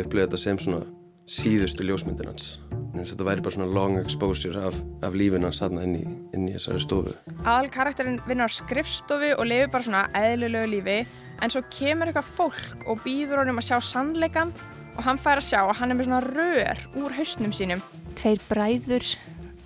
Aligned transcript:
ég 0.00 0.08
upplifið 0.08 0.26
þetta 0.26 0.40
sem 0.40 0.60
svona 0.60 0.82
síðustu 1.30 1.86
ljósmyndin 1.86 2.30
hans. 2.30 2.58
Þetta 2.96 3.26
væri 3.26 3.44
bara 3.44 3.54
svona 3.54 3.70
long 3.70 3.98
exposure 4.00 4.64
af, 4.66 4.76
af 5.06 5.14
lífin 5.16 5.46
hans 5.46 5.62
aðna 5.62 5.84
inn, 5.86 6.16
inn 6.34 6.48
í 6.50 6.54
þessari 6.56 6.82
stofu. 6.82 7.14
Aðal 7.44 7.70
karakterinn 7.72 8.18
vinnar 8.26 8.50
á 8.50 8.52
skrifstofu 8.52 9.30
og 9.36 9.46
lifir 9.46 9.70
bara 9.72 9.86
svona 9.86 10.02
eðlulegu 10.18 10.72
lífi 10.74 10.98
en 11.40 11.54
svo 11.54 11.62
kemur 11.72 12.10
eitthvað 12.10 12.34
fólk 12.36 12.84
og 12.90 13.00
býður 13.04 13.44
honum 13.44 13.62
að 13.62 13.70
sjá 13.70 13.78
sannleikan 13.92 14.52
og 14.96 15.04
hann 15.06 15.20
fær 15.22 15.40
að 15.40 15.48
sjá 15.48 15.60
að 15.62 15.76
hann 15.78 15.94
er 15.94 16.00
með 16.00 16.10
svona 16.10 16.22
rör 16.26 16.84
úr 17.00 17.16
hausnum 17.16 17.54
sínum. 17.56 17.84
Tveir 18.18 18.42
bræður 18.50 19.06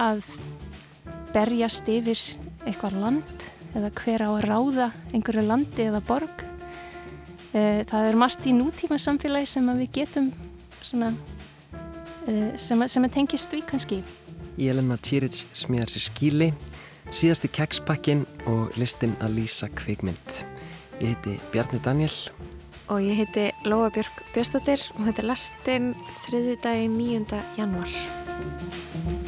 að 0.05 0.29
berjast 1.35 1.89
yfir 1.91 2.21
eitthvað 2.69 3.01
land 3.01 3.49
eða 3.75 3.91
hver 3.99 4.23
á 4.23 4.31
að 4.31 4.45
ráða 4.47 4.91
einhverju 5.11 5.49
landi 5.49 5.89
eða 5.89 6.05
borg 6.07 6.45
það 7.55 8.11
er 8.11 8.19
margt 8.19 8.47
í 8.51 8.53
nútíma 8.57 8.99
samfélagi 8.99 9.47
sem 9.55 9.71
við 9.79 9.91
getum 10.01 10.33
svona 10.83 11.13
Eh, 12.25 12.55
sem, 12.57 12.81
sem 12.89 13.05
tengist 13.13 13.53
því 13.53 13.61
kannski. 13.69 14.01
Jelena 14.57 14.97
Tjírits 15.03 15.45
smíðar 15.57 15.91
sér 15.93 16.05
skíli, 16.07 16.49
síðasti 17.13 17.51
kekspakkin 17.53 18.25
og 18.49 18.79
listin 18.81 19.13
að 19.25 19.41
lýsa 19.41 19.69
kvikmynd. 19.77 20.39
Ég 21.03 21.13
heiti 21.13 21.37
Bjarni 21.53 21.83
Daniel. 21.85 22.15
Og 22.89 23.03
ég 23.05 23.21
heiti 23.21 23.51
Lóa 23.69 23.91
Björk 23.93 24.25
Björnstóttir 24.33 24.89
og 24.97 25.05
þetta 25.09 25.25
er 25.25 25.31
lastin 25.33 25.93
þriði 26.25 26.57
dagi 26.65 26.89
9. 26.97 27.45
januar. 27.59 29.24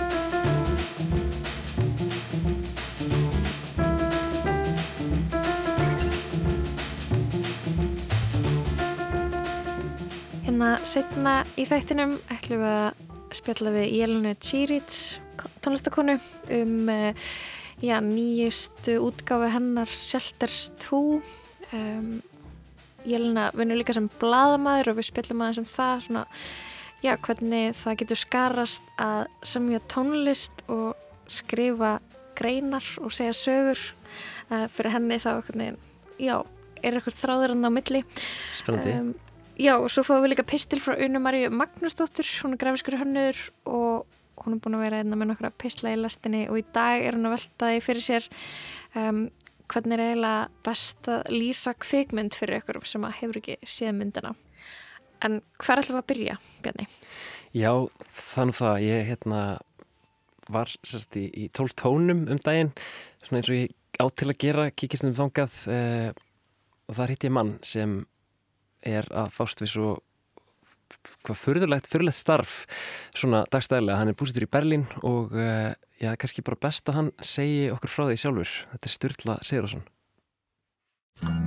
Hérna 10.56 10.78
setna 10.88 11.32
í 11.60 11.66
þættinum 11.68 12.14
ætlum 12.32 12.62
við 12.62 12.70
að 12.72 13.34
spjalla 13.36 13.72
við 13.74 13.90
Jelenu 13.92 14.30
Tjírits 14.40 15.00
tónlistakonu 15.60 16.14
um 16.56 16.88
uh, 16.88 17.26
já, 17.84 17.98
nýjustu 18.00 18.94
útgáfi 19.04 19.50
hennar 19.52 19.92
Shelters 19.92 20.70
2 20.80 21.00
um, 21.76 22.06
Jelena 23.04 23.50
vinnur 23.52 23.82
líka 23.82 23.98
sem 23.98 24.08
bladamæður 24.16 24.94
og 24.94 24.96
við 25.02 25.08
spjallum 25.10 25.44
aðeins 25.44 25.60
um 25.60 25.68
það 25.74 26.00
svona, 26.06 26.24
já, 27.04 27.12
hvernig 27.28 27.76
það 27.82 28.00
getur 28.00 28.22
skarast 28.22 28.88
að 28.96 29.28
semja 29.52 29.82
tónlist 29.92 30.64
og 30.72 30.96
skrifa 31.28 31.98
greinar 32.40 32.88
og 33.04 33.12
segja 33.12 33.36
sögur. 33.36 33.84
Uh, 34.48 34.64
fyrir 34.72 34.96
henni 34.96 35.20
þá 35.20 35.34
hvernig, 35.42 35.76
já, 36.16 36.38
er 36.80 36.96
eitthvað 36.96 37.20
þráður 37.20 37.58
hann 37.58 37.68
á 37.68 37.76
milli. 37.76 38.04
Spennandi. 38.56 38.98
Um, 39.04 39.14
Já, 39.56 39.72
og 39.80 39.88
svo 39.88 40.02
fáum 40.04 40.20
við 40.20 40.34
líka 40.34 40.44
pistil 40.44 40.82
frá 40.84 40.98
Unnu 41.00 41.20
Marju 41.24 41.48
Magnúsdóttur, 41.48 42.28
hún 42.44 42.52
er 42.56 42.60
grafiskur 42.60 42.98
hönnur 43.00 43.38
og 43.64 44.04
hún 44.44 44.56
er 44.56 44.60
búin 44.60 44.76
að 44.76 44.82
vera 44.84 44.98
einna 45.00 45.16
með 45.16 45.30
nokkra 45.30 45.50
pisla 45.56 45.94
í 45.94 45.96
lastinni 45.96 46.42
og 46.50 46.58
í 46.60 46.64
dag 46.76 47.00
er 47.00 47.16
hún 47.16 47.24
að 47.28 47.38
veltaði 47.38 47.78
fyrir 47.84 48.04
sér 48.04 48.26
um, 49.00 49.22
hvernig 49.72 49.96
er 49.96 50.02
eiginlega 50.04 50.42
best 50.66 51.08
að 51.08 51.30
lýsa 51.32 51.72
kvikmynd 51.72 52.36
fyrir 52.36 52.60
ykkur 52.60 52.82
sem 52.84 53.06
hefur 53.08 53.40
ekki 53.40 53.56
séð 53.64 53.96
myndina. 53.96 54.34
En 55.24 55.40
hver 55.62 55.80
ætlum 55.80 55.96
við 55.96 56.02
að 56.02 56.10
byrja, 56.10 56.36
Bjarni? 56.66 56.86
Já, 57.56 57.70
þannig 58.12 58.58
það, 58.58 58.76
ég 58.84 59.08
hérna, 59.08 59.40
var 60.52 60.74
sérst, 60.84 61.16
í, 61.16 61.30
í 61.32 61.46
tól 61.48 61.70
tónum 61.72 62.26
um 62.28 62.42
daginn, 62.44 62.74
svona 63.24 63.40
eins 63.40 63.50
og 63.50 63.56
ég 63.56 64.04
átt 64.04 64.18
til 64.20 64.28
að 64.28 64.38
gera, 64.44 64.68
kikist 64.76 65.08
um 65.08 65.16
þongað 65.16 65.56
eh, 65.72 66.10
og 66.86 66.98
þar 66.98 67.14
hitt 67.14 67.26
ég 67.26 67.34
mann 67.34 67.56
sem 67.64 67.96
er 68.86 69.08
að 69.10 69.32
fást 69.34 69.62
við 69.62 69.72
svo 69.74 69.94
hvað 71.26 71.40
förðulegt, 71.40 71.88
förðulegt 71.90 72.18
starf 72.18 72.60
svona 73.16 73.42
dagstæðilega, 73.50 73.98
hann 73.98 74.12
er 74.12 74.18
búsitur 74.18 74.46
í 74.46 74.50
Berlín 74.50 74.86
og 75.02 75.34
uh, 75.34 75.72
já, 75.98 76.12
kannski 76.14 76.46
bara 76.46 76.60
best 76.68 76.86
að 76.90 77.00
hann 77.00 77.10
segi 77.18 77.66
okkur 77.74 77.92
frá 77.92 78.06
því 78.06 78.22
sjálfur. 78.22 78.56
Þetta 78.76 78.90
er 78.90 78.96
Sturla 78.96 79.38
Sigurðarsson 79.42 81.45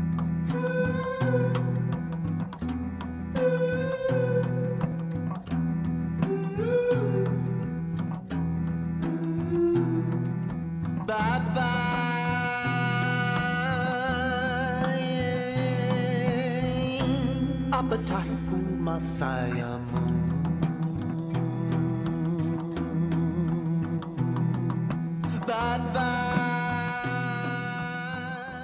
appetite 17.89 18.57
Messiah 18.85 19.79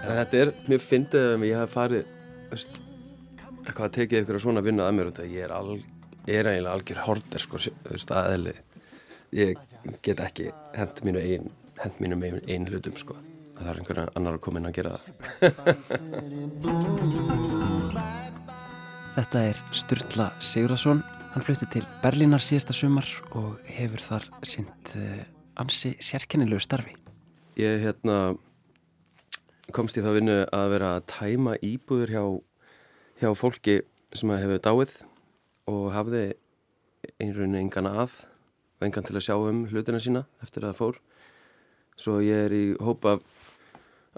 Þetta 0.06 0.38
er, 0.38 0.52
mér 0.69 0.80
finnst 0.80 1.12
það 1.16 1.31
að 1.34 1.46
ég 1.47 1.58
hef 1.58 1.72
farið 1.74 2.03
veist, 2.52 2.78
eitthvað 3.66 3.88
að 3.88 3.96
tekið 3.97 4.19
ykkur 4.22 4.40
svona 4.44 4.62
vinnað 4.63 4.91
að 4.91 4.96
mér 5.00 5.09
og 5.09 5.22
ég 5.25 5.42
er, 5.47 5.53
al, 5.56 5.69
er 6.30 6.50
eiginlega 6.52 6.75
algjör 6.78 7.02
horter 7.07 7.42
sko, 7.42 7.56
aðeili 8.13 8.53
ég 9.36 9.50
get 10.06 10.22
ekki 10.24 10.52
hend 10.78 11.02
mínu 11.07 11.19
einn 11.24 11.50
hend 11.81 11.96
mínu 12.00 12.16
einn 12.22 12.40
ein 12.46 12.69
hlutum 12.69 12.96
sko. 13.02 13.18
Það 13.56 13.72
er 13.72 13.78
einhverja 13.81 14.06
annar 14.19 14.38
að 14.38 14.44
koma 14.46 14.62
inn 14.62 14.69
að 14.69 14.78
gera 14.78 14.92
það 15.02 15.13
Þetta 19.15 19.41
er 19.47 19.59
Sturla 19.71 20.25
Sigurðarsson. 20.43 20.97
Hann 21.31 21.43
flutti 21.47 21.63
til 21.71 21.85
Berlínar 22.01 22.43
síðasta 22.43 22.73
sumar 22.75 23.07
og 23.39 23.61
hefur 23.63 24.03
þar 24.03 24.25
sýnt 24.43 24.91
uh, 24.99 25.21
ansi 25.63 25.93
sérkennilegu 26.03 26.59
starfi. 26.59 26.91
Ég 27.55 27.79
hérna, 27.85 28.35
komst 29.71 29.95
í 29.95 30.03
þá 30.03 30.11
vinnu 30.17 30.37
að 30.43 30.75
vera 30.75 30.91
að 30.97 31.07
tæma 31.13 31.55
íbúður 31.63 32.11
hjá, 32.11 32.23
hjá 33.23 33.31
fólki 33.39 33.79
sem 34.11 34.35
hefur 34.35 34.59
dáið 34.67 34.99
og 35.71 35.89
hafði 35.95 36.27
einrunni 37.15 37.63
engan 37.63 37.87
að 37.87 38.19
og 38.81 38.89
engan 38.89 39.07
til 39.07 39.15
að 39.15 39.29
sjá 39.29 39.37
um 39.39 39.63
hlutina 39.71 40.03
sína 40.03 40.27
eftir 40.43 40.65
að 40.65 40.73
það 40.73 40.81
fór. 40.83 41.03
Svo 41.95 42.19
ég 42.19 42.49
er 42.49 42.59
í 42.59 42.65
hópa 42.83 43.21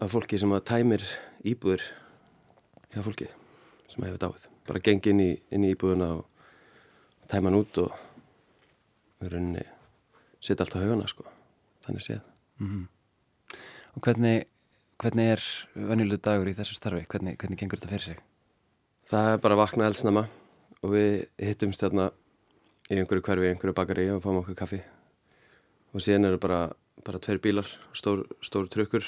af 0.02 0.10
fólki 0.10 0.42
sem 0.42 0.58
að 0.58 0.72
tæmir 0.74 1.12
íbúður 1.46 1.86
hjá 2.90 3.06
fólki 3.06 3.30
sem 3.88 4.04
hefur 4.04 4.22
dáið. 4.22 4.50
Bara 4.68 4.84
gengi 4.84 5.14
inn 5.14 5.24
í, 5.24 5.32
inn 5.52 5.66
í 5.66 5.72
íbúðuna 5.76 6.12
og 6.18 6.26
tæma 7.32 7.50
hann 7.50 7.60
út 7.62 7.82
og 7.84 7.96
rauninni 9.24 9.64
setja 10.40 10.66
allt 10.66 10.78
á 10.78 10.82
haugana 10.84 11.08
sko, 11.10 11.26
þannig 11.86 12.04
séð. 12.06 12.22
Mm 12.60 12.70
-hmm. 12.70 13.58
Og 13.96 14.02
hvernig 14.02 14.48
hvernig 14.98 15.32
er 15.36 15.44
venjuleg 15.76 16.22
dagur 16.22 16.50
í 16.50 16.56
þessu 16.58 16.76
starfi? 16.78 17.06
Hvernig, 17.06 17.38
hvernig 17.38 17.60
gengur 17.60 17.78
þetta 17.78 17.92
fyrir 17.92 18.06
sig? 18.06 18.22
Það 19.08 19.32
er 19.32 19.38
bara 19.44 19.54
að 19.54 19.62
vakna 19.62 19.88
eldsnama 19.88 20.28
og 20.82 20.94
við 20.94 21.28
hittum 21.38 21.74
stjárna 21.76 22.10
í 22.90 22.98
einhverju 22.98 23.22
hverfi, 23.22 23.52
einhverju 23.52 23.76
bakari 23.78 24.10
og 24.10 24.24
fáum 24.24 24.42
okkur 24.42 24.58
kaffi. 24.58 24.82
Og 25.94 26.02
síðan 26.02 26.26
eru 26.26 26.38
bara 26.42 26.74
bara 27.06 27.22
tveir 27.22 27.38
bílar, 27.40 27.68
stór, 27.94 28.26
stór 28.42 28.66
trukkur 28.74 29.06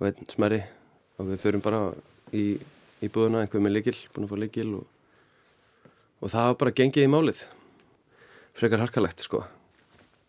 og 0.00 0.08
einn 0.08 0.26
smeri 0.28 0.58
og 1.16 1.30
við 1.30 1.38
förum 1.44 1.62
bara 1.62 1.80
í 2.34 2.58
í 3.06 3.12
búðuna, 3.12 3.44
einhver 3.44 3.62
með 3.62 3.76
likil, 3.78 3.96
búin 4.14 4.26
að 4.26 4.32
fá 4.32 4.40
likil 4.42 4.66
og, 4.80 4.84
og 6.20 6.32
það 6.32 6.48
var 6.50 6.58
bara 6.62 6.74
gengið 6.80 7.06
í 7.06 7.12
málið. 7.12 7.44
Frekar 8.56 8.82
harkalegt 8.84 9.24
sko. 9.24 9.42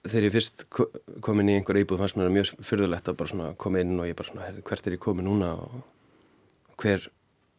Þegar 0.07 0.27
ég 0.27 0.33
fyrst 0.35 0.65
kom 0.71 1.41
inn 1.41 1.51
í 1.51 1.57
einhverja 1.57 1.85
íbúð 1.85 2.03
fannst 2.03 2.19
mér 2.19 2.31
mjög 2.31 2.53
fyrðulegt 2.63 3.11
að 3.11 3.19
bara 3.19 3.31
svona 3.33 3.51
koma 3.59 3.83
inn 3.83 3.97
og 3.99 4.07
ég 4.07 4.17
bara 4.17 4.31
svona, 4.31 4.47
hvert 4.69 4.87
er 4.87 4.95
ég 4.95 5.03
komið 5.03 5.27
núna 5.27 5.51
og 5.57 5.77
hver 6.79 7.09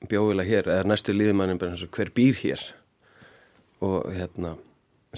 bjóðilega 0.08 0.48
hér? 0.48 0.72
Eða 0.76 0.88
næstu 0.88 1.14
líðmannum 1.16 1.60
bara 1.60 1.74
eins 1.74 1.84
og 1.84 1.92
hver 1.92 2.12
býr 2.14 2.38
hér? 2.40 2.64
Og 3.84 4.08
hérna 4.14 4.54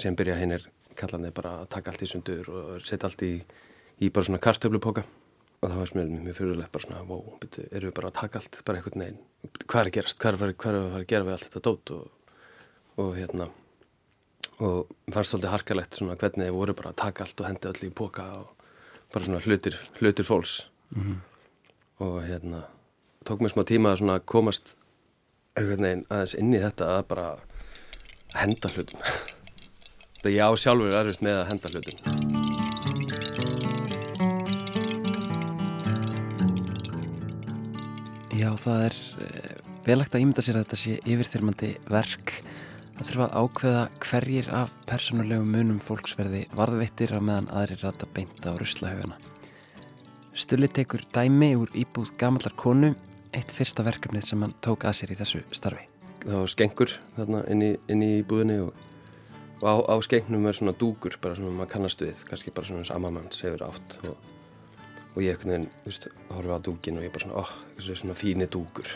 sem 0.00 0.16
byrja 0.16 0.38
hinn 0.40 0.56
er 0.56 0.66
kallanði 0.98 1.32
bara 1.36 1.60
að 1.62 1.70
taka 1.76 1.92
allt 1.92 2.04
í 2.04 2.10
sundur 2.10 2.50
og 2.50 2.84
setja 2.84 3.08
allt 3.08 3.22
í, 3.26 3.34
í 4.00 4.10
bara 4.10 4.26
svona 4.26 4.42
kartöflupoka 4.42 5.04
og 5.60 5.68
það 5.68 5.80
var 5.80 5.90
mér 5.98 6.12
mjög 6.24 6.36
fyrirlegt 6.38 6.72
bara 6.72 6.86
svona 6.86 7.02
wow, 7.04 7.24
byrju, 7.40 7.66
erum 7.68 7.90
við 7.90 7.96
bara 7.98 8.10
að 8.10 8.18
taka 8.20 8.40
allt 8.40 8.60
bara 8.64 8.80
einhvern 8.80 9.02
veginn? 9.04 9.18
Hvað 9.66 9.80
er 9.80 9.90
að 9.90 9.96
gerast, 9.96 10.20
hvað 10.20 10.30
er 10.30 10.36
að 10.36 10.62
fara 10.62 10.84
að 10.88 11.08
gera 11.10 11.26
við 11.26 11.34
allt 11.34 11.48
þetta 11.48 11.62
dót? 11.66 11.92
Og, 11.96 12.38
og 13.00 13.10
hérna 13.18 13.48
og 14.60 14.90
fannst 15.12 15.34
svolítið 15.34 15.52
harkalegt 15.54 15.96
svona 15.96 16.16
hvernig 16.20 16.48
þið 16.48 16.56
voru 16.56 16.76
bara 16.76 16.92
að 16.92 17.00
taka 17.02 17.26
allt 17.26 17.42
og 17.42 17.48
hendi 17.48 17.70
allir 17.70 17.90
í 17.90 17.94
boka 18.00 18.26
og 18.38 18.66
bara 19.12 19.26
svona 19.26 19.42
hlutir, 19.44 19.76
hlutir 20.00 20.24
fólks. 20.28 20.70
Mm 20.90 21.02
-hmm. 21.02 21.18
og 22.00 22.22
hérna 22.24 22.62
tók 23.24 23.40
mér 23.40 23.52
smá 23.52 23.64
tíma 23.64 23.92
að 23.92 23.98
svona 23.98 24.18
komast 24.18 24.76
einhvern 25.56 25.82
veginn 25.82 26.06
aðeins 26.10 26.34
inn 26.34 26.54
í 26.54 26.58
þetta 26.58 26.84
að 26.98 27.06
bara 27.06 27.38
henda 28.34 28.68
hlutum. 28.68 29.00
Það 30.22 30.32
ég 30.32 30.44
á 30.44 30.50
sjálfur 30.56 30.94
erfitt 30.94 31.22
með 31.22 31.36
að 31.40 31.48
henda 31.48 31.68
hlutum 31.68 32.29
Já, 38.30 38.50
það 38.62 38.84
er 38.86 38.98
eh, 39.26 39.54
velagt 39.86 40.14
að 40.14 40.24
ímynda 40.24 40.44
sér 40.44 40.60
að 40.60 40.68
þetta 40.68 40.82
sé 40.84 40.98
yfirþyrmandi 41.02 41.72
verk 41.90 42.36
Það 43.00 43.08
þurfa 43.08 43.26
að 43.26 43.44
ákveða 43.46 43.82
hverjir 44.04 44.48
af 44.52 44.72
persónulegum 44.84 45.54
munum 45.54 45.78
fólksverði 45.80 46.42
varðveittir 46.52 47.14
á 47.16 47.20
meðan 47.24 47.46
aðrir 47.48 47.80
rata 47.80 48.04
beinta 48.12 48.52
á 48.52 48.60
ruslahögana. 48.60 49.16
Stulli 50.36 50.68
tekur 50.68 51.06
dæmi 51.08 51.54
úr 51.56 51.72
íbúð 51.72 52.10
gamallar 52.20 52.52
konu, 52.60 52.90
eitt 53.32 53.54
fyrsta 53.56 53.86
verkefnið 53.86 54.26
sem 54.28 54.44
hann 54.44 54.52
tók 54.60 54.84
að 54.84 54.98
sér 54.98 55.14
í 55.14 55.16
þessu 55.16 55.40
starfi. 55.56 55.86
Það 56.26 56.36
var 56.42 56.52
skengur 56.52 56.92
þarna 57.16 57.40
inn 57.54 57.64
í, 57.64 57.72
inn 57.88 58.04
í 58.04 58.10
búðinni 58.20 58.58
og, 58.66 58.84
og 59.62 59.64
á, 59.64 59.74
á 59.80 59.96
skengnum 60.04 60.44
er 60.52 60.60
svona 60.60 60.76
dúkur 60.76 61.16
bara 61.24 61.40
sem 61.40 61.48
maður 61.48 61.72
kannast 61.72 62.04
við, 62.04 62.20
kannski 62.28 62.52
bara 62.52 62.68
svona 62.68 62.84
samamanns 62.84 63.40
hefur 63.46 63.64
átt 63.70 63.96
og, 64.04 64.30
og 65.14 65.22
ég 65.24 65.34
einhvern 65.34 65.52
veginn, 65.52 65.70
þú 65.82 65.90
veist, 65.90 66.08
horfið 66.30 66.54
á 66.54 66.58
dúkin 66.66 66.98
og 67.00 67.06
ég 67.06 67.14
bara 67.14 67.24
svona, 67.24 67.42
oh, 67.42 67.54
þessi 67.76 67.96
svona 68.02 68.18
fíni 68.18 68.46
dúkur. 68.50 68.92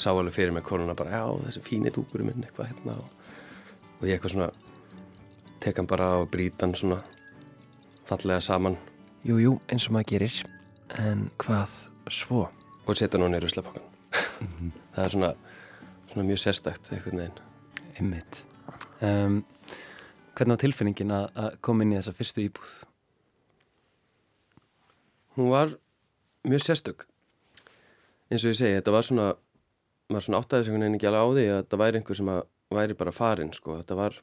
Sá 0.00 0.10
alveg 0.12 0.36
fyrir 0.36 0.54
mig 0.56 0.64
konuna 0.64 0.96
bara, 0.96 1.20
já, 1.20 1.24
þessi 1.46 1.64
fíni 1.64 1.92
dúkur 1.94 2.22
er 2.22 2.30
minn 2.30 2.44
eitthvað 2.44 2.72
hérna 2.72 2.98
og, 3.00 3.16
og 4.00 4.06
ég 4.08 4.16
eitthvað 4.16 4.36
svona, 4.36 4.50
tek 5.60 5.80
hann 5.80 5.88
bara 5.90 6.12
og 6.20 6.30
brýt 6.32 6.60
hann 6.64 6.76
svona 6.76 7.00
fallega 8.08 8.40
saman 8.42 8.78
Jú, 9.20 9.36
jú, 9.36 9.50
eins 9.68 9.84
og 9.90 9.92
maður 9.92 10.14
gerir, 10.14 10.36
en 10.96 11.26
hvað 11.42 11.74
svo? 12.08 12.46
og 12.86 12.96
setja 12.96 13.18
hann 13.18 13.28
á 13.28 13.32
neyru 13.34 13.50
slapakkan. 13.52 13.84
það 14.94 15.04
er 15.04 15.12
svona, 15.14 15.30
svona 16.10 16.24
mjög 16.26 16.40
sérstækt 16.40 16.92
einhvern 16.94 17.20
veginn. 17.20 17.42
Einmitt. 18.00 18.40
Um, 19.04 19.42
hvernig 20.32 20.56
var 20.56 20.62
tilfinningin 20.64 21.12
að 21.12 21.58
koma 21.60 21.84
inn 21.84 21.92
í 21.92 21.98
þessa 22.00 22.16
fyrstu 22.16 22.46
íbúð? 22.46 22.72
Hún 25.40 25.48
var 25.48 25.72
mjög 26.44 26.66
sérstök. 26.66 27.06
Eins 28.28 28.44
og 28.44 28.52
ég 28.52 28.58
segi, 28.60 28.76
þetta 28.76 28.92
var 28.92 29.06
svona, 29.08 29.28
maður 30.12 30.26
svona 30.26 30.40
áttaði 30.44 30.66
sig 30.66 30.76
veginn 30.76 30.98
ekki 30.98 31.08
alveg 31.08 31.24
á 31.24 31.28
því 31.32 31.44
að 31.48 31.60
þetta 31.62 31.78
væri 31.80 32.00
einhver 32.00 32.18
sem 32.20 32.32
að 32.34 32.42
væri 32.76 32.96
bara 33.00 33.14
farin, 33.16 33.52
sko. 33.56 33.78
Þetta 33.80 33.96
var, 33.96 34.18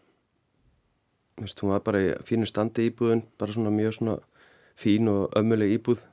veist, 1.41 1.63
hún 1.63 1.73
var 1.73 1.81
bara 1.89 2.03
í 2.05 2.11
fínu 2.29 2.45
standi 2.47 2.85
íbúðun, 2.91 3.25
bara 3.41 3.55
svona 3.57 3.73
mjög 3.73 3.97
svona 3.97 4.19
fín 4.77 5.09
og 5.09 5.33
ömmuleg 5.37 5.73
íbúð 5.79 6.03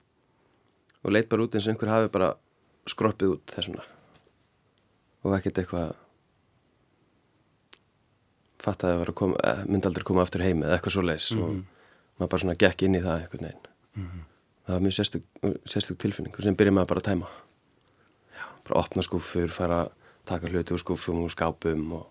og 1.05 1.13
leitt 1.13 1.29
bara 1.29 1.45
út 1.45 1.55
eins 1.55 1.69
og 1.69 1.75
einhver 1.75 1.93
hafi 1.93 2.11
bara 2.15 2.31
skroppið 2.89 3.37
út 3.37 3.55
þessuna 3.55 3.85
og 5.25 5.37
ekkert 5.37 5.61
eitthvað 5.61 5.93
fattaði 8.65 8.97
að 8.97 9.03
vera 9.03 9.13
að 9.13 9.19
koma, 9.21 9.41
eh, 9.45 9.65
myndi 9.69 9.91
aldrei 9.91 10.07
koma 10.09 10.25
aftur 10.25 10.45
heim 10.45 10.65
eða 10.65 10.79
eitthvað 10.79 10.97
svo 10.97 11.05
leis 11.05 11.29
og 11.37 11.59
maður 12.17 12.31
bara 12.31 12.45
svona 12.45 12.61
gekk 12.65 12.87
inn 12.87 12.97
í 12.97 13.03
það 13.05 13.21
einhvern 13.21 13.49
veginn 13.51 14.25
það 14.65 14.75
var 14.77 14.85
mjög 14.85 14.97
sérstök, 14.99 15.25
sérstök 15.69 16.01
tilfinning 16.01 16.35
og 16.37 16.47
sem 16.47 16.57
byrjaði 16.57 16.77
maður 16.79 16.91
bara 16.93 17.03
að 17.03 17.09
tæma. 17.11 17.31
Já, 18.35 18.45
bara 18.67 18.81
opna 18.81 19.05
skúfur, 19.05 19.53
fara 19.53 19.81
taka 20.29 20.49
hluti 20.49 20.75
úr 20.75 20.81
skúfum 20.81 21.25
og 21.25 21.33
skápum 21.33 21.87
og, 21.99 22.05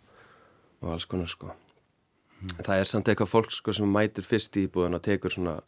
og 0.81 0.93
alls 0.93 1.07
konar 1.09 1.29
sko. 1.31 1.53
En 2.43 2.65
það 2.65 2.81
er 2.81 2.89
samt 2.89 3.09
eitthvað 3.09 3.31
fólk 3.31 3.53
sko 3.55 3.73
sem 3.73 3.89
mætir 3.89 4.25
fyrst 4.27 4.57
í 4.59 4.67
íbúðan 4.67 4.99
og 4.99 5.05
tekur 5.05 5.33
svona 5.33 5.61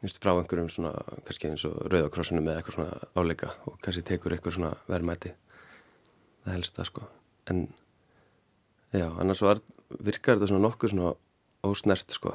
Vist, 0.00 0.16
frá 0.16 0.30
einhverjum 0.32 0.70
svona, 0.72 0.94
kannski 1.28 1.50
eins 1.50 1.66
og 1.68 1.74
rauðakrossunum 1.92 2.46
eða 2.48 2.62
eitthvað 2.62 2.76
svona 2.78 3.08
áleika 3.20 3.50
og 3.68 3.74
kannski 3.84 4.00
tekur 4.08 4.32
eitthvað 4.32 4.54
svona 4.56 4.70
verðmæti. 4.88 5.34
Það 6.46 6.56
helst 6.56 6.78
það 6.78 6.88
sko. 6.88 7.04
En 7.52 7.60
já, 8.96 9.04
annars 9.10 9.44
var 9.44 9.60
virkar 10.00 10.38
þetta 10.38 10.48
svona 10.54 10.64
nokkuð 10.64 10.94
svona 10.94 11.12
ósnert 11.68 12.16
sko. 12.16 12.32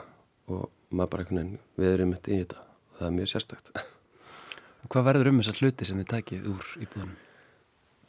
Og 0.53 0.69
maður 0.93 1.11
bara 1.15 1.25
einhvern 1.25 1.41
veginn 1.41 1.57
við 1.81 1.95
erum 1.95 2.13
mitt 2.13 2.29
í 2.29 2.37
þetta 2.43 2.74
það 2.99 3.07
er 3.07 3.15
mjög 3.19 3.31
sérstakt. 3.31 3.71
Hvað 4.91 5.07
verður 5.09 5.31
um 5.31 5.41
þessar 5.41 5.61
hluti 5.61 5.87
sem 5.87 6.01
þið 6.01 6.09
takið 6.11 6.49
úr 6.51 6.71
íbúðunum? 6.85 7.15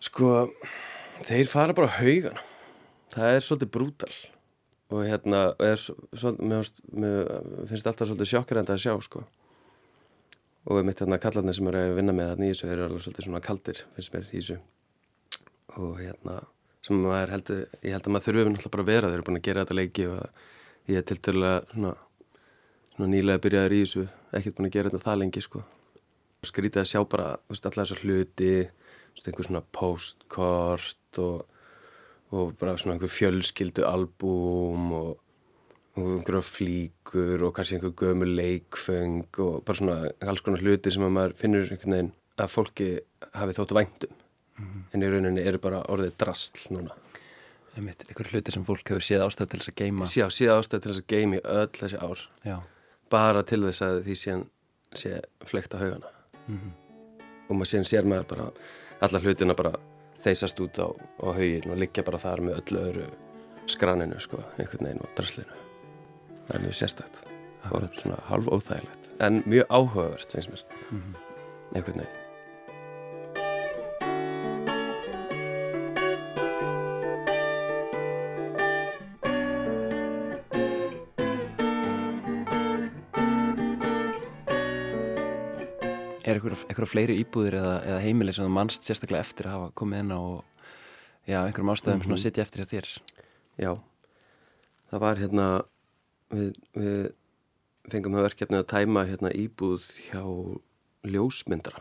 Sko, 0.06 0.32
þeir 1.24 1.48
fara 1.50 1.76
bara 1.76 1.88
á 1.88 1.96
haugana. 1.98 2.42
Það 3.14 3.36
er 3.36 3.46
svolítið 3.46 3.72
brútal. 3.76 4.12
Og 4.92 5.06
hérna 5.08 5.40
er 5.62 5.80
svolítið, 5.80 6.42
mér, 6.46 6.68
mér 6.92 7.70
finnst 7.70 7.88
alltaf 7.88 8.10
svolítið 8.10 8.32
sjokkrenda 8.32 8.76
að 8.76 8.84
sjá 8.84 8.92
sko. 9.02 9.24
Og 10.66 10.82
mitt 10.86 11.00
hérna 11.00 11.18
kallarnir 11.22 11.56
sem 11.56 11.70
eru 11.70 11.80
að 11.80 11.96
vinna 11.96 12.14
með 12.14 12.44
í 12.44 12.50
þessu 12.52 12.68
eru 12.70 12.86
alveg 12.86 13.06
svolítið 13.06 13.28
svona 13.28 13.42
kaldir 13.42 13.82
finnst 13.96 14.14
mér 14.14 14.28
í 14.28 14.36
þessu. 14.36 14.58
Og 15.78 15.96
hérna 16.02 16.40
sem 16.86 17.00
maður 17.02 17.32
heldur, 17.34 17.62
ég 17.82 17.96
held 17.96 18.06
að 18.06 18.14
maður 18.14 18.26
þurfi 18.28 18.42
náttúrulega 18.46 18.74
bara 18.74 18.84
að 18.84 18.90
vera, 18.92 19.08
þeir 19.10 19.18
eru 19.18 19.26
búin 19.26 19.38
að 19.40 19.46
gera 19.46 19.64
þetta 19.64 19.78
leiki 19.80 20.06
og 20.10 20.42
ég 20.92 21.00
er 21.00 21.06
tilturlega 21.08 21.62
svona, 21.72 21.92
svona 21.96 22.15
nýlega 23.04 23.42
byrjaður 23.44 23.74
í 23.76 23.80
þessu 23.84 24.06
ekkert 24.32 24.56
búin 24.56 24.68
að 24.70 24.72
gera 24.76 24.90
þetta 24.90 25.04
það 25.04 25.18
lengi 25.20 25.42
sko. 25.44 25.62
Skrítið 26.46 26.80
að 26.82 26.88
sjá 26.92 27.00
bara, 27.10 27.28
allar 27.50 27.76
þessar 27.76 28.02
hluti 28.04 28.50
einhver 29.26 29.46
svona 29.48 29.62
postkort 29.72 31.18
og, 31.18 31.46
og 32.32 32.52
bara 32.60 32.76
svona 32.80 32.96
einhver 32.96 33.12
fjölskyldu 33.12 33.84
albúm 33.88 34.90
og 34.96 35.14
og 35.96 36.10
einhverja 36.18 36.42
flíkur 36.44 37.40
og 37.46 37.54
kannski 37.56 37.78
einhver 37.78 37.94
gömur 37.96 38.28
leikfeng 38.28 39.38
og 39.40 39.62
bara 39.64 39.78
svona 39.78 40.10
alls 40.28 40.42
konar 40.44 40.60
hluti 40.60 40.90
sem 40.92 41.00
að 41.06 41.14
maður 41.16 41.34
finnur 41.40 41.70
einhvern 41.72 41.94
veginn 41.94 42.10
að 42.36 42.50
fólki 42.52 42.88
hafi 43.32 43.56
þóttu 43.56 43.78
væntum 43.78 44.22
Mhm. 44.56 44.82
en 44.94 45.02
í 45.02 45.08
rauninni 45.12 45.42
eru 45.44 45.58
bara 45.60 45.82
orðið 45.92 46.14
drastl 46.16 46.70
núna. 46.72 46.94
Einhver 47.76 48.28
hluti 48.32 48.52
sem 48.52 48.64
fólk 48.64 48.88
hefur 48.88 49.04
séð 49.04 49.24
ástæð 49.26 49.50
til 49.50 49.58
þess 49.60 49.68
að 49.68 49.74
geima 49.82 50.06
Sjá, 50.08 50.26
síðan 50.32 50.60
ástæði 50.62 50.80
til 50.82 50.92
þess 50.92 51.00
að 51.02 51.10
geimi 51.12 51.40
öll 51.44 51.72
þessi 51.76 51.98
ár. 52.00 52.22
Já, 52.44 52.56
bara 53.10 53.42
til 53.46 53.62
þess 53.64 53.84
að 53.86 54.00
því 54.06 54.16
síðan 54.22 54.44
sé 54.96 55.20
flekt 55.44 55.74
á 55.74 55.78
haugana. 55.82 56.12
Mhm. 56.46 56.72
og 57.48 57.56
maður 57.56 57.70
síðan 57.70 57.86
sér 57.86 58.04
maður 58.04 58.26
bara 58.26 58.44
alla 59.06 59.20
hlutina 59.20 59.54
bara 59.54 59.72
þeysast 60.24 60.60
út 60.60 60.78
á, 60.82 60.88
á 61.22 61.26
haugin 61.30 61.70
og 61.70 61.78
liggja 61.78 62.02
bara 62.02 62.18
þar 62.18 62.42
með 62.42 62.58
öllu 62.60 62.82
öðru 62.82 63.06
skraninu 63.70 64.18
sko, 64.20 64.42
einhvern 64.58 64.86
veginn 64.86 65.02
og 65.02 65.10
draslinu. 65.18 65.56
Það 66.46 66.54
er 66.56 66.64
mjög 66.66 66.78
sérstætt 66.80 67.20
og 67.70 67.88
svona 67.94 68.18
halv 68.30 68.50
óþægilegt. 68.50 69.10
En 69.20 69.42
mjög 69.46 69.66
áhugavert, 69.70 70.34
mér. 70.34 70.64
Mhm. 70.90 71.14
einhvern 71.74 72.00
veginn 72.02 72.25
Er 86.66 86.74
einhver, 86.74 86.82
einhver 86.82 86.88
fleiri 86.90 87.16
íbúðir 87.22 87.54
eða, 87.60 87.74
eða 87.86 88.00
heimili 88.02 88.32
sem 88.34 88.44
þú 88.46 88.52
mannst 88.54 88.82
sérstaklega 88.86 89.22
eftir 89.22 89.46
að 89.46 89.54
hafa 89.56 89.72
komið 89.78 90.00
inn 90.02 90.12
á 90.14 90.18
og 90.18 90.44
já, 91.26 91.38
einhverjum 91.46 91.72
ástæðum 91.72 92.02
svona 92.02 92.16
Mhm. 92.16 92.22
sitja 92.22 92.42
eftir 92.42 92.62
hjá 92.62 92.68
þér. 92.72 92.88
Já, 93.58 93.80
það 94.90 95.00
var 95.00 95.16
hérna 95.16 95.64
við, 96.30 96.54
við 96.74 97.12
fengum 97.90 98.12
það 98.14 98.26
verkefni 98.28 98.58
að 98.58 98.66
tæma 98.66 99.06
hérna 99.06 99.30
íbúð 99.32 99.82
hjá 100.10 100.22
ljósmyndara. 101.06 101.80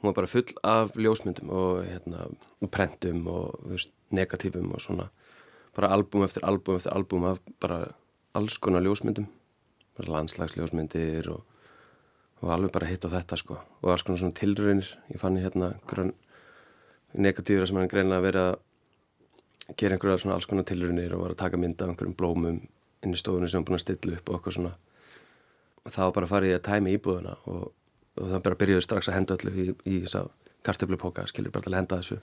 Hún 0.00 0.08
var 0.08 0.14
bara 0.14 0.26
full 0.26 0.54
af 0.64 0.92
ljósmyndum 0.96 1.50
og 1.50 1.84
hérna 1.84 2.30
prentum 2.70 3.26
og 3.28 3.60
veist, 3.68 3.92
negatífum 4.10 4.72
og 4.72 4.80
svona. 4.80 5.10
Bara 5.76 5.88
albúm 5.92 6.24
eftir 6.24 6.42
albúm 6.42 6.76
eftir 6.76 6.92
albúm 6.92 7.24
af 7.24 7.38
bara 7.60 7.92
alls 8.34 8.56
konar 8.58 8.80
ljósmyndum. 8.82 9.26
Bara 9.98 10.08
landslagsljósmyndir 10.08 11.28
og, 11.28 11.44
og 12.40 12.50
alveg 12.54 12.72
bara 12.72 12.88
hitt 12.88 13.04
og 13.04 13.12
þetta 13.14 13.38
sko. 13.40 13.58
Og 13.82 13.92
alls 13.92 14.04
konar 14.06 14.20
svona 14.22 14.36
tilraunir. 14.36 14.90
Ég 15.12 15.20
fann 15.20 15.38
hérna 15.40 15.74
grönn 15.90 16.14
negatífur 17.12 17.66
sem 17.68 17.80
hann 17.80 17.90
greinlega 17.90 18.24
verið 18.24 18.46
að 18.48 19.74
gera 19.80 19.96
einhverja 19.96 20.22
svona 20.22 20.36
alls 20.38 20.48
konar 20.50 20.66
tilraunir 20.68 21.14
og 21.16 21.24
var 21.24 21.34
að 21.34 21.42
taka 21.42 21.60
mynda 21.60 21.84
af 21.84 21.92
einhverjum 21.92 22.16
blómum 22.16 22.62
inn 23.00 23.16
í 23.16 23.18
stofunni 23.18 23.50
sem 23.50 23.60
hann 23.60 23.68
búin 23.68 23.78
að 23.78 23.84
stilla 23.84 24.16
upp 24.16 24.30
og 24.30 24.38
eitthvað 24.38 24.56
svona. 24.56 24.72
Og 25.84 25.92
það 25.92 26.06
var 26.06 26.16
bara 26.16 26.28
að 26.28 26.32
fara 26.34 26.48
í 26.48 26.54
að 26.54 26.64
tæmi 26.68 26.96
íbúðuna 26.96 27.36
og, 27.50 27.68
og 28.20 28.32
það 28.32 28.46
bara 28.46 28.60
byrjuði 28.62 28.86
strax 28.86 29.10
að 29.10 29.18
henda 29.18 29.36
öllu 29.38 29.52
í, 29.52 29.66
í 29.84 30.00
þess 30.04 30.18
að 30.20 30.32
kartöflupóka 30.66 31.26
skilur 31.28 31.54
bara 31.54 31.66
til 31.66 31.74
að 31.74 31.80
henda 31.80 32.00
þessu. 32.00 32.20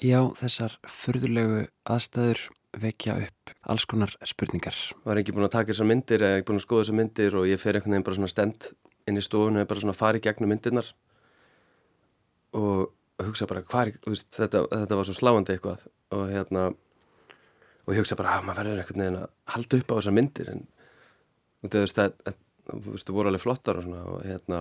Já, 0.00 0.20
þessar 0.40 0.78
furðulegu 0.88 1.64
aðstæður 1.92 2.46
vekja 2.80 3.16
upp 3.26 3.54
alls 3.70 3.86
konar 3.90 4.14
spurningar. 4.26 4.76
Var 5.04 5.20
ekki 5.20 5.34
búin 5.34 5.46
að 5.46 5.56
taka 5.58 5.72
þessar 5.72 5.90
myndir 5.90 6.24
eða 6.24 6.38
ekki 6.38 6.50
búin 6.50 6.60
að 6.60 6.66
skoða 6.66 6.84
þessar 6.84 6.98
myndir 7.00 7.36
og 7.38 7.48
ég 7.50 7.60
fer 7.60 7.76
einhvern 7.76 7.96
veginn 7.96 8.06
bara 8.06 8.18
svona 8.18 8.32
stend 8.32 8.70
inn 9.08 9.18
í 9.20 9.24
stofunni 9.24 9.64
og 9.64 9.70
bara 9.70 9.82
svona 9.82 9.96
fari 9.96 10.20
gegnum 10.22 10.50
myndirnar 10.52 10.90
og 12.58 12.90
hugsa 13.24 13.48
bara 13.48 13.62
hvað 13.64 13.90
er, 13.90 13.98
veist, 14.06 14.30
þetta, 14.34 14.64
þetta 14.70 14.98
var 14.98 15.08
svo 15.08 15.16
sláandi 15.16 15.54
eitthvað 15.54 15.86
og 16.16 16.24
hérna 16.32 16.70
og 16.70 17.94
ég 17.94 18.02
hugsa 18.02 18.18
bara 18.18 18.36
að 18.36 18.46
maður 18.46 18.62
verður 18.62 18.82
einhvern 18.82 19.02
veginn 19.02 19.18
að 19.20 19.30
halda 19.54 19.80
upp 19.80 19.90
á 19.90 19.98
þessar 19.98 20.16
myndir. 20.16 20.50
En 20.52 20.62
þú 21.66 21.82
veist, 21.82 21.98
það, 21.98 22.36
þú 22.70 22.94
veist, 22.94 23.06
það 23.08 23.16
voru 23.16 23.30
alveg 23.32 23.44
flottar 23.44 23.80
og 23.80 23.86
svona 23.86 24.02
og 24.06 24.20
hérna 24.26 24.60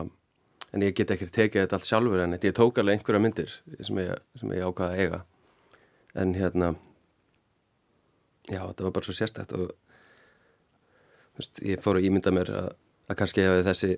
en 0.70 0.86
ég 0.86 0.96
get 0.98 1.14
ekki 1.14 1.30
tekið 1.34 1.66
þetta 1.66 1.80
allt 1.80 1.90
sjálfur 1.90 2.24
en 2.24 2.38
ég 2.38 2.56
tók 2.58 2.82
alveg 2.82 3.00
einhverja 3.00 3.24
myndir 3.24 3.56
sem 3.86 4.02
ég, 4.02 4.24
sem 4.40 4.56
ég 4.56 4.66
ákvaða 4.66 4.90
að 4.96 5.04
eiga. 5.04 5.22
En 6.20 6.34
hérna 6.38 6.74
já, 8.50 8.62
þetta 8.64 8.88
var 8.88 8.96
bara 8.98 9.08
svo 9.08 9.18
sérstætt 9.18 9.56
og 9.58 9.70
þú 9.70 11.44
veist, 11.44 11.64
ég 11.66 11.84
fór 11.84 12.00
að 12.00 12.10
ímynda 12.10 12.34
mér 12.36 12.54
að, 12.64 12.70
að 13.10 13.20
kannski 13.22 13.46
hefði 13.46 13.68
þessi 13.70 13.92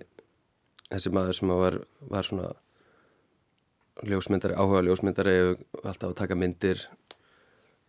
þessi 0.91 1.13
maður 1.15 1.38
sem 1.38 1.53
var, 1.55 1.79
var 2.12 2.27
svona 2.27 2.51
ljósmyndari, 4.07 4.57
áhuga 4.57 4.83
ljósmyndari 4.86 5.38
alltaf 5.83 6.12
að 6.12 6.17
taka 6.19 6.38
myndir 6.39 6.81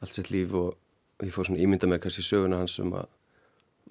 allt 0.03 0.15
sitt 0.15 0.31
líf 0.33 0.55
og 0.59 0.77
ég 1.23 1.33
fór 1.35 1.49
svona 1.49 1.63
ímynda 1.63 1.89
mér 1.89 2.03
kannski 2.03 2.25
söguna 2.27 2.61
hans 2.63 2.79
um 2.83 2.95
að, 2.99 3.09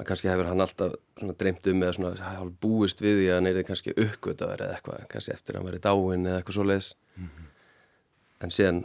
kannski 0.07 0.29
hefur 0.31 0.49
hann 0.49 0.63
alltaf 0.63 0.97
dreymt 1.39 1.67
um 1.71 1.83
eða 1.83 1.97
svona 1.97 2.31
hálf 2.31 2.57
búist 2.63 3.03
við 3.03 3.21
því 3.21 3.29
að 3.29 3.39
hann 3.39 3.51
er 3.51 3.61
kannski 3.67 3.95
uppgötaður 3.95 4.65
eða 4.65 4.77
eitthvað, 4.77 5.05
kannski 5.13 5.35
eftir 5.35 5.55
að 5.55 5.61
hann 5.61 5.69
væri 5.69 5.83
dáin 5.85 6.27
eða 6.27 6.41
eitthvað 6.41 6.57
svo 6.57 6.67
leiðis 6.67 6.91
en 8.41 8.53
síðan 8.53 8.83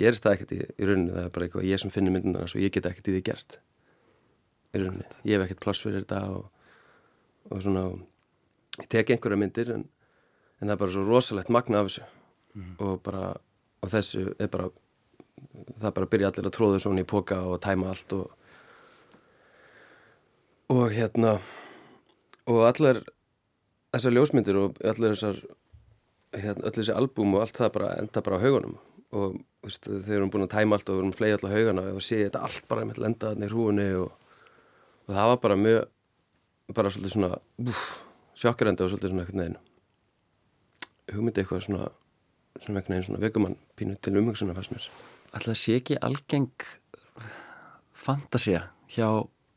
gerist 0.00 0.24
það 0.24 0.36
ekkert 0.36 0.54
í, 0.56 0.60
í 0.78 0.88
rauninu 0.88 1.16
það 1.16 1.26
er 1.26 1.34
bara 1.34 1.48
eitthvað 1.48 1.68
ég 1.68 1.82
sem 1.82 1.92
finnir 1.92 2.14
myndina 2.14 2.46
og 2.46 2.56
ég 2.62 2.72
get 2.74 2.88
ekkert 2.88 3.10
í 3.10 3.16
því 3.16 3.22
gert 3.28 3.58
í 4.72 4.80
rauninu, 4.80 5.06
ég 5.28 5.36
hef 5.36 5.46
ekkert 5.46 5.62
pláss 5.66 5.84
fyrir 5.84 6.02
þetta 6.02 6.22
og, 6.32 6.48
og 7.50 7.62
svona 7.64 7.84
ég 8.80 8.88
tek 8.88 9.10
einhverja 9.12 9.40
myndir 9.40 9.72
en, 9.74 9.86
en 10.60 10.68
það 10.68 10.74
er 10.74 10.82
bara 10.84 10.94
svo 10.94 11.06
rosalegt 11.06 11.52
magna 11.52 11.82
af 11.82 11.90
þessu. 11.90 12.06
Og 12.84 13.00
bara 13.04 13.32
og 13.82 13.90
þessu 13.90 14.28
er 14.38 14.50
bara 14.52 14.68
það 15.80 15.94
bara 15.96 16.10
byrja 16.12 16.30
allir 16.30 16.48
að 16.48 16.56
tróða 16.56 16.80
svona 16.82 17.02
í 17.02 17.08
póka 17.08 17.40
og 17.48 17.60
tæma 17.64 17.90
allt 17.90 18.14
og 18.16 18.30
og 20.72 20.92
hérna 20.94 21.34
og 22.48 22.62
allar 22.64 23.02
þessar 23.92 24.14
ljósmyndir 24.16 24.58
og 24.60 24.78
allar 24.86 25.16
þessar 25.16 25.40
hérna, 26.32 26.64
öll 26.64 26.76
þessi 26.78 26.94
albúm 26.96 27.34
og 27.36 27.44
allt 27.44 27.58
það 27.58 27.74
bara 27.76 27.94
enda 28.00 28.22
bara 28.24 28.38
á 28.40 28.44
haugunum. 28.44 28.78
Og 29.12 29.34
veist, 29.60 29.84
þegar 29.84 30.06
við 30.06 30.16
erum 30.16 30.30
búin 30.32 30.46
að 30.46 30.54
tæma 30.54 30.78
allt 30.78 30.88
og 30.88 30.96
við 30.96 31.02
erum 31.02 31.16
fleið 31.16 31.34
allar 31.36 31.56
haugana 31.56 31.84
og 31.92 32.04
sé 32.04 32.22
þetta 32.22 32.44
allt 32.46 32.68
bara 32.70 32.86
með 32.88 33.02
lenda 33.02 33.32
þarna 33.32 33.48
í 33.48 33.52
hrúinu 33.52 33.88
og, 34.06 34.14
og 35.08 35.12
það 35.18 35.28
var 35.32 35.42
bara 35.42 35.58
mjög 35.60 35.82
bara 36.72 36.92
svolítið 36.94 37.14
svona 37.18 37.34
úf, 37.60 37.82
sjokkarendi 38.42 38.84
og 38.84 38.92
svolítið 38.92 39.12
svona 39.12 39.24
eitthvað 39.24 39.42
neginn 39.42 39.58
hugmyndi 41.12 41.42
eitthvað 41.42 41.66
svona 41.66 41.88
svona 42.60 42.80
vegna 42.80 42.98
einn 42.98 43.06
svona 43.06 43.22
vegumann 43.22 43.56
pínu 43.78 43.96
til 44.02 44.16
umhengsunar 44.20 44.56
fannst 44.58 44.74
mér. 44.74 44.88
Alltaf 45.32 45.56
sé 45.58 45.76
ekki 45.78 45.96
algeng 46.04 46.66
fantasia 47.96 48.66
hjá 48.92 49.08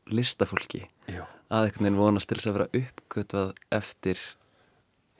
listafólki 0.08 0.86
Jú, 1.10 1.26
að 1.50 1.68
einhvern 1.68 1.84
veginn 1.84 2.00
vonast 2.00 2.30
til 2.30 2.38
þess 2.38 2.50
að 2.50 2.56
vera 2.56 2.68
uppgötvað 2.80 3.52
eftir 3.74 4.22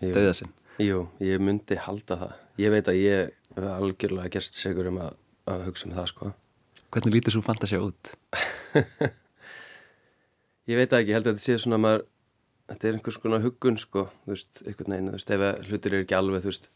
dauða 0.01 0.33
sinn. 0.39 0.53
jú, 0.83 1.07
ég 1.21 1.43
myndi 1.43 1.79
halda 1.81 2.19
það. 2.23 2.35
Ég 2.61 2.73
veit 2.73 2.89
að 2.89 3.01
ég 3.03 3.31
hef 3.57 3.69
algjörlega 3.77 4.33
gerst 4.37 4.59
segur 4.59 4.91
um 4.91 5.01
að, 5.05 5.15
að 5.53 5.67
hugsa 5.69 5.89
um 5.89 5.95
það 5.97 6.11
sko. 6.13 6.33
Hvernig 6.95 7.17
lítur 7.17 7.35
svo 7.35 7.43
fantasia 7.45 7.83
út? 7.83 8.13
ég 10.71 10.79
veit 10.79 10.93
ekki, 10.93 11.11
ég 11.13 11.17
held 11.19 11.27
að 11.29 11.35
þetta 11.35 11.45
sé 11.45 11.59
svona 11.61 11.81
maður, 11.83 12.07
þetta 12.71 12.89
er 12.89 12.99
einhvers 12.99 13.19
konar 13.23 13.45
huggun 13.45 13.79
sko, 13.81 14.07
þú 14.25 14.35
veist, 14.35 14.63
einhvern 14.65 14.95
veginn, 14.95 15.11
þú 15.11 15.19
veist, 15.19 15.33
ef 15.37 15.45
að 15.47 15.71
hlutir 15.71 15.95
eru 15.95 16.07
ekki 16.07 16.17
alveg, 16.19 16.43
þú 16.45 16.53
veist, 16.53 16.69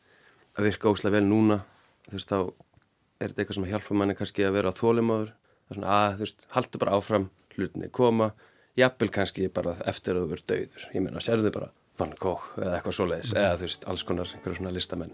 að 0.57 0.69
virka 0.69 0.93
óslega 0.93 1.17
vel 1.17 1.27
núna, 1.27 1.59
þú 2.07 2.17
veist, 2.17 2.31
þá 2.31 2.39
er 2.41 3.33
þetta 3.33 3.43
eitthvað 3.43 3.59
sem 3.59 3.67
að 3.67 3.75
hjálpa 3.75 3.99
manni 3.99 4.17
kannski 4.19 4.47
að 4.47 4.57
vera 4.59 4.75
þólimáður, 4.77 5.35
það 5.35 5.75
er 5.75 5.81
svona, 5.81 5.97
að, 5.97 6.15
þú 6.15 6.27
veist, 6.27 6.47
haldu 6.55 6.83
bara 6.85 6.97
áfram, 6.99 7.27
hlutinni 7.57 7.91
koma, 8.01 8.31
jafnvel 8.79 9.11
kannski 9.19 9.51
bara 9.53 9.77
eftir 9.91 10.17
að 10.17 10.25
þú 10.25 10.33
verður 10.35 10.49
dauður, 10.55 10.89
ég 10.95 11.07
meina, 11.07 11.25
sérðu 11.25 11.55
bara 11.59 11.71
Van 12.01 12.15
Gogh 12.17 12.47
eða 12.57 12.79
eitthvað 12.79 12.97
svoleiðis, 12.97 13.35
eða 13.37 13.59
þú 13.61 13.67
veist, 13.67 13.87
alls 13.93 14.07
konar 14.09 14.31
einhverjum 14.33 14.63
svona 14.63 14.73
listamenn. 14.73 15.13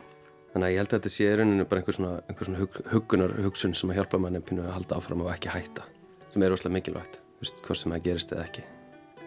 Þannig 0.53 0.69
að 0.69 0.73
ég 0.73 0.81
held 0.81 0.93
að 0.93 1.01
þetta 1.01 1.13
sé 1.17 1.27
í 1.27 1.37
rauninu 1.41 1.67
bara 1.67 1.83
einhver 1.83 1.99
svona, 1.99 2.13
einhver 2.31 2.49
svona 2.49 2.63
hug, 2.63 2.81
huggunar 2.93 3.35
hugsun 3.43 3.75
sem 3.77 3.91
að 3.91 3.99
hjálpa 4.01 4.23
manni 4.23 4.45
pínu 4.47 4.65
að 4.65 4.77
halda 4.79 5.01
áfram 5.01 5.27
og 5.27 5.33
ekki 5.35 5.51
hætta, 5.53 5.89
sem 6.31 6.47
er 6.47 6.55
óslega 6.55 6.79
mikilvægt, 6.79 7.19
þú 7.41 7.49
veist, 7.49 7.65
hvort 7.67 7.83
sem 7.83 7.97
það 7.97 8.07
gerist 8.07 8.37
eða 8.37 8.47
ekki 8.47 8.69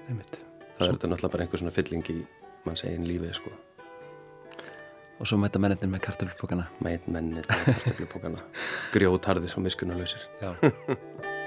Einmitt. 0.09 0.48
Það 0.79 0.87
er 0.87 0.93
þetta 0.95 1.09
náttúrulega 1.11 1.33
bara 1.35 1.45
einhver 1.45 1.63
svona 1.63 1.75
fylling 1.75 2.13
í 2.13 2.19
manns 2.65 2.85
eigin 2.87 3.07
lífi 3.07 3.33
sko. 3.35 3.51
Og 5.19 5.27
svo 5.27 5.39
mæta 5.39 5.59
mennir 5.59 5.91
með 5.91 6.05
kartöflupokana. 6.07 6.69
meit 6.79 7.07
mennir 7.07 7.43
kartöflupókana 7.49 8.45
grjótarðir 8.95 9.57
og 9.59 9.67
miskunnarlausir 9.67 10.23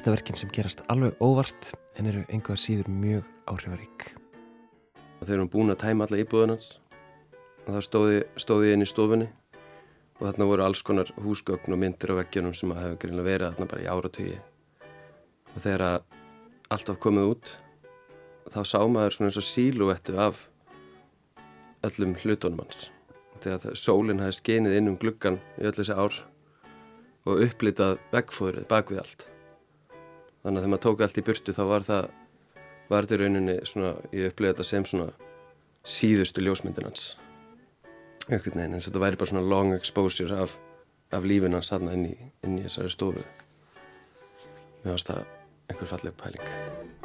listaverkin 0.00 0.38
sem 0.38 0.48
gerast 0.48 0.80
alveg 0.88 1.18
óvart 1.20 1.74
en 2.00 2.06
eru 2.08 2.22
einhver 2.32 2.56
síður 2.56 2.86
mjög 2.88 3.24
áhrifarík. 3.52 4.04
og 5.20 5.26
þeir 5.28 5.34
eru 5.34 5.48
búin 5.52 5.72
að 5.74 5.82
tæma 5.82 6.06
alla 6.06 6.20
íbúðan 6.22 6.52
hans. 6.54 6.68
Og 7.66 7.74
það 7.74 7.82
stóði, 7.84 8.20
stóði 8.40 8.70
inn 8.72 8.80
í 8.80 8.86
stofunni. 8.88 9.26
Og 10.16 10.22
þarna 10.24 10.46
voru 10.48 10.64
alls 10.64 10.80
konar 10.80 11.10
húsgögn 11.20 11.74
og 11.74 11.80
myndir 11.82 12.14
á 12.16 12.16
veggjunum 12.16 12.54
sem 12.56 12.72
að 12.72 12.80
hefur 12.80 12.96
greinlega 13.02 13.28
verið 13.28 13.50
þarna 13.50 13.70
bara 13.72 13.82
í 13.82 13.90
áratugi. 13.92 14.38
Og 15.52 15.58
þegar 15.66 15.84
að 15.84 15.98
allt 16.70 16.88
var 16.88 16.98
komið 17.04 17.28
út 17.34 17.50
þá 18.54 18.60
sá 18.64 18.78
maður 18.88 19.16
svona 19.16 19.28
eins 19.28 19.40
og 19.42 19.48
síluettu 19.50 20.14
af 20.16 20.46
öllum 21.84 22.14
hlutunum 22.22 22.62
hans. 22.64 22.88
Þegar 23.44 23.60
það- 23.66 23.76
sólin 23.76 24.24
hafi 24.24 24.40
skenið 24.40 24.78
inn 24.78 24.88
um 24.88 24.96
gluggan 24.96 25.36
í 25.60 25.68
öll 25.68 25.76
þessi 25.76 25.92
ár 25.92 26.24
og 27.26 27.44
upplitað 27.44 27.98
veggfóðrið 28.16 28.66
bak 28.66 28.88
við 28.88 29.04
allt 29.04 29.28
þannig 30.42 30.58
að 30.58 30.62
þegar 30.62 30.72
maður 30.74 30.84
tók 30.86 31.02
allt 31.04 31.20
í 31.20 31.26
burtu 31.26 31.56
þá 31.56 31.62
var 31.70 31.86
það 31.88 32.10
var 32.90 33.06
þetta 33.06 33.16
í 33.16 33.20
rauninni 33.22 33.56
svona, 33.68 33.92
ég 34.12 34.32
upplifði 34.32 34.54
þetta 34.54 34.68
sem 34.70 34.86
svona 34.88 35.10
síðustu 35.86 36.44
ljósmyndin 36.44 36.88
hans. 36.88 37.04
Einhvern 38.28 38.58
veginn, 38.58 38.74
eins 38.76 38.86
og 38.86 38.92
þetta 38.92 39.04
væri 39.04 39.20
bara 39.20 39.32
svona 39.32 39.46
long 39.46 39.74
exposure 39.76 40.40
af, 40.44 40.56
af 41.14 41.26
lífin 41.26 41.56
hans 41.56 41.72
þarna 41.72 41.94
inn 41.96 42.08
í, 42.10 42.16
inn 42.46 42.58
í 42.58 42.66
þessari 42.66 42.94
stofu. 42.94 43.24
Mér 44.82 44.96
varst 44.96 45.12
það 45.12 45.24
einhver 45.70 45.94
falleg 45.94 46.18
pæling 46.18 46.99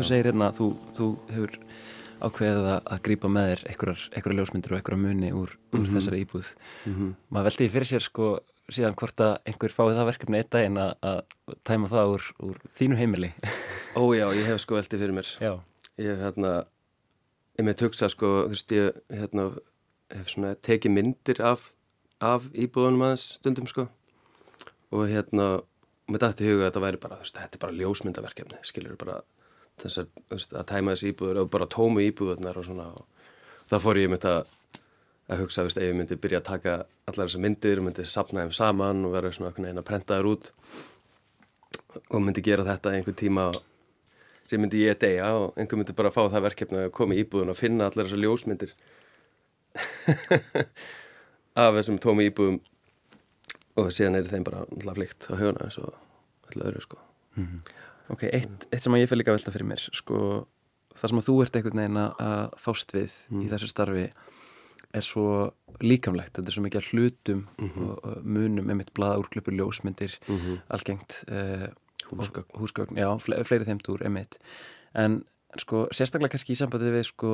þú 0.00 0.08
segir 0.08 0.30
hérna 0.30 0.50
þú, 0.56 0.66
þú 0.96 1.08
hefur 1.28 1.56
ákveðið 2.20 2.68
að, 2.74 3.00
grípa 3.04 3.28
með 3.32 3.50
þér 3.50 3.62
einhverjar 3.70 4.36
ljósmyndir 4.38 4.72
og 4.72 4.78
einhverjar 4.78 5.00
muni 5.00 5.30
úr, 5.36 5.52
úr 5.76 5.86
þessari 5.88 6.22
íbúð. 6.24 6.50
mm 6.88 7.12
Maður 7.32 7.48
veldi 7.48 7.68
fyrir 7.74 7.88
sér 7.88 8.04
sko 8.04 8.30
síðan 8.70 8.96
hvort 8.96 9.20
að 9.24 9.32
einhver 9.50 9.74
fái 9.74 9.88
það 9.96 10.08
verkefni 10.10 10.40
einn 10.40 10.50
daginn 10.54 10.80
að, 10.80 11.22
tæma 11.66 11.90
það 11.90 12.12
úr, 12.14 12.28
úr 12.48 12.60
þínu 12.78 13.00
heimili. 13.00 13.32
Ó 13.98 14.02
já, 14.14 14.26
ég 14.36 14.46
hef 14.46 14.60
sko 14.62 14.78
veldið 14.78 15.02
fyrir 15.02 15.16
mér 15.16 15.32
Já. 15.40 15.52
ég 15.98 16.12
hef 16.12 16.22
hérna 16.28 16.52
ég 17.58 17.66
með 17.66 17.84
hugsa 17.88 18.08
sko, 18.12 18.30
þú 18.46 18.54
veist 18.54 18.76
ég 18.76 19.00
hérna 19.10 19.48
hef 20.14 20.30
svona 20.30 20.54
tekið 20.54 20.94
myndir 20.96 21.42
af, 21.44 21.72
af 22.20 22.46
íbúðunum 22.52 23.08
aðeins 23.08 23.26
stundum 23.40 23.68
sko 23.70 23.88
og 24.90 25.04
hérna 25.10 25.50
með 26.10 26.24
dætti 26.24 26.48
huga 26.48 26.68
þetta 26.68 26.84
væri 26.84 27.00
bara, 27.02 27.18
þú 27.18 27.26
veist, 27.26 27.36
þetta 27.38 27.58
er 27.58 27.64
bara 27.64 27.78
ljósmyndaverkefni 27.80 28.62
skilur 28.66 28.96
bara 29.00 29.20
þú 29.80 30.06
veist, 30.30 30.54
að 30.54 30.68
tæma 30.70 30.94
þessi 30.94 31.12
íbúður 31.12 31.42
og 31.44 31.50
bara 31.52 31.68
tómu 31.70 32.04
íbúðunar 32.04 32.60
og 32.60 32.66
svona. 32.68 32.88
Og 32.94 33.68
það 33.70 33.84
fór 33.86 34.00
ég 34.00 34.12
með 34.12 34.22
þetta 34.22 34.34
að 35.30 35.42
hugsa, 35.44 35.66
ef 35.70 35.78
ég 35.78 35.94
myndi 35.94 36.18
byrja 36.18 36.40
að 36.40 36.48
taka 36.48 36.76
allar 37.06 37.28
þessar 37.28 37.44
myndir, 37.44 37.82
myndi 37.84 38.06
sapna 38.08 38.44
þeim 38.44 38.54
saman 38.56 39.04
og 39.06 39.14
vera 39.14 39.30
svona 39.34 39.50
einhvern 39.50 39.68
veginn 39.68 39.82
að 39.82 39.88
prenta 39.90 40.18
þær 40.18 40.30
út 40.32 40.50
og 42.10 42.22
myndi 42.22 42.42
gera 42.42 42.66
þetta 42.66 42.94
einhvern 42.96 43.18
tíma 43.18 43.44
sem 44.50 44.62
myndi 44.62 44.82
ég 44.82 44.98
deyja 44.98 45.28
og 45.38 45.58
einhver 45.58 45.78
myndi 45.78 45.94
bara 45.96 46.10
fá 46.14 46.24
það 46.24 46.46
verkefni 46.48 46.82
að 46.82 46.94
koma 46.96 47.14
í 47.14 47.22
íbúðun 47.22 47.52
og 47.52 47.58
finna 47.58 47.86
allar 47.86 48.08
þessar 48.08 48.22
ljósmyndir 48.24 48.74
af 51.62 51.76
þessum 51.78 52.00
tómi 52.02 52.26
íbúðum 52.30 52.58
og 53.78 53.92
síðan 53.94 54.18
er 54.18 54.30
þeim 54.30 54.46
bara 54.46 54.64
náttúrulega 54.66 54.98
flykt 54.98 55.30
á 55.30 55.34
huguna 55.38 55.68
eins 55.68 55.78
og 55.78 55.94
allir 56.50 56.72
öðru 56.72 56.82
sko 56.86 56.98
Ok, 58.10 58.24
eitt, 58.32 58.66
eitt 58.72 58.82
sem 58.82 58.94
ég 58.98 59.06
fyrir 59.08 59.20
líka 59.22 59.30
að 59.32 59.38
velta 59.38 59.52
fyrir 59.54 59.68
mér, 59.70 59.82
sko, 59.94 60.46
það 60.98 61.08
sem 61.12 61.20
að 61.20 61.26
þú 61.28 61.34
ert 61.44 61.56
einhvern 61.60 61.80
veginn 61.82 62.00
að- 62.02 62.54
fást 62.58 62.90
við 62.96 63.12
í 63.44 63.48
þessu 63.52 63.68
starfi 63.70 64.06
er 64.92 65.02
svo 65.06 65.52
líkamlegt, 65.80 66.32
þetta 66.34 66.48
er 66.50 66.56
svo 66.56 66.64
mikið 66.64 66.80
að 66.80 66.88
hlutum 66.90 67.42
og, 67.86 67.98
og 68.04 68.24
munum, 68.26 68.68
einmitt 68.72 68.90
blaða 68.92 69.20
úrklöpur 69.22 69.54
ljósmyndir, 69.54 70.16
algengt 70.68 71.20
uh, 71.30 71.68
Húsgögn. 72.10 72.48
húsgögn, 72.58 72.96
já, 72.98 73.06
fle 73.22 73.38
fleiri 73.46 73.64
þeimtúr, 73.68 74.02
einmitt. 74.02 74.38
En 74.98 75.20
sko, 75.56 75.84
sérstaklega 75.94 76.32
kannski 76.34 76.56
í 76.56 76.58
sambandi 76.58 76.90
við 76.90 77.06
sko 77.12 77.30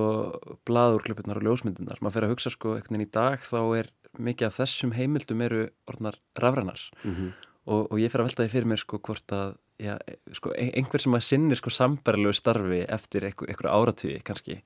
blaða 0.69 0.99
úrklöpurnar 0.99 1.41
og 1.41 1.47
ljósmyndirnar, 1.49 2.03
maður 2.05 2.13
fer 2.19 2.27
að 2.29 2.33
hugsa 2.35 2.51
sko 2.53 2.75
einhvern 2.77 2.99
veginn 2.99 3.09
í 3.09 3.13
dag 3.17 3.41
þá 3.41 3.59
er 3.81 3.89
mikið 4.19 4.47
af 4.51 4.59
þessum 4.61 4.93
heimildum 4.97 5.41
eru 5.49 5.63
orðnar 5.89 6.17
rafrænar. 6.37 6.81
Mhm. 7.05 7.33
og, 7.67 7.89
og 7.91 7.97
ég 7.99 8.13
fyrir 8.13 8.23
að 8.25 8.29
velta 8.29 8.45
því 8.45 8.53
fyrir 8.53 8.69
mér 8.71 8.79
sko 8.85 8.99
hvort 9.01 9.33
að 9.33 9.57
já, 9.79 9.99
sko, 10.33 10.53
ein- 10.57 10.73
einhver 10.75 11.01
sem 11.01 11.13
að 11.13 11.25
sinnir 11.27 11.57
sko 11.61 11.71
sambarlegu 11.71 12.33
starfi 12.35 12.85
eftir 12.89 13.25
einhver, 13.29 13.49
einhver 13.49 13.71
áratvíi 13.73 14.23
kannski 14.25 14.63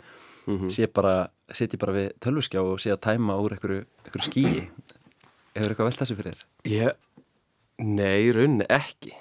Mhm. 0.47 0.69
sé 0.71 0.87
bara, 0.93 1.29
sitji 1.52 1.79
bara 1.79 1.93
við 1.93 2.12
tölvuskjá 2.21 2.61
og 2.62 2.79
sé 2.81 2.90
að 2.93 3.00
tæma 3.00 3.37
úr 3.43 3.52
einhverju, 3.57 3.85
einhverju 4.05 4.29
skíi 4.31 4.69
hefur 5.55 5.71
eitthvað 5.75 5.88
velt 5.90 5.99
þessu 6.00 6.17
fyrir 6.17 6.33
þér? 6.35 6.45
Ég, 6.64 6.93
nei, 7.79 8.33
rauninni 8.33 8.67
ekki. 8.69 9.12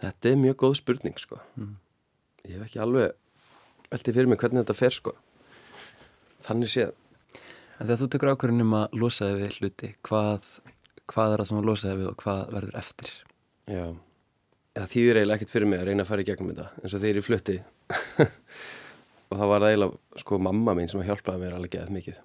Þetta 0.00 0.30
er 0.32 0.36
mjög 0.36 0.54
góð 0.56 0.76
spurning, 0.76 1.18
sko. 1.18 1.40
Mhm. 1.58 1.76
Ég 2.48 2.58
hef 2.58 2.66
ekki 2.68 2.80
alveg 2.80 3.12
veltið 3.90 4.14
fyrir 4.14 4.28
mig 4.28 4.38
hvernig 4.38 4.64
þetta 4.64 4.74
fer, 4.76 4.90
sko. 4.90 5.12
Þannig 6.44 6.68
séð. 6.72 6.92
En 7.80 7.86
þegar 7.86 7.98
þú 8.02 8.08
tekur 8.08 8.36
ákvörðin 8.36 8.60
um 8.60 8.74
að 8.78 8.88
losa 9.00 9.24
þig 9.24 9.40
við 9.40 9.58
hluti 9.60 9.94
hvað, 10.04 10.42
hvað 11.08 11.32
er 11.34 11.38
það 11.38 11.46
sem 11.48 11.58
að 11.58 11.64
losa 11.64 11.88
þig 11.88 11.98
við 11.98 12.08
og 12.08 12.16
hvað 12.16 12.52
verður 12.54 12.74
eftir? 12.78 13.08
Já. 13.68 13.96
Það 14.74 14.88
þýðir 14.90 15.18
eiginlega 15.20 15.38
ekkert 15.38 15.52
fyrir 15.54 15.68
mig 15.70 15.80
að 15.80 15.88
reyna 15.88 16.02
að 16.02 16.08
fara 16.08 16.22
í 16.22 16.26
gegnum 16.26 16.48
þetta, 16.50 16.64
eins 16.82 16.94
og 16.96 17.02
þeir 17.04 17.18
í 17.18 17.22
flutti. 17.22 17.54
og 19.30 19.36
það 19.38 19.50
var 19.52 19.66
eiginlega, 19.68 19.98
sko, 20.18 20.38
mamma 20.42 20.74
mín 20.74 20.90
sem 20.90 21.02
að 21.02 21.12
hjálpaði 21.12 21.42
mér 21.44 21.54
alveg 21.54 21.74
geðað 21.76 21.92
mikið. 21.94 22.16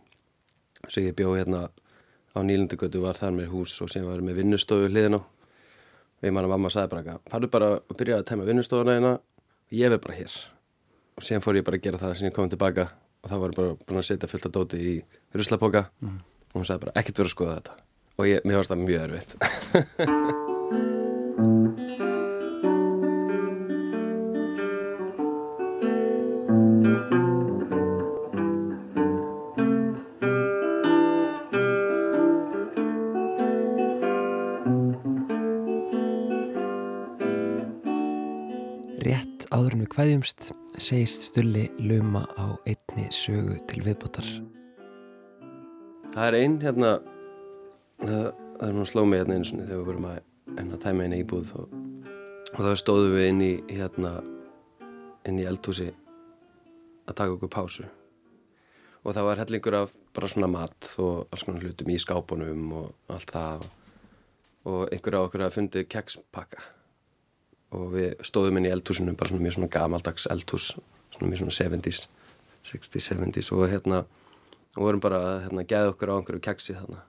Svo 0.87 1.03
ég 1.03 1.17
bjóð 1.19 1.37
hérna 1.37 1.61
á 1.69 2.39
Nýlundugötu, 2.41 3.03
var 3.03 3.19
þar 3.19 3.35
með 3.37 3.51
hús 3.53 3.75
og 3.85 3.91
sem 3.93 4.07
var 4.07 4.23
með 4.25 4.41
vinnustofu 4.41 4.89
hliðin 4.89 5.19
á. 5.19 5.21
Og 5.21 6.25
ég 6.25 6.33
man 6.35 6.47
að 6.47 6.55
mamma 6.55 6.73
sagði 6.73 6.93
bara 6.95 7.03
eitthvað, 7.03 7.21
farðu 7.31 7.51
bara 7.53 7.69
að 7.77 8.01
byrja 8.01 8.17
að 8.17 8.27
tæma 8.31 8.49
vinnustofuna 8.49 8.97
hérna 8.97 9.13
og 9.19 9.77
ég 9.77 9.93
verð 9.93 10.03
bara 10.07 10.17
hér. 10.17 10.41
Og 11.19 11.27
síðan 11.29 11.45
fór 11.45 11.59
ég 11.59 11.69
bara 11.69 11.79
að 11.79 11.85
gera 11.85 12.01
það 12.01 12.17
sem 12.17 12.29
ég 12.31 12.35
kom 12.35 12.49
tilbaka 12.51 12.89
og 13.23 13.31
það 13.31 13.43
var 13.45 13.57
bara 13.61 13.79
búin 13.85 14.01
að 14.01 14.07
setja 14.09 14.31
fullt 14.31 14.49
af 14.49 14.55
dóti 14.57 14.81
í 14.81 14.99
ruslapoka 15.37 15.85
og 16.03 16.57
hún 16.57 16.67
sagði 16.67 16.87
bara 16.87 16.99
ekkert 16.99 17.23
verið 17.23 17.31
að 17.31 17.35
skoða 17.37 17.57
þetta. 17.59 17.81
Og 18.19 18.31
ég, 18.33 18.45
mér 18.47 18.63
varst 18.63 18.73
það 18.73 18.87
mjög 18.87 19.03
erfitt. 19.07 20.97
kvæðjumst 39.99 40.53
segist 40.79 41.25
Stulli 41.27 41.65
luma 41.83 42.21
á 42.39 42.55
einni 42.63 43.09
sögu 43.11 43.57
til 43.67 43.81
viðbótar. 43.83 44.23
Það 46.13 46.27
er 46.29 46.37
ein 46.37 46.55
hérna 46.61 46.91
það, 47.99 48.29
það 48.29 48.63
er 48.69 48.77
nú 48.77 48.85
sló 48.87 49.03
mig 49.03 49.19
hérna 49.19 49.35
eins 49.35 49.51
og 49.51 49.59
þegar 49.59 49.81
við 49.81 49.89
vorum 49.89 50.07
að, 50.07 50.21
að 50.55 50.71
tæma 50.85 51.03
einu 51.03 51.19
íbúð 51.19 51.51
og, 51.59 51.75
og 52.53 52.61
þá 52.63 52.71
stóðum 52.79 53.17
við 53.17 53.27
inn 53.33 53.43
í 53.43 53.51
hérna 53.73 54.13
inn 55.27 55.43
í 55.43 55.49
eldhúsi 55.51 55.89
að 55.91 57.19
taka 57.19 57.35
okkur 57.35 57.55
pásu 57.59 57.91
og 59.03 59.11
það 59.11 59.31
var 59.33 59.43
hellingur 59.43 59.81
af 59.83 59.99
bara 60.15 60.31
svona 60.31 60.53
mat 60.55 60.93
og 60.95 61.25
alls 61.27 61.43
konar 61.43 61.67
hlutum 61.67 61.91
í 61.91 61.99
skápunum 61.99 62.75
og 62.85 63.15
allt 63.19 63.35
það 63.35 63.71
og 64.63 64.83
einhver 64.93 65.19
á 65.19 65.27
okkur 65.27 65.49
að 65.49 65.57
fundi 65.59 65.89
kekspakka 65.91 66.78
og 67.75 67.91
við 67.93 68.15
stóðum 68.25 68.59
inn 68.59 68.69
í 68.69 68.73
eldhúsinu 68.73 69.15
bara 69.17 69.31
svona 69.31 69.45
mjög 69.45 69.57
svona 69.57 69.73
gamaldags 69.73 70.25
eldhús 70.31 70.71
svona 71.13 71.29
mjög 71.29 71.43
svona 71.43 71.57
70s 71.57 72.07
60s, 72.69 73.11
70s 73.13 73.51
og 73.55 73.69
hérna 73.69 74.03
og 74.77 74.83
vorum 74.83 75.01
bara 75.01 75.19
að 75.19 75.37
hérna, 75.47 75.65
geða 75.67 75.93
okkur 75.93 76.11
á 76.13 76.17
einhverju 76.17 76.43
keksi 76.45 76.75
þarna 76.77 77.03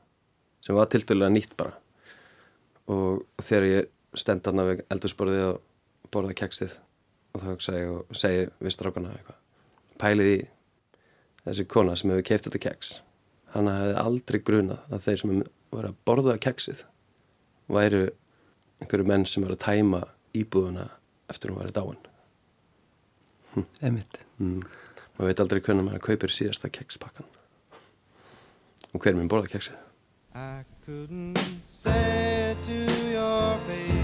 sem 0.65 0.77
var 0.77 0.89
tildulega 0.93 1.33
nýtt 1.33 1.57
bara. 1.57 1.75
Og 2.91 3.25
þegar 3.41 3.67
ég 3.69 3.91
stend 4.19 4.45
þarna 4.45 4.67
við 4.69 4.83
eldursporðið 4.93 5.45
og 5.49 5.61
borða 6.13 6.37
keksið 6.41 6.73
og 7.31 7.43
þá 7.43 7.47
hugsa 7.53 7.77
ég 7.77 7.93
og 7.95 8.19
segi 8.19 8.49
við 8.59 8.75
strákana 8.75 9.13
eitthvað 9.15 9.39
pælið 10.01 10.33
í 10.33 10.39
þessi 11.45 11.67
kona 11.71 11.97
sem 11.97 12.11
hefur 12.13 12.27
keift 12.27 12.49
þetta 12.49 12.63
keks. 12.67 12.95
Hann 13.55 13.71
hefði 13.71 13.99
aldrei 14.01 14.41
grunað 14.47 14.81
að 14.91 15.05
þeir 15.07 15.21
sem 15.23 15.37
voru 15.71 15.93
að 15.93 16.01
borða 16.09 16.37
keksið 16.43 16.85
væru 17.71 18.03
einhverju 18.81 19.07
menn 19.07 19.27
sem 19.29 19.45
voru 19.45 19.59
að 19.59 19.65
tæma 19.67 20.03
íbúðuna 20.37 20.89
eftir 21.31 21.51
hún 21.53 21.61
væri 21.61 21.75
dáin 21.77 22.01
Einmitt. 23.83 24.21
mm. 24.39 24.61
maður 25.19 25.31
veit 25.31 25.41
aldrei 25.45 25.61
hvernig 25.61 25.87
maður 25.89 26.05
kaupir 26.07 26.31
síðasta 26.35 26.71
kekspakkan 26.71 27.27
og 28.95 29.01
hver 29.03 29.15
minn 29.19 29.31
borða 29.31 29.51
keksið 29.57 29.79
I 30.35 30.63
couldn't 30.87 31.39
say 31.67 32.53
it 32.53 32.63
to 32.63 32.79
your 33.11 33.57
face, 33.67 34.00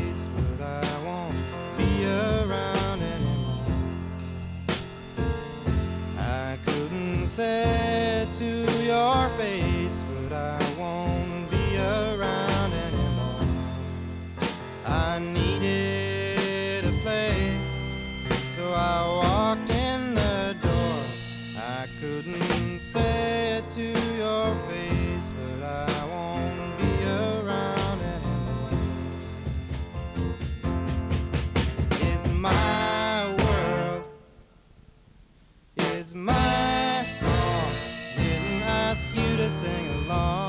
it's 36.07 36.15
my 36.15 37.03
song. 37.03 37.73
Didn't 38.17 38.63
ask 38.63 39.05
you 39.13 39.37
to 39.39 39.51
sing 39.51 39.89
along. 39.89 40.46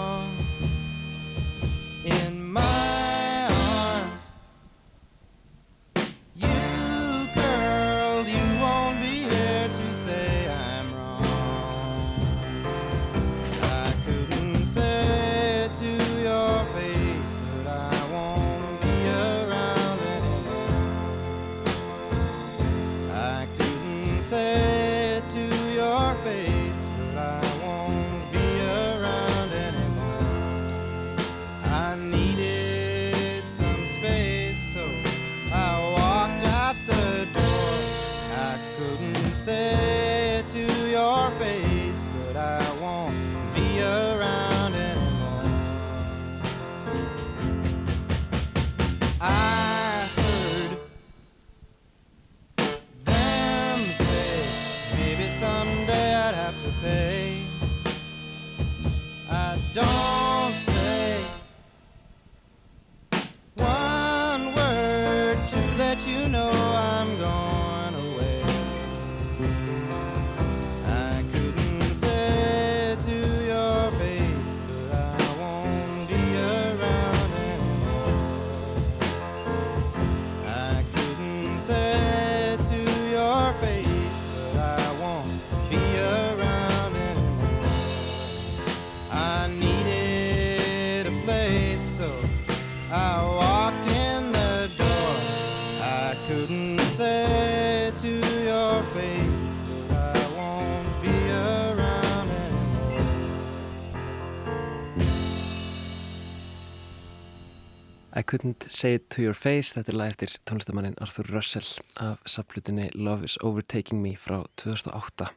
I 108.17 108.23
Couldn't 108.23 108.65
Say 108.73 108.95
It 108.97 109.09
To 109.13 109.21
Your 109.21 109.37
Face. 109.37 109.75
Þetta 109.75 109.93
er 109.93 109.97
lag 109.99 110.13
eftir 110.15 110.31
tónlistamannin 110.49 110.97
Arthur 111.03 111.27
Russell 111.29 111.67
af 112.01 112.23
saplutinni 112.25 112.89
Love 112.95 113.29
Is 113.29 113.37
Overtaking 113.45 114.01
Me 114.01 114.15
frá 114.17 114.41
2008 114.57 115.29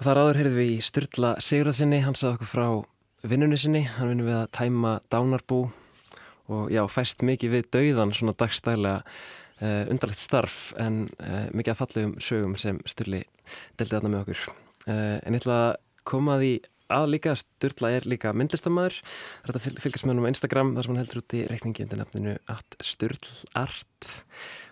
og 0.00 0.06
þar 0.06 0.18
áður 0.22 0.38
heyrðum 0.40 0.56
við 0.56 0.70
í 0.72 0.76
Sturla 0.80 1.30
Sigurðarsinni, 1.44 1.98
hann 2.00 2.16
sagði 2.16 2.38
okkur 2.38 2.48
frá 2.48 2.66
vinnunni 3.28 3.58
sinni, 3.60 3.82
hann 3.84 4.08
vinnur 4.08 4.30
við 4.30 4.38
að 4.38 4.46
tæma 4.56 4.92
dánarbú 5.12 5.58
og 6.50 6.70
já, 6.72 6.80
fæst 6.88 7.20
mikið 7.26 7.52
við 7.52 7.68
dauðan 7.76 8.14
svona 8.16 8.32
dagstælega 8.40 9.02
uh, 9.04 9.84
undarlegt 9.92 10.24
starf 10.24 10.70
en 10.80 11.02
uh, 11.20 11.50
mikið 11.52 11.74
að 11.74 11.80
fallegum 11.82 12.16
sögum 12.24 12.56
sem 12.56 12.80
Sturli 12.88 13.20
deldi 13.76 13.92
þarna 13.92 14.14
með 14.14 14.22
okkur. 14.22 14.46
Uh, 14.86 15.18
en 15.20 15.36
ég 15.36 15.44
ætla 15.44 15.60
að 15.66 15.76
koma 16.08 16.38
því 16.40 16.54
að 16.92 17.10
líka 17.14 17.34
Sturla 17.38 17.92
er 17.96 18.08
líka 18.08 18.32
myndlistamæður 18.36 18.98
þetta 19.46 19.62
fylgjast 19.82 20.06
með 20.06 20.14
hann 20.14 20.26
á 20.26 20.32
Instagram 20.32 20.72
þar 20.76 20.86
sem 20.86 20.94
hann 20.94 21.02
heldur 21.02 21.22
út 21.22 21.36
í 21.36 21.44
reikningi 21.50 21.86
undir 21.86 22.00
nafninu 22.00 22.34
at 22.52 22.76
Sturlart. 22.84 24.10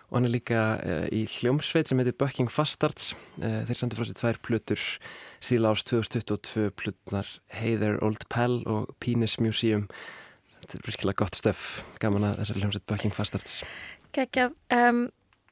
Og 0.09 0.17
hann 0.17 0.25
er 0.25 0.33
líka 0.33 0.61
uh, 0.81 1.03
í 1.13 1.25
hljómsveit 1.29 1.89
sem 1.89 1.99
heitir 2.01 2.17
Bucking 2.17 2.49
Fastards 2.49 3.11
uh, 3.43 3.61
þeir 3.69 3.77
sendur 3.77 3.99
frá 3.99 4.09
sér 4.09 4.17
tvær 4.17 4.39
plutur 4.45 4.85
síla 5.43 5.73
ást 5.75 5.91
2022 5.91 6.71
plutnar 6.79 7.29
Hey 7.53 7.77
There 7.77 8.01
Old 8.05 8.25
Pal 8.33 8.63
og 8.65 8.89
Penis 9.03 9.37
Museum. 9.43 9.85
Þetta 10.63 10.79
er 10.79 10.87
virkilega 10.89 11.21
gott 11.21 11.37
stöf 11.37 11.67
gaman 12.01 12.25
að 12.31 12.41
þessari 12.41 12.65
hljómsveit 12.65 12.89
Bucking 12.89 13.15
Fastards 13.15 13.61
Kekjað, 14.15 14.55
um, 14.73 15.03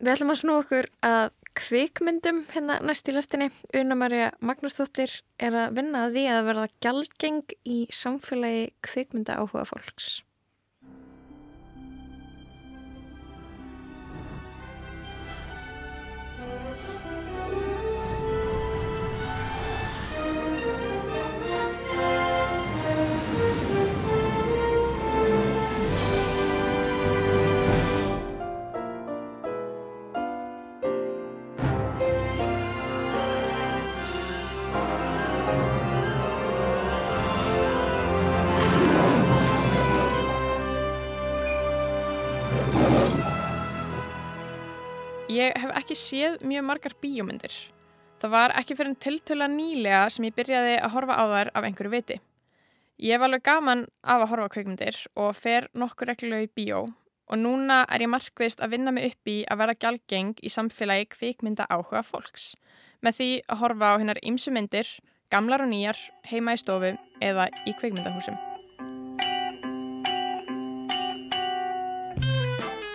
við 0.02 0.16
ætlum 0.16 0.34
að 0.34 0.40
snú 0.42 0.58
okkur 0.64 0.90
að 1.06 1.30
kvikmyndum 1.58 2.44
hérna 2.54 2.78
næst 2.86 3.10
í 3.10 3.16
lastinni. 3.16 3.50
Una 3.78 3.98
Marja 3.98 4.30
Magnúsdóttir 4.46 5.20
er 5.42 5.58
að 5.58 5.80
vinna 5.80 6.06
að 6.06 6.18
því 6.18 6.24
að 6.34 6.46
verða 6.52 6.70
gjaldgeng 6.86 7.58
í 7.66 7.80
samfélagi 7.94 8.70
kvikmynda 8.86 9.42
áhuga 9.42 9.66
fólks. 9.70 10.22
Ég 45.38 45.54
hef 45.60 45.74
ekki 45.76 45.96
séð 45.98 46.38
mjög 46.48 46.64
margar 46.66 46.94
bíómyndir. 47.04 47.54
Það 48.18 48.32
var 48.34 48.54
ekki 48.58 48.78
fyrir 48.78 48.94
en 48.94 49.02
tiltöla 49.04 49.48
nýlega 49.52 50.08
sem 50.10 50.26
ég 50.26 50.34
byrjaði 50.38 50.78
að 50.80 50.94
horfa 50.96 51.18
á 51.20 51.24
þær 51.34 51.52
af 51.52 51.68
einhverju 51.68 51.92
viti. 51.94 52.18
Ég 53.04 53.14
hef 53.14 53.26
alveg 53.28 53.44
gaman 53.46 53.84
af 54.02 54.24
að 54.24 54.32
horfa 54.32 54.48
kveikmyndir 54.56 54.98
og 55.20 55.36
fer 55.38 55.68
nokkur 55.78 56.10
reglulega 56.10 56.48
í 56.48 56.52
bíó 56.58 56.82
og 57.28 57.42
núna 57.44 57.84
er 57.92 58.08
ég 58.08 58.14
markvist 58.16 58.64
að 58.64 58.78
vinna 58.78 58.96
mig 58.96 59.12
upp 59.12 59.30
í 59.30 59.38
að 59.46 59.62
vera 59.62 59.78
gjaldgeng 59.84 60.34
í 60.42 60.54
samfélagi 60.58 61.10
kvikmynda 61.14 61.70
áhuga 61.70 62.02
fólks 62.08 62.56
með 63.06 63.20
því 63.20 63.32
að 63.46 63.62
horfa 63.62 63.94
á 63.94 64.00
hennar 64.02 64.24
ymsu 64.26 64.56
myndir, 64.56 64.90
gamlar 65.30 65.68
og 65.68 65.70
nýjar, 65.70 66.00
heima 66.32 66.58
í 66.58 66.64
stofu 66.64 66.96
eða 67.22 67.52
í 67.68 67.78
kvikmyndahúsum. 67.78 68.57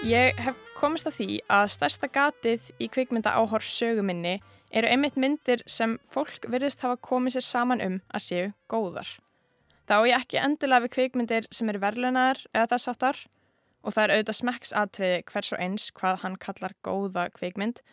Ég 0.03 0.35
hef 0.43 0.57
komist 0.75 1.07
að 1.07 1.15
því 1.21 1.27
að 1.47 1.69
stærsta 1.77 2.09
gatið 2.11 2.65
í 2.83 2.89
kvikmynda 2.91 3.37
áhorf 3.39 3.69
söguminni 3.71 4.41
eru 4.75 4.89
einmitt 4.91 5.15
myndir 5.15 5.61
sem 5.71 5.95
fólk 6.11 6.49
virðist 6.51 6.83
hafa 6.83 6.97
komið 7.07 7.37
sér 7.37 7.45
saman 7.47 7.85
um 7.85 8.01
að 8.11 8.25
séu 8.25 8.49
góðar. 8.73 9.07
Þá 9.87 9.95
er 10.01 10.09
ég 10.11 10.17
ekki 10.19 10.41
endilega 10.43 10.83
við 10.83 10.95
kvikmyndir 10.97 11.47
sem 11.55 11.71
eru 11.71 11.85
verðlunar 11.85 12.43
eða 12.51 12.73
þess 12.75 12.91
aftar 12.91 13.23
og 13.87 13.95
það 13.95 14.03
er 14.03 14.15
auðvitað 14.17 14.39
smekksatriði 14.41 15.23
hvers 15.31 15.53
og 15.55 15.63
eins 15.69 15.87
hvað 15.95 16.21
hann 16.25 16.37
kallar 16.49 16.77
góða 16.83 17.29
kvikmynd 17.39 17.87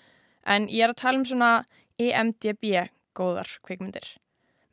en 0.49 0.65
ég 0.65 0.87
er 0.87 0.95
að 0.95 1.01
tala 1.03 1.21
um 1.21 1.29
svona 1.29 1.53
EMDB 2.01 2.89
góðar 3.13 3.53
kvikmyndir. 3.61 4.15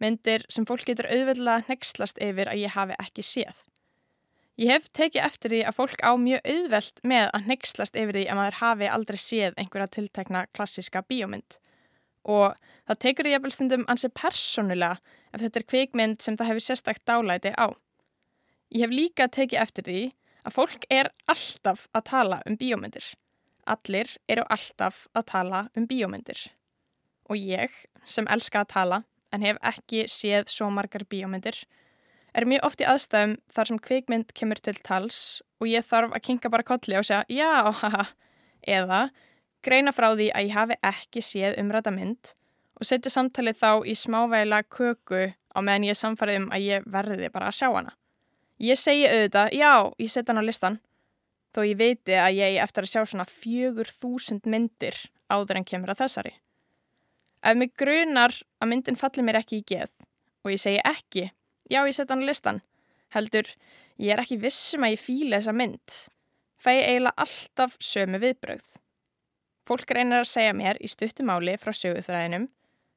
Myndir 0.01 0.49
sem 0.49 0.65
fólk 0.65 0.89
getur 0.89 1.13
auðvitað 1.13 1.69
nexlast 1.69 2.17
yfir 2.17 2.49
að 2.49 2.65
ég 2.65 2.79
hafi 2.81 2.97
ekki 2.97 3.29
séð. 3.29 3.67
Ég 4.57 4.73
hef 4.73 4.87
tekið 4.97 5.21
eftir 5.21 5.53
því 5.53 5.59
að 5.69 5.77
fólk 5.77 6.01
á 6.01 6.17
mjög 6.17 6.47
auðvelt 6.49 7.01
með 7.05 7.27
að 7.37 7.49
nexlast 7.51 7.97
yfir 8.01 8.17
því 8.17 8.23
að 8.31 8.39
maður 8.39 8.59
hafi 8.63 8.87
aldrei 8.89 9.19
séð 9.21 9.59
einhverja 9.61 9.89
tiltekna 9.93 10.47
klassiska 10.57 11.03
bíómynd. 11.05 11.59
Og 12.25 12.57
það 12.89 13.01
tekur 13.05 13.29
því 13.29 13.35
jafnvel 13.35 13.53
stundum 13.53 13.85
ansi 13.93 14.09
persónulega 14.17 14.97
ef 15.37 15.43
þetta 15.45 15.61
er 15.61 15.67
kvikmynd 15.73 16.25
sem 16.25 16.39
það 16.41 16.51
hefur 16.51 16.65
sérstakt 16.65 17.05
dálæti 17.05 17.53
á. 17.53 17.69
Ég 18.73 18.87
hef 18.87 18.97
líka 18.97 19.29
tekið 19.29 19.61
eftir 19.61 19.87
því 19.87 20.01
að 20.49 20.57
fólk 20.57 20.89
er 20.89 21.13
alltaf 21.29 21.87
að 21.93 22.09
tala 22.09 22.41
um 22.49 22.57
bíómyndir. 22.57 23.13
Allir 23.69 24.17
eru 24.25 24.47
alltaf 24.49 25.05
að 25.13 25.29
tala 25.35 25.67
um 25.77 25.85
bíómyndir. 25.91 26.47
Og 27.29 27.37
ég, 27.37 27.69
sem 28.09 28.25
elska 28.33 28.65
að 28.65 28.73
tala 28.73 29.03
en 29.35 29.45
hef 29.45 29.61
ekki 29.61 30.07
séð 30.09 30.49
svo 30.49 30.71
margar 30.73 31.05
bíómyndir, 31.05 31.67
er 32.37 32.47
mjög 32.49 32.67
oft 32.69 32.83
í 32.83 32.89
aðstæðum 32.89 33.37
þar 33.53 33.71
sem 33.71 33.83
kvikmynd 33.89 34.33
kemur 34.37 34.61
til 34.61 34.77
tals 34.85 35.21
og 35.61 35.71
ég 35.71 35.87
þarf 35.87 36.17
að 36.17 36.25
kinka 36.29 36.53
bara 36.53 36.67
kolli 36.67 36.99
og 36.99 37.07
segja 37.09 37.25
já, 37.33 37.73
haha, 37.81 38.09
eða 38.67 39.07
greina 39.65 39.95
frá 39.97 40.13
því 40.13 40.31
að 40.33 40.49
ég 40.49 40.57
hafi 40.57 40.77
ekki 40.85 41.23
séð 41.25 41.57
umræta 41.63 41.93
mynd 41.95 42.35
og 42.77 42.89
setja 42.89 43.13
samtalið 43.13 43.61
þá 43.61 43.71
í 43.89 43.95
smávægila 43.97 44.63
köku 44.69 45.23
á 45.33 45.59
meðan 45.65 45.89
ég 45.89 45.99
samfarið 45.99 46.43
um 46.43 46.51
að 46.53 46.67
ég 46.67 46.91
verði 46.93 47.31
bara 47.33 47.49
að 47.49 47.59
sjá 47.59 47.69
hana. 47.73 47.95
Ég 48.61 48.79
segi 48.81 49.05
auðvitað, 49.09 49.53
já, 49.57 49.73
ég 50.01 50.13
setja 50.13 50.33
hann 50.33 50.45
á 50.45 50.49
listan, 50.49 50.79
þó 51.57 51.61
ég 51.65 51.81
veiti 51.81 52.17
að 52.21 52.37
ég 52.41 52.59
eftir 52.61 52.85
að 52.85 52.93
sjá 52.93 53.01
svona 53.05 53.29
fjögur 53.29 53.89
þúsund 53.89 54.49
myndir 54.49 54.99
áður 55.33 55.61
en 55.61 55.69
kemur 55.69 55.93
að 55.93 56.05
þessari. 56.05 56.35
Ef 57.47 57.57
mig 57.57 57.73
grunar 57.79 58.35
að 58.61 58.71
myndin 58.73 59.01
fallir 59.01 59.25
mér 59.25 59.41
ekki 59.41 59.61
í 59.61 59.67
geð 59.69 59.93
og 60.45 60.53
ég 60.53 60.61
segi 60.61 60.81
ekki 60.85 61.31
já 61.71 61.83
ég 61.83 61.95
setja 61.95 62.15
hann 62.15 62.25
á 62.25 62.31
listan 62.31 62.63
heldur, 63.15 63.47
ég 63.99 64.13
er 64.13 64.23
ekki 64.25 64.41
vissum 64.43 64.85
að 64.85 64.97
ég 64.97 65.01
fíla 65.03 65.39
þessa 65.39 65.55
mynd. 65.57 66.01
Fæ 66.59 66.71
ég 66.75 66.89
eiginlega 66.89 67.23
alltaf 67.23 67.77
sömu 67.81 68.19
viðbröð 68.21 68.67
fólk 69.67 69.91
reynir 69.91 70.23
að 70.23 70.31
segja 70.31 70.55
mér 70.55 70.79
í 70.83 70.89
stuttumáli 70.91 71.57
frá 71.59 71.75
söguþræðinum 71.75 72.47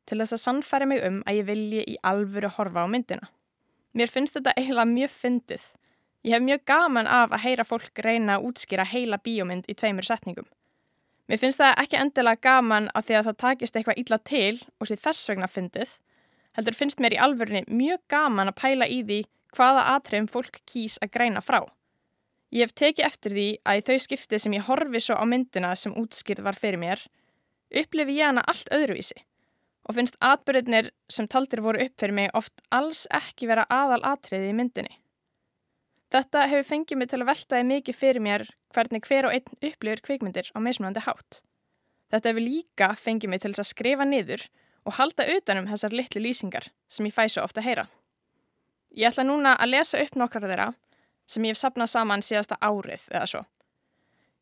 til 0.10 0.18
þess 0.22 0.36
að 0.36 0.44
sannfæra 0.44 0.88
mig 0.90 1.02
um 1.06 1.20
að 1.26 1.42
ég 1.42 1.48
vilji 1.50 1.84
í 1.94 1.98
alvöru 2.06 2.50
horfa 2.56 2.86
á 2.86 2.88
myndina. 2.90 3.30
Mér 3.98 4.12
finnst 4.12 4.38
þetta 4.38 4.54
eiginlega 4.58 4.90
mjög 4.90 5.14
fyndið. 5.16 5.66
Ég 6.26 6.36
hef 6.36 6.46
mjög 6.46 6.64
gaman 6.70 7.10
af 7.10 7.34
að 7.34 7.44
heyra 7.46 7.66
fólk 7.66 8.02
reyna 8.06 8.38
að 8.38 8.50
útskýra 8.50 8.86
heila 8.86 9.18
bíómynd 9.24 9.70
í 9.70 9.76
tveimur 9.78 10.06
setningum. 10.06 10.46
Mér 11.30 11.42
finnst 11.42 11.62
það 11.62 11.82
ekki 11.84 11.98
endilega 11.98 12.44
gaman 12.46 12.90
að 12.94 13.08
því 13.08 13.18
að 13.18 13.28
það 13.30 13.40
takist 13.46 13.78
eitthvað 13.78 14.02
illa 14.04 14.20
til 14.30 14.62
og 14.80 14.90
sé 14.90 14.98
þess 14.98 15.30
vegna 15.30 15.50
fyndið 15.50 15.96
heldur 16.58 16.78
finnst 16.78 17.02
mér 17.04 17.16
í 17.16 17.22
alvörunni 17.22 17.66
mjög 17.68 18.02
gaman 18.12 18.52
að 18.52 18.60
pæla 18.62 18.88
í 18.90 19.02
því 19.04 19.20
hvaða 19.56 19.86
atriðum 19.96 20.30
fólk 20.30 20.62
kýs 20.70 20.98
að 21.04 21.14
greina 21.18 21.42
frá. 21.42 21.62
Ég 22.50 22.66
hef 22.66 22.74
tekið 22.74 23.06
eftir 23.06 23.36
því 23.36 23.48
að 23.64 23.80
í 23.80 23.84
þau 23.88 23.98
skipti 24.06 24.40
sem 24.42 24.56
ég 24.58 24.66
horfi 24.66 25.02
svo 25.06 25.18
á 25.18 25.26
myndina 25.30 25.76
sem 25.78 25.94
útskýrð 25.94 26.46
var 26.46 26.58
fyrir 26.58 26.82
mér, 26.82 27.02
upplifi 27.70 28.18
ég 28.18 28.32
hana 28.32 28.46
allt 28.50 28.72
öðruvísi 28.74 29.22
og 29.90 29.96
finnst 29.98 30.18
atbyrðinir 30.22 30.92
sem 31.10 31.28
taldir 31.30 31.62
voru 31.66 31.82
upp 31.82 31.96
fyrir 31.98 32.14
mig 32.14 32.34
oft 32.38 32.62
alls 32.74 33.06
ekki 33.16 33.50
vera 33.50 33.66
aðal 33.74 34.02
atriði 34.06 34.52
í 34.52 34.58
myndinni. 34.58 34.98
Þetta 36.14 36.46
hefur 36.50 36.66
fengið 36.66 37.00
mig 37.00 37.10
til 37.10 37.20
að 37.22 37.30
veltaði 37.30 37.66
mikið 37.70 37.98
fyrir 37.98 38.26
mér 38.26 38.44
hvernig 38.74 39.06
hver 39.06 39.30
og 39.30 39.36
einn 39.36 39.58
upplifir 39.70 40.02
kvikmyndir 40.06 40.50
á 40.54 40.58
meðsmunandi 40.62 41.06
hátt. 41.06 41.42
Þetta 42.10 42.32
hefur 42.32 42.46
líka 42.46 42.90
fengið 42.98 43.34
mig 43.34 43.44
til 43.44 43.54
að 43.54 43.70
skrifa 43.70 44.06
niður 44.10 44.46
og 44.90 44.98
halda 44.98 45.28
utanum 45.38 45.70
þessar 45.70 45.94
litlu 45.94 46.24
lýsingar 46.24 46.72
sem 46.90 47.06
ég 47.06 47.14
fæ 47.14 47.28
svo 47.30 47.46
ofta 47.46 47.62
heyra. 47.62 47.86
Ég 48.98 49.12
ætla 49.12 49.28
núna 49.28 49.54
að 49.62 49.76
lesa 49.76 50.02
upp 50.02 50.18
nokkrar 50.18 50.50
þeirra 50.50 50.72
sem 51.30 51.46
ég 51.46 51.54
hef 51.54 51.62
sapnað 51.62 51.92
saman 51.94 52.26
síðasta 52.26 52.58
árið 52.58 53.06
eða 53.14 53.28
svo. 53.30 53.42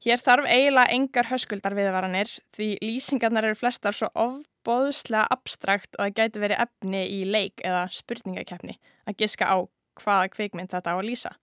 Hér 0.06 0.22
þarf 0.22 0.46
eiginlega 0.46 0.94
engar 0.94 1.28
höskuldar 1.32 1.76
viðvaranir 1.76 2.30
því 2.56 2.68
lýsingarnar 2.86 3.50
eru 3.50 3.58
flestar 3.58 3.96
svo 3.98 4.12
ofbóðslega 4.14 5.26
abstrakt 5.34 5.98
að 5.98 6.06
það 6.06 6.18
gæti 6.20 6.44
verið 6.44 6.64
efni 6.68 7.02
í 7.12 7.20
leik 7.26 7.64
eða 7.66 7.88
spurningakeppni 7.98 8.78
að 9.10 9.18
giska 9.24 9.50
á 9.50 9.58
hvaða 9.98 10.30
kvikmynd 10.36 10.72
þetta 10.72 10.94
á 10.94 10.98
að 11.00 11.08
lýsa. 11.10 11.34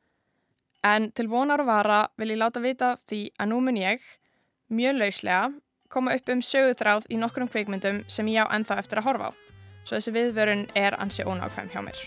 En 0.87 1.11
til 1.17 1.27
vonar 1.33 1.64
og 1.64 1.69
vara 1.69 2.01
vil 2.21 2.31
ég 2.31 2.40
láta 2.40 2.62
vita 2.62 2.95
því 3.09 3.21
að 3.40 3.51
nú 3.51 3.61
mun 3.64 3.81
ég, 3.81 4.01
mjög 4.71 5.01
lauslega, 5.01 5.51
koma 5.95 6.15
upp 6.19 6.29
um 6.35 6.43
sögutráð 6.43 7.07
í 7.09 7.19
nokkrum 7.21 7.49
kveikmyndum 7.49 8.03
sem 8.11 8.29
ég 8.33 8.43
á 8.43 8.53
ennþá 8.57 8.81
eftir 8.83 9.01
að 9.01 9.09
horfa 9.09 9.31
á. 9.31 9.33
Svo 9.85 9.99
þessi 9.99 10.15
viðvörun 10.15 10.67
er 10.75 10.97
ansi 10.99 11.25
ónákvæm 11.25 11.71
hjá 11.71 11.81
mér. 11.85 12.01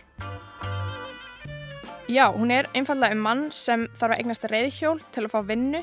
Já, 2.08 2.32
hún 2.32 2.52
er 2.52 2.70
einfallega 2.76 3.16
um 3.16 3.24
mann 3.24 3.48
sem 3.52 3.88
þarf 4.00 4.16
að 4.16 4.22
eignast 4.22 4.46
reyðhjól 4.48 5.00
til 5.12 5.26
að 5.26 5.34
fá 5.34 5.42
vinnu 5.48 5.82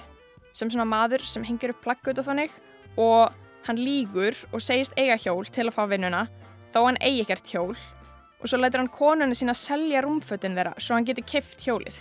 sem 0.54 0.70
svona 0.70 0.86
maður 0.88 1.24
sem 1.26 1.44
hengir 1.44 1.74
upp 1.74 1.82
plakkut 1.84 2.20
og 2.20 2.28
þannig 2.28 2.54
og 3.00 3.34
hann 3.66 3.80
lígur 3.80 4.38
og 4.52 4.62
segist 4.64 4.96
eiga 4.96 5.18
hjól 5.20 5.44
til 5.52 5.66
að 5.68 5.76
fá 5.76 5.84
vinnuna 5.90 6.24
þó 6.72 6.86
hann 6.86 7.00
eigi 7.04 7.26
ekkert 7.26 7.52
hjól 7.52 7.74
og 7.74 8.48
svo 8.48 8.60
lætur 8.60 8.82
hann 8.82 8.92
konunni 8.92 9.36
sína 9.36 9.54
selja 9.56 10.02
rúmfötin 10.04 10.56
þeirra 10.56 10.74
svo 10.78 10.96
hann 10.96 11.06
geti 11.08 11.24
kift 11.24 11.64
hjólið. 11.66 11.96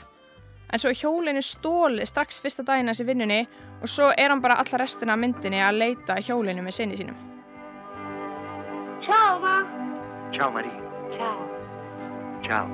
En 0.73 0.81
svo 0.81 0.89
er 0.89 0.97
hjólinu 0.97 1.41
stóli 1.45 2.05
strax 2.09 2.39
fyrsta 2.41 2.65
daginn 2.65 2.89
þessi 2.89 3.05
vinnunni 3.05 3.43
og 3.83 3.91
svo 3.91 4.09
er 4.17 4.33
hann 4.33 4.41
bara 4.41 4.57
alla 4.62 4.79
restina 4.81 5.13
af 5.13 5.21
myndinni 5.21 5.62
að 5.62 5.77
leita 5.83 6.17
hjólinu 6.17 6.63
með 6.65 6.77
sinni 6.79 6.97
sínum. 6.97 7.19
Ciao, 9.05 9.38
ma. 9.43 9.59
Ciao 10.33 10.49
Marie. 10.49 10.73
Ciao. 11.13 11.36
Ciao. 12.47 12.65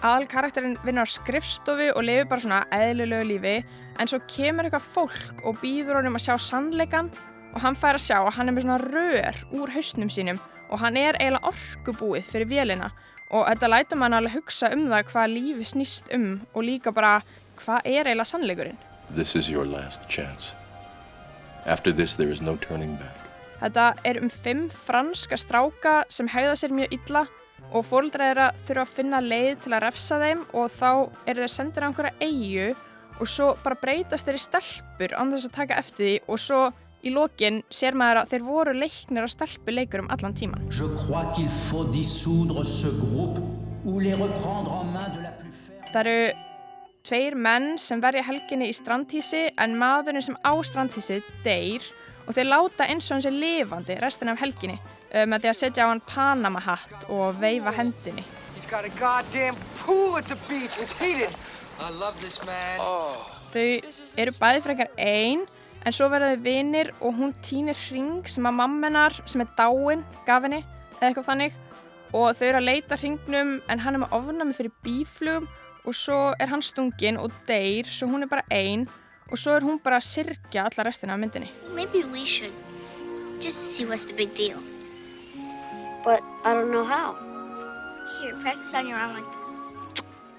Aðal 0.00 0.28
karakterinn 0.30 0.78
vinnur 0.84 1.04
á 1.04 1.12
skrifstofu 1.12 1.90
og 1.96 2.06
lifir 2.06 2.28
bara 2.30 2.44
svona 2.44 2.60
eðlulegu 2.72 3.26
lífi 3.32 3.56
en 4.00 4.08
svo 4.08 4.22
kemur 4.30 4.68
eitthvað 4.68 4.86
fólk 4.94 5.42
og 5.44 5.58
býður 5.60 5.98
honum 5.98 6.16
að 6.16 6.28
sjá 6.28 6.38
sannleikan 6.46 7.10
og 7.50 7.60
hann 7.64 7.76
fær 7.76 7.98
að 7.98 8.06
sjá 8.06 8.16
að 8.20 8.34
hann 8.38 8.48
er 8.48 8.56
með 8.56 8.68
svona 8.68 8.80
rör 8.86 9.42
úr 9.58 9.74
hausnum 9.74 10.12
sínum 10.14 10.38
og 10.70 10.80
hann 10.80 10.96
er 10.96 11.18
eiginlega 11.18 11.50
orkubúið 11.50 12.30
fyrir 12.30 12.48
vélina 12.48 12.92
og 13.30 13.46
þetta 13.46 13.70
lætur 13.70 14.00
mann 14.00 14.16
alveg 14.16 14.38
hugsa 14.38 14.70
um 14.74 14.86
það 14.90 15.06
hvað 15.12 15.34
lífi 15.34 15.66
snýst 15.72 16.10
um 16.14 16.28
og 16.54 16.64
líka 16.66 16.92
bara 16.94 17.20
hvað 17.60 17.84
er 17.84 18.08
eiginlega 18.08 18.30
sannleikurinn. 18.30 18.78
This 19.14 19.34
is 19.36 19.50
your 19.50 19.66
last 19.66 20.06
chance. 20.08 20.54
After 21.66 21.92
this, 21.92 22.14
there 22.14 22.30
is 22.30 22.40
no 22.40 22.56
turning 22.56 22.96
back. 22.96 23.16
Þetta 23.60 23.92
er 24.08 24.20
um 24.22 24.30
fimm 24.32 24.68
franska 24.72 25.36
stráka 25.36 26.04
sem 26.08 26.28
hegða 26.32 26.56
sér 26.56 26.72
mjög 26.72 26.94
illa 26.96 27.26
og 27.70 27.84
fóldra 27.84 28.30
þeirra 28.30 28.46
þurfa 28.66 28.84
að 28.86 28.94
finna 28.94 29.20
leið 29.20 29.58
til 29.64 29.74
að 29.74 29.82
refsa 29.84 30.20
þeim 30.22 30.46
og 30.56 30.70
þá 30.72 30.90
eru 31.28 31.42
þeir 31.44 31.52
sendir 31.52 31.84
á 31.84 31.88
einhverja 31.90 32.14
eigu 32.24 32.70
og 33.20 33.28
svo 33.28 33.50
bara 33.60 33.78
breytast 33.82 34.26
þeir 34.26 34.38
í 34.38 34.44
stelpur 34.46 35.14
án 35.14 35.34
þess 35.34 35.50
að 35.50 35.56
taka 35.58 35.78
eftir 35.82 36.06
því 36.06 36.14
og 36.24 36.40
svo 36.40 36.62
í 37.04 37.12
lokin 37.14 37.62
sér 37.72 37.96
maður 37.98 38.22
að 38.22 38.34
þeir 38.34 38.44
voru 38.46 38.76
leiknir 38.76 39.24
að 39.24 39.32
stelpu 39.34 39.74
leikur 39.74 40.04
um 40.04 40.10
allan 40.12 40.36
tíman. 40.36 40.66
Það 45.90 46.00
eru 46.04 46.18
tveir 47.06 47.34
menn 47.34 47.72
sem 47.80 48.00
verja 48.02 48.22
helginni 48.26 48.68
í 48.70 48.76
strandhísi 48.76 49.46
en 49.58 49.78
maðurinn 49.80 50.24
sem 50.24 50.36
á 50.44 50.52
strandhísi 50.66 51.20
deyr 51.44 51.86
og 52.26 52.36
þeir 52.36 52.50
láta 52.50 52.86
eins 52.86 53.08
og 53.08 53.16
hann 53.16 53.24
sé 53.24 53.32
lifandi 53.34 53.96
restin 53.98 54.30
af 54.30 54.42
helginni 54.42 54.76
uh, 54.76 55.24
með 55.24 55.46
því 55.46 55.50
að 55.52 55.58
setja 55.62 55.88
á 55.88 55.90
hann 55.90 56.02
Panama 56.06 56.60
hatt 56.62 57.08
og 57.08 57.40
veifa 57.40 57.72
hendinni. 57.74 58.24
Þau 63.50 63.64
eru 64.20 64.36
bæði 64.36 64.62
frekar 64.66 64.92
einn 65.00 65.46
en 65.84 65.96
svo 65.96 66.10
verða 66.12 66.34
þau 66.34 66.44
vinir 66.44 66.92
og 67.00 67.16
hún 67.16 67.34
týnir 67.44 67.78
hring 67.88 68.28
sem 68.28 68.46
að 68.46 68.58
mammenar 68.60 69.16
sem 69.24 69.44
er 69.44 69.50
dáin 69.58 70.04
gaf 70.26 70.44
henni 70.46 70.62
eða 70.98 71.08
eitthvað 71.08 71.28
þannig 71.30 71.58
og 72.12 72.32
þau 72.36 72.46
eru 72.48 72.60
að 72.60 72.68
leita 72.68 72.98
hringnum 73.00 73.52
en 73.70 73.84
hann 73.84 73.96
er 73.96 74.02
með 74.04 74.16
ofnami 74.18 74.56
fyrir 74.56 74.74
bíflugum 74.84 75.48
og 75.86 75.96
svo 75.96 76.18
er 76.38 76.50
hann 76.50 76.62
stungin 76.64 77.20
og 77.20 77.32
deyr 77.48 77.88
svo 77.88 78.10
hún 78.10 78.26
er 78.26 78.32
bara 78.32 78.44
einn 78.52 78.88
og 79.30 79.38
svo 79.38 79.54
er 79.54 79.64
hún 79.64 79.78
bara 79.82 80.00
að 80.00 80.08
sirkja 80.08 80.66
alla 80.66 80.84
restina 80.84 81.14
af 81.14 81.20
myndinni. 81.22 81.48
Maybe 81.74 82.02
we 82.12 82.26
should. 82.26 82.52
Just 83.40 83.76
see 83.76 83.86
what's 83.86 84.06
the 84.06 84.14
big 84.14 84.34
deal. 84.34 84.58
But 86.04 86.20
I 86.44 86.54
don't 86.54 86.70
know 86.70 86.84
how. 86.84 87.14
Here, 88.18 88.34
practice 88.42 88.74
on 88.74 88.88
your 88.88 88.98
arm 88.98 89.14
like 89.14 89.30
this. 89.38 89.58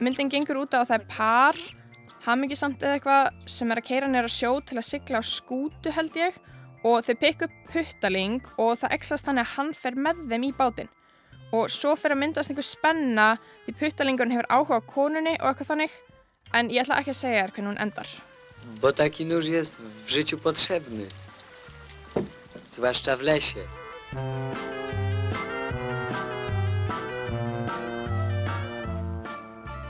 Myndin 0.02 0.30
gengur 0.30 0.60
út 0.66 0.76
á 0.76 0.82
að 0.84 0.90
það 0.92 1.00
er 1.00 1.06
par, 1.08 1.56
hamingisamt 2.26 2.84
eða 2.84 2.98
eitthvað 2.98 3.50
sem 3.50 3.72
er 3.72 3.82
að 3.82 3.88
keira 3.88 4.10
nýra 4.10 4.32
sjó 4.32 4.54
til 4.66 4.78
að 4.78 4.88
sigla 4.88 5.22
á 5.22 5.24
skútu 5.26 5.94
held 5.96 6.18
ég 6.20 6.38
og 6.88 7.06
þau 7.06 7.16
pikk 7.22 7.46
upp 7.48 7.56
puttaling 7.74 8.42
og 8.58 8.74
það 8.82 8.96
ekslast 8.98 9.28
þannig 9.28 9.46
að 9.46 9.54
hann 9.56 9.72
fer 9.78 9.98
með 10.08 10.26
þeim 10.32 10.48
í 10.48 10.52
bátinn. 10.58 10.92
Og 11.52 11.68
svo 11.70 11.96
fer 12.00 12.16
að 12.16 12.22
myndast 12.22 12.52
einhver 12.52 12.66
spenna 12.66 13.28
því 13.66 13.76
puttalingurinn 13.82 14.36
hefur 14.38 14.50
áhuga 14.50 14.80
á 14.80 14.90
konunni 14.94 15.36
og 15.40 15.50
eitthvað 15.52 15.72
þannig 15.74 15.98
en 16.58 16.72
ég 16.72 16.84
ætla 16.84 17.02
ekki 17.02 17.14
að 17.14 17.22
segja 17.22 17.42
þér 17.42 17.56
hvernig 17.56 17.72
hún 17.74 17.82
endar. 17.86 18.12
Bo 18.82 18.92
taki 18.92 19.26
nóż 19.26 19.48
jest 19.50 19.78
w 20.06 20.10
życiu 20.10 20.38
potrzebny. 20.38 21.08
Zwłaszcza 22.70 23.18
w 23.18 23.22
lesie. 23.22 23.64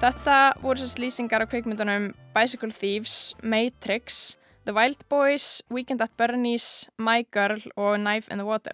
Þetta 0.02 0.56
voru 0.64 0.82
sérst 0.82 0.98
lýsingar 0.98 1.44
á 1.44 1.46
kveikmyndunum 1.46 2.08
Bicycle 2.34 2.74
Thieves, 2.74 3.36
Matrix, 3.46 4.34
The 4.66 4.74
Wild 4.74 5.04
Boys, 5.14 5.62
Weekend 5.70 6.02
at 6.02 6.16
Bernie's, 6.18 6.90
My 6.98 7.22
Girl 7.30 7.62
og 7.76 8.00
Knife 8.00 8.32
in 8.34 8.42
the 8.42 8.48
Water. 8.48 8.74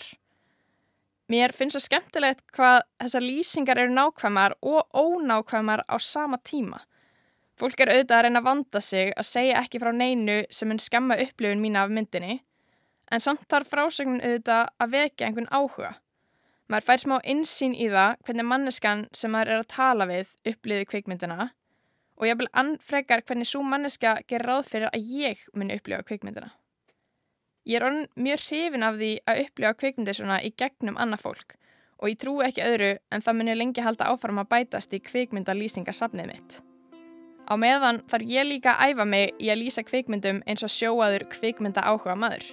Mér 1.28 1.52
finnst 1.52 1.76
svo 1.76 1.84
skemmtilegt 1.84 2.46
hvað 2.56 2.86
þessar 3.04 3.26
lýsingar 3.28 3.84
eru 3.84 3.92
nákvæmar 3.92 4.56
og 4.64 4.88
ónákvæmar 4.96 5.84
á 5.92 6.00
sama 6.00 6.40
tíma. 6.40 6.80
Fólk 7.60 7.84
er 7.84 7.92
auðvitað 7.92 8.22
að 8.22 8.26
reyna 8.30 8.40
að 8.40 8.48
vanda 8.48 8.86
sig 8.88 9.12
að 9.12 9.28
segja 9.28 9.60
ekki 9.60 9.84
frá 9.84 9.92
neinu 9.92 10.46
sem 10.48 10.72
mun 10.72 10.80
skemma 10.80 11.20
upplifun 11.28 11.60
mína 11.60 11.84
af 11.84 11.92
myndinni, 11.92 12.40
en 13.12 13.20
samt 13.20 13.44
þarf 13.52 13.76
frásögnin 13.76 14.24
auðvitað 14.24 14.72
að 14.80 14.96
vekja 14.96 15.28
einhvern 15.28 15.52
áhuga. 15.52 15.98
Maður 16.68 16.84
fær 16.84 17.00
smá 17.00 17.16
insýn 17.24 17.76
í 17.76 17.88
það 17.88 18.18
hvernig 18.28 18.48
manneskan 18.48 19.06
sem 19.16 19.32
maður 19.32 19.54
er 19.54 19.62
að 19.62 19.70
tala 19.72 20.08
við 20.10 20.34
upplifið 20.52 20.90
kveikmyndina 20.92 21.50
og 22.18 22.26
ég 22.28 22.40
vil 22.40 22.50
anfrekar 22.60 23.24
hvernig 23.24 23.48
svo 23.48 23.62
manneska 23.64 24.18
gerir 24.28 24.50
ráð 24.50 24.66
fyrir 24.72 24.90
að 24.90 25.14
ég 25.16 25.46
muni 25.54 25.78
upplifa 25.78 26.04
kveikmyndina. 26.10 26.50
Ég 27.68 27.80
er 27.80 27.88
orðin 27.88 28.10
mjög 28.20 28.44
hrifin 28.48 28.88
af 28.88 29.00
því 29.00 29.12
að 29.28 29.42
upplifa 29.46 29.74
kveikmyndir 29.80 30.20
svona 30.20 30.42
í 30.44 30.52
gegnum 30.60 31.00
annað 31.00 31.24
fólk 31.24 31.58
og 31.98 32.12
ég 32.12 32.20
trú 32.22 32.36
ekki 32.46 32.66
öðru 32.66 32.92
en 33.12 33.24
það 33.26 33.40
muni 33.40 33.58
lengi 33.58 33.84
halda 33.86 34.12
áfram 34.12 34.44
að 34.44 34.52
bætast 34.52 34.94
í 34.94 35.02
kveikmyndalýsingasafnið 35.08 36.32
mitt. 36.34 36.62
Á 37.48 37.54
meðan 37.56 38.04
þarf 38.12 38.28
ég 38.28 38.48
líka 38.48 38.76
að 38.76 38.92
æfa 38.92 39.08
mig 39.08 39.36
í 39.40 39.50
að 39.54 39.62
lýsa 39.64 39.88
kveikmyndum 39.88 40.44
eins 40.46 40.68
og 40.68 40.74
sjóaður 40.74 41.30
kveikmynda 41.32 41.86
áhuga 41.88 42.20
maður. 42.20 42.44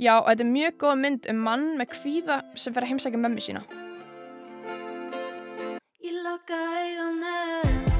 Já, 0.00 0.16
og 0.18 0.28
þetta 0.30 0.44
er 0.44 0.52
mjög 0.52 0.76
góð 0.82 0.98
mynd 1.04 1.30
um 1.30 1.40
mann 1.46 1.66
með 1.78 1.92
kvíða 1.92 2.40
sem 2.56 2.74
fer 2.74 2.86
að 2.86 2.94
heimsækja 2.94 3.20
mömmu 3.22 3.44
sína. 3.44 3.64
Ég 6.02 6.20
loka 6.24 6.58
augunum. 6.58 7.82
Ég 7.86 7.91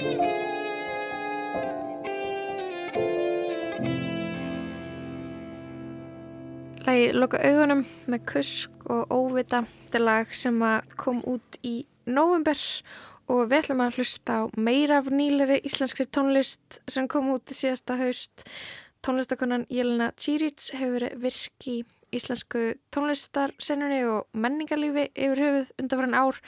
Lagi 0.00 0.16
Loka 7.12 7.36
augunum 7.44 7.84
með 8.08 8.22
kusk 8.30 8.72
og 8.88 9.12
óvita. 9.12 9.68
Þetta 9.84 10.00
lag 10.00 10.32
sem 10.32 10.56
kom 10.96 11.20
út 11.28 11.60
í 11.60 11.84
november 12.08 12.56
og 13.28 13.44
við 13.50 13.58
ætlum 13.58 13.84
að 13.84 14.00
hlusta 14.00 14.40
á 14.40 14.48
meira 14.56 15.02
af 15.02 15.12
nýleri 15.12 15.60
íslenskri 15.68 16.08
tónlist 16.08 16.80
sem 16.88 17.04
kom 17.04 17.28
út 17.34 17.44
í 17.52 17.54
síðasta 17.60 18.00
haust. 18.00 18.48
Tónlistakonan 19.04 19.68
Jelena 19.68 20.16
Čírić 20.16 20.72
hefur 20.80 21.04
verið 21.04 21.20
virk 21.26 21.60
í 21.68 21.84
íslensku 22.16 22.80
tónlistarsennunni 22.88 24.00
og 24.08 24.32
menningarlífi 24.32 25.12
yfir 25.12 25.44
höfuð 25.44 25.76
undanfæran 25.76 26.20
ár 26.24 26.40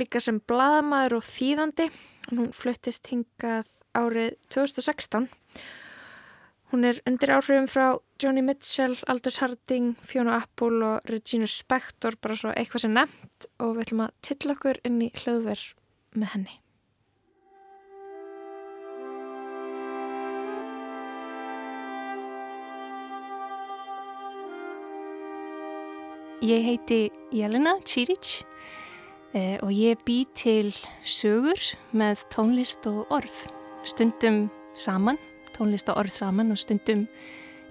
líka 0.00 0.20
sem 0.22 0.42
bladamæður 0.48 1.18
og 1.20 1.26
þýðandi. 1.28 1.88
Hún 2.32 2.52
fluttist 2.56 3.10
hingað 3.12 3.70
árið 3.94 4.34
2016 4.50 5.28
Hún 6.74 6.82
er 6.88 6.96
undir 7.06 7.30
áhrifum 7.30 7.68
frá 7.70 8.00
Joni 8.18 8.42
Mitchell, 8.42 8.96
Aldous 9.06 9.36
Harding, 9.38 9.92
Fiona 10.02 10.40
Apple 10.40 10.80
og 10.82 11.04
Regina 11.06 11.46
Spektor, 11.46 12.16
bara 12.18 12.34
svo 12.34 12.50
eitthvað 12.50 12.82
sem 12.82 12.96
nefnt. 12.96 13.46
Og 13.62 13.76
við 13.76 13.84
ætlum 13.84 14.02
að 14.02 14.16
tilla 14.26 14.56
okkur 14.56 14.80
inn 14.82 14.96
í 15.06 15.12
hljóðverð 15.14 15.68
með 16.18 16.32
henni. 16.34 16.56
Ég 26.42 26.66
heiti 26.66 27.00
Jelena 27.30 27.78
Čírić 27.86 28.40
eh, 29.34 29.58
og 29.62 29.70
ég 29.74 30.00
bý 30.06 30.24
til 30.34 30.72
sögur 31.04 31.60
með 31.92 32.24
tónlist 32.32 32.86
og 32.88 33.06
orð, 33.12 33.46
stundum 33.84 34.48
saman 34.74 35.18
tónlist 35.54 35.88
og 35.92 35.98
orð 36.02 36.12
saman 36.14 36.50
og 36.54 36.58
stundum 36.58 37.06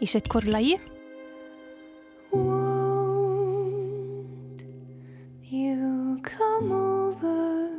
í 0.01 0.05
sett 0.09 0.29
hvori 0.31 0.51
lægi. 0.53 0.75
Won't 2.33 3.43
you 5.51 6.19
come 6.23 6.71
over? 6.71 7.69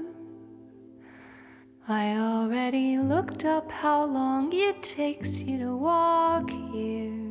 I 1.89 2.17
already 2.17 2.99
looked 2.99 3.45
up 3.45 3.71
how 3.71 4.05
long 4.05 4.53
it 4.53 4.83
takes 4.83 5.43
you 5.43 5.59
to 5.59 5.77
walk 5.77 6.51
here 6.73 7.24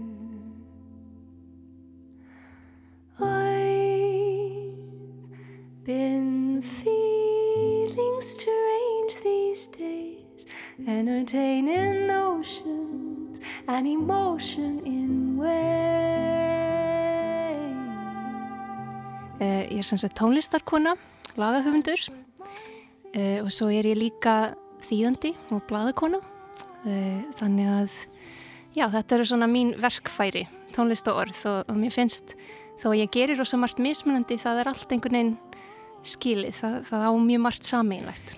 feeling 6.63 8.21
strange 8.21 9.19
these 9.21 9.67
days 9.67 10.47
entertaining 10.88 12.08
notions 12.08 13.39
and 13.67 13.88
emotion 13.88 14.80
in 14.86 15.38
way. 15.38 16.23
Uh, 19.39 19.63
ég 19.67 19.80
er 19.82 19.88
sem 19.88 19.99
sagt 19.99 20.15
tónlistarkona, 20.17 20.95
lagahöfundur 21.36 21.99
uh, 22.08 23.39
og 23.43 23.52
svo 23.52 23.67
er 23.67 23.91
ég 23.91 23.99
líka 23.99 24.56
þýðandi 24.88 25.34
og 25.52 25.63
bladakona. 25.67 26.23
Uh, 26.84 27.23
þannig 27.39 27.69
að 27.71 27.95
já, 28.76 28.88
þetta 28.88 29.17
eru 29.17 29.28
svona 29.28 29.52
mín 29.52 29.76
verkfæri, 29.80 30.47
tónlist 30.76 31.08
og 31.12 31.26
orð 31.26 31.47
og, 31.52 31.60
og 31.67 31.80
mér 31.80 31.95
finnst 31.95 32.38
þó 32.82 32.93
að 32.93 33.02
ég 33.04 33.13
gerir 33.13 33.39
rosa 33.39 33.60
margt 33.60 33.80
mismunandi 33.84 34.39
það 34.41 34.63
er 34.63 34.71
allt 34.71 34.95
einhvern 34.95 35.19
veginn 35.19 35.36
skilið, 36.04 36.56
það, 36.60 36.80
það 36.89 37.06
á 37.08 37.12
mjög 37.24 37.44
margt 37.46 37.68
sameinlegt. 37.68 38.36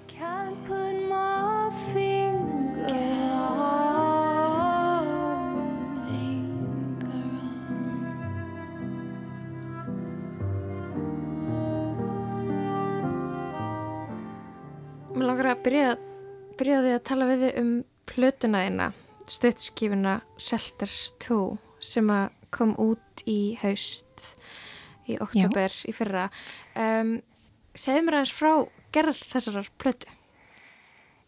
Mér 15.15 15.29
langar 15.29 15.47
að 15.53 15.61
byrja, 15.63 15.91
byrja 16.59 16.79
því 16.83 16.89
að 16.93 17.03
tala 17.07 17.27
við 17.29 17.45
um 17.61 17.69
plötuna 18.05 18.65
þína, 18.65 18.89
stöðskífuna 19.31 20.17
Shelters 20.35 21.13
2 21.23 21.37
sem 21.79 22.09
að 22.11 22.33
kom 22.55 22.73
út 22.81 23.23
í 23.27 23.55
haust 23.61 24.35
í 25.09 25.17
oktober 25.21 25.73
í 25.87 25.93
fyrra. 25.95 26.27
Um, 26.75 27.17
Segðu 27.75 28.05
mér 28.05 28.15
aðeins 28.21 28.31
frá 28.31 28.51
gerð 28.95 29.21
þessarar 29.27 29.67
plötu. 29.81 30.11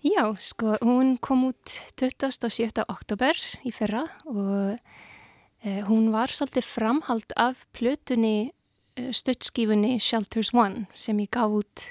Já, 0.05 0.23
sko, 0.39 0.77
hún 0.79 1.17
kom 1.19 1.49
út 1.49 1.73
27. 1.99 2.85
oktober 2.87 3.35
í 3.67 3.71
fyrra 3.75 4.05
og 4.29 4.77
eh, 4.77 5.81
hún 5.89 6.11
var 6.13 6.31
svolítið 6.31 6.69
framhald 6.69 7.33
af 7.35 7.65
plötunni 7.75 8.53
eh, 8.95 9.09
stöttskífunni 9.11 9.97
Shelters 9.99 10.53
One 10.55 10.85
sem 10.95 11.19
ég 11.19 11.33
gaf 11.35 11.57
út 11.59 11.89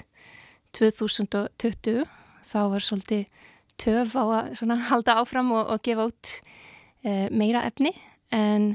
2020. 0.73 2.07
Þá 2.47 2.59
var 2.73 2.85
svolítið 2.87 3.27
töf 3.77 4.15
á 4.17 4.23
að 4.23 4.55
svona, 4.57 4.79
halda 4.89 5.19
áfram 5.21 5.53
og, 5.53 5.75
og 5.75 5.83
gefa 5.85 6.07
út 6.09 6.33
eh, 7.05 7.27
meira 7.29 7.61
efni 7.69 7.93
en 8.33 8.73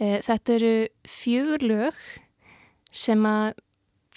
eh, 0.00 0.22
þetta 0.24 0.56
eru 0.56 0.72
fjögur 1.04 1.68
lög 1.68 2.00
sem 2.92 3.28
að 3.28 3.60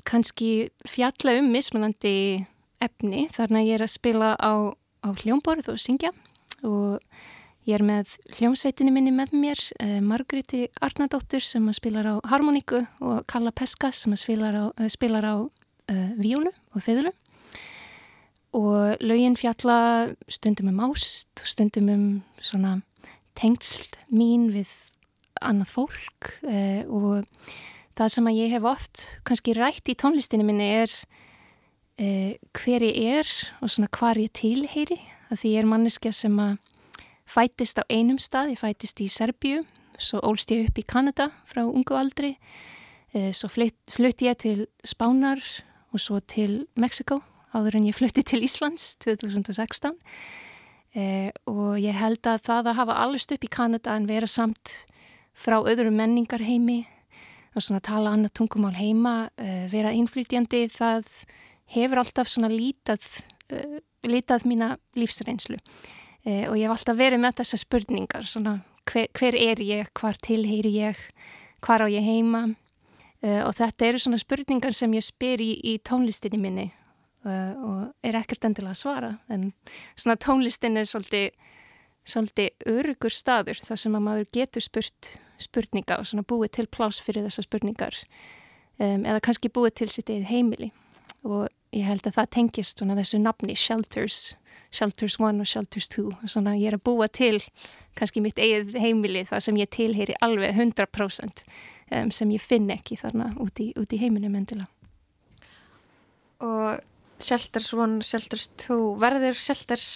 kannski 0.06 0.70
fjalla 0.88 1.40
um 1.40 1.50
mismunandi 1.54 2.46
efni. 2.84 3.26
Þarna 3.34 3.64
ég 3.66 3.80
er 3.80 3.86
að 3.86 3.96
spila 3.96 4.36
á, 4.38 4.74
á 5.02 5.10
hljómborð 5.22 5.74
og 5.74 5.82
syngja. 5.82 6.12
Og 6.66 7.02
ég 7.66 7.78
er 7.80 7.86
með 7.86 8.16
hljómsveitinni 8.38 8.94
minni 8.94 9.14
með 9.16 9.36
mér 9.36 9.62
eh, 9.82 10.00
Margréti 10.06 10.66
Arnardóttur 10.86 11.44
sem 11.44 11.66
spilar 11.74 12.08
á 12.08 12.16
harmoníku 12.30 12.86
og 13.02 13.26
Kalla 13.30 13.54
Peska 13.56 13.92
sem 13.92 14.16
spilar 14.20 14.54
á, 14.54 14.66
uh, 14.70 14.90
spilar 14.92 15.26
á 15.26 15.36
uh, 15.42 16.10
víólu 16.22 16.54
og 16.76 16.86
fiðlu. 16.86 17.14
Og 18.56 19.02
lögin 19.04 19.36
fjalla 19.36 20.16
stundum 20.32 20.72
um 20.72 20.84
ást 20.88 21.42
og 21.42 21.50
stundum 21.50 21.90
um 21.92 22.06
svona 22.40 22.78
tengsl 23.36 23.90
mín 24.14 24.48
við 24.54 24.70
annað 25.44 25.74
fólk 25.74 26.36
uh, 26.48 26.84
og 26.88 27.26
það 27.96 28.12
sem 28.16 28.30
að 28.30 28.40
ég 28.42 28.56
hef 28.56 28.68
oft 28.68 29.06
kannski 29.28 29.56
rætt 29.56 29.92
í 29.92 29.96
tónlistinni 30.00 30.46
minni 30.48 30.68
er 30.82 30.92
uh, 32.02 32.34
hver 32.60 32.86
ég 32.86 33.20
er 33.22 33.34
og 33.62 33.72
svona 33.72 33.92
hvar 33.96 34.20
ég 34.20 34.34
tilheyri. 34.36 35.00
Að 35.32 35.42
því 35.42 35.54
ég 35.56 35.64
er 35.64 35.70
manneskja 35.70 36.14
sem 36.16 36.36
að 36.40 36.58
fætist 37.26 37.80
á 37.82 37.84
einum 37.90 38.20
stað, 38.22 38.54
ég 38.54 38.62
fætist 38.62 39.02
í 39.02 39.10
Serbíu 39.10 39.64
svo 40.02 40.20
ólst 40.28 40.52
ég 40.52 40.68
upp 40.68 40.80
í 40.80 40.86
Kanada 40.88 41.30
frá 41.48 41.64
ungu 41.66 41.96
aldri 41.98 42.36
uh, 43.16 43.32
svo 43.36 43.50
flutt, 43.52 43.78
flutt 43.92 44.24
ég 44.26 44.38
til 44.42 44.66
Spánar 44.86 45.42
og 45.96 46.02
svo 46.04 46.20
til 46.20 46.66
Mexiko 46.80 47.22
áður 47.56 47.80
en 47.80 47.88
ég 47.88 47.96
flutti 47.96 48.26
til 48.28 48.44
Íslands 48.46 48.96
2016 49.04 49.96
uh, 49.96 51.30
og 51.48 51.80
ég 51.80 51.96
held 51.96 52.28
að 52.28 52.44
það 52.50 52.72
að 52.72 52.80
hafa 52.82 53.00
allast 53.06 53.32
upp 53.36 53.48
í 53.48 53.52
Kanada 53.52 53.96
en 53.96 54.10
vera 54.10 54.30
samt 54.30 54.82
frá 55.36 55.58
öðrum 55.64 55.98
menningarheimi 56.00 56.84
og 56.84 56.95
svona 57.64 57.82
tala 57.84 58.14
annað 58.16 58.36
tungumál 58.40 58.76
heima, 58.78 59.16
uh, 59.40 59.66
vera 59.72 59.94
innflytjandi, 59.96 60.66
það 60.74 61.08
hefur 61.76 62.02
alltaf 62.02 62.32
lítað, 62.52 63.06
uh, 63.52 63.80
lítað 64.04 64.46
mína 64.50 64.76
lífsreynslu. 64.98 65.60
Uh, 66.26 66.50
og 66.50 66.58
ég 66.58 66.66
hef 66.66 66.76
alltaf 66.76 66.98
verið 67.00 67.24
með 67.24 67.40
þessar 67.42 67.64
spurningar, 67.64 68.26
svona 68.28 68.60
hver, 68.92 69.08
hver 69.14 69.36
er 69.40 69.62
ég, 69.64 69.92
hvar 69.94 70.18
tilheyri 70.22 70.74
ég, 70.78 71.00
hvar 71.66 71.86
á 71.86 71.88
ég 71.90 72.04
heima? 72.06 72.48
Og 73.26 73.56
þetta 73.58 73.88
eru 73.88 73.98
svona 73.98 74.20
spurningar 74.22 74.76
sem 74.78 74.92
ég 74.94 75.02
spyr 75.02 75.42
í, 75.42 75.56
í 75.66 75.80
tónlistinni 75.82 76.38
minni 76.38 76.68
og 77.26 77.88
er 78.06 78.18
ekkert 78.20 78.46
endilega 78.46 78.76
að 78.76 78.82
svara 78.84 79.10
en 79.34 79.48
svona 79.96 80.14
tónlistin 80.22 80.78
er 80.78 80.86
svolítið, 80.86 81.32
svolítið 82.06 82.70
örugur 82.70 83.14
staður 83.14 83.60
þar 83.66 83.82
sem 83.82 83.98
að 83.98 84.06
maður 84.08 84.28
getur 84.36 84.66
spurt 84.66 85.16
spurninga 85.42 86.00
og 86.00 86.08
svona 86.08 86.26
búið 86.28 86.54
til 86.60 86.68
plás 86.72 87.00
fyrir 87.04 87.26
þessar 87.26 87.48
spurningar 87.48 87.98
um, 88.80 89.04
eða 89.04 89.22
kannski 89.24 89.52
búið 89.52 89.80
til 89.82 89.90
sitt 89.92 90.12
eða 90.14 90.30
heimili 90.30 90.72
og 91.26 91.50
ég 91.76 91.88
held 91.88 92.06
að 92.08 92.20
það 92.20 92.32
tengist 92.38 92.80
svona 92.80 92.96
þessu 93.00 93.20
nafni 93.20 93.56
Shelters, 93.60 94.36
Shelters 94.72 95.18
1 95.20 95.42
og 95.44 95.50
Shelters 95.50 95.90
2 95.92 96.06
og 96.14 96.30
svona 96.32 96.56
ég 96.56 96.72
er 96.72 96.78
að 96.78 96.86
búa 96.88 97.10
til 97.12 97.42
kannski 97.98 98.24
mitt 98.24 98.40
eigið 98.40 98.78
heimili 98.80 99.26
það 99.28 99.48
sem 99.48 99.60
ég 99.60 99.72
tilheyri 99.74 100.16
alveg 100.24 100.56
100% 100.56 101.44
um, 101.92 102.12
sem 102.12 102.32
ég 102.36 102.44
finn 102.44 102.70
ekki 102.74 103.00
þarna 103.02 103.34
út 103.44 103.60
í, 103.60 103.72
í 103.76 104.02
heiminum 104.02 104.38
endilega. 104.38 104.70
Og 106.44 106.82
Shelters 107.24 107.72
1, 107.74 108.02
Shelters 108.04 108.50
2, 108.68 108.78
verður 109.00 109.38
Shelters 109.40 109.90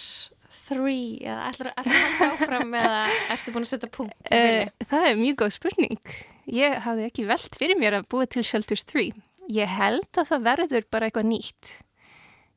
3 0.70 0.94
eða 1.26 1.50
ætlar 1.50 1.72
að 1.74 1.90
halda 1.90 2.30
áfram 2.30 2.76
eða 2.82 3.02
ertu 3.36 3.54
búin 3.56 3.68
að 3.68 3.72
setja 3.74 3.92
punkt? 3.94 4.16
Uh, 4.30 4.70
það 4.92 5.10
er 5.10 5.20
mjög 5.20 5.42
góð 5.44 5.56
spurning. 5.58 6.14
Ég 6.50 6.78
hafði 6.86 7.10
ekki 7.10 7.28
velt 7.30 7.60
fyrir 7.60 7.80
mér 7.80 8.00
að 8.00 8.08
búa 8.14 8.30
til 8.30 8.46
Shelters 8.46 8.86
3. 8.90 9.10
Ég 9.50 9.76
held 9.80 10.22
að 10.22 10.32
það 10.32 10.48
verður 10.48 10.90
bara 10.94 11.10
eitthvað 11.10 11.30
nýtt. 11.32 11.74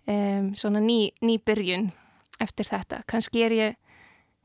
Um, 0.08 0.52
svona 0.58 0.82
ný, 0.82 1.12
ný 1.24 1.38
byrjun 1.42 1.90
eftir 2.42 2.68
þetta. 2.68 3.02
Kanski 3.08 3.44
er 3.46 3.56
ég, 3.56 3.76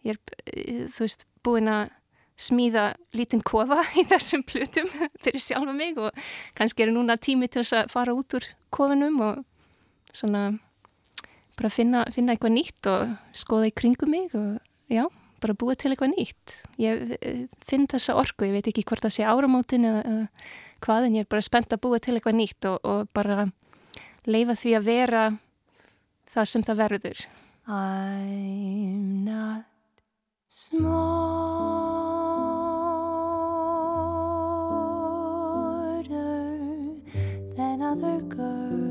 ég 0.06 0.18
er, 0.18 0.90
þú 0.94 1.06
veist, 1.06 1.26
búin 1.46 1.72
að 1.72 1.90
smíða 2.38 2.92
lítinn 3.18 3.42
kofa 3.46 3.82
í 4.00 4.06
þessum 4.08 4.46
plutum 4.48 4.90
fyrir 5.24 5.42
sjálfa 5.42 5.74
mig 5.76 5.98
og 6.02 6.14
kannski 6.58 6.86
er 6.86 6.94
núna 6.94 7.18
tími 7.18 7.50
til 7.50 7.64
þess 7.64 7.82
að 7.82 7.92
fara 7.94 8.16
út 8.18 8.38
úr 8.38 8.48
kofinum 8.74 9.22
og 9.26 9.44
svona 10.16 10.52
bara 11.58 11.72
finna, 11.74 12.04
finna 12.14 12.36
eitthvað 12.36 12.54
nýtt 12.56 12.90
og 12.92 13.16
skoða 13.36 13.72
í 13.72 13.76
kringum 13.76 14.12
mig 14.14 14.36
og 14.38 14.60
já, 14.94 15.08
bara 15.42 15.58
búa 15.58 15.76
til 15.78 15.92
eitthvað 15.94 16.14
nýtt. 16.14 16.56
Ég 16.82 17.18
eh, 17.18 17.44
finn 17.68 17.88
þessa 17.90 18.18
orku, 18.20 18.48
ég 18.48 18.56
veit 18.58 18.70
ekki 18.70 18.86
hvort 18.88 19.04
það 19.06 19.16
sé 19.18 19.28
áramótin 19.28 19.88
eða, 19.90 20.02
eða 20.06 20.26
hvað 20.86 21.08
en 21.08 21.18
ég 21.18 21.26
er 21.26 21.32
bara 21.32 21.46
spennt 21.46 21.74
að 21.74 21.84
búa 21.86 22.00
til 22.02 22.16
eitthvað 22.18 22.40
nýtt 22.40 22.70
og, 22.70 22.78
og 22.86 23.12
bara 23.18 23.50
leifa 24.28 24.58
því 24.60 24.72
að 24.78 24.88
vera 24.88 25.24
það 26.34 26.46
sem 26.54 26.68
það 26.68 26.82
verður. 26.84 27.28
I'm 27.68 29.26
not 29.26 29.66
smarter 30.48 31.28
than 37.58 37.82
other 37.82 38.22
girls. 38.22 38.87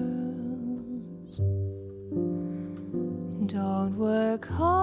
Don't 3.86 3.98
work 3.98 4.44
harder 4.48 4.82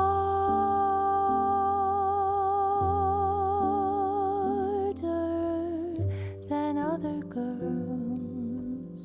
than 6.47 6.77
other 6.77 7.19
girls. 7.27 9.01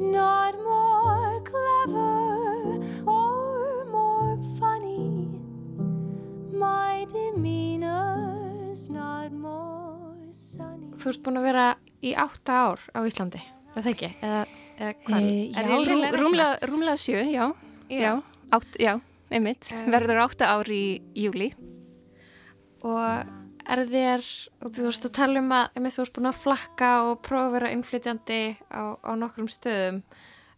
Not 0.00 0.54
more 0.56 1.42
clever 1.44 2.80
or 3.04 3.84
more 3.92 4.38
funny. 4.58 5.28
My 6.54 7.04
demeanor's 7.12 8.88
not 8.88 9.32
more 9.36 10.16
sunny. 10.32 10.96
Þú 10.96 11.12
ert 11.12 11.20
búin 11.28 11.36
að 11.42 11.48
vera 11.50 11.66
í 12.00 12.16
átta 12.16 12.56
ár 12.70 12.80
á 12.96 13.04
Íslandi, 13.04 13.44
er 13.76 13.84
það 13.84 13.92
ekki? 13.92 14.10
Eða, 14.24 14.42
eða 14.80 14.96
hvað? 15.04 15.20
E, 15.20 15.28
já, 15.52 15.60
rúmlega, 16.16 16.50
rúmlega 16.64 16.96
sjö, 17.04 17.20
já. 17.36 17.52
Já. 17.90 18.22
Átt, 18.54 18.78
já 18.78 18.96
einmitt. 19.32 19.70
Um, 19.72 19.90
Verður 19.94 20.22
átta 20.26 20.50
ár 20.54 20.70
í 20.70 21.00
júli. 21.16 21.50
Og 22.86 23.32
er 23.66 23.82
þér, 23.90 24.28
og 24.62 24.74
þú 24.76 24.86
veist 24.88 25.08
að 25.08 25.16
tala 25.18 25.42
um 25.42 25.54
að 25.54 25.78
einmitt, 25.78 25.96
þú 25.96 26.04
ert 26.04 26.14
búin 26.18 26.30
að 26.30 26.42
flakka 26.44 26.90
og 27.08 27.22
prófa 27.26 27.48
að 27.48 27.56
vera 27.56 27.72
innflytjandi 27.74 28.40
á, 28.70 28.82
á 29.02 29.10
nokkrum 29.18 29.50
stöðum 29.50 30.02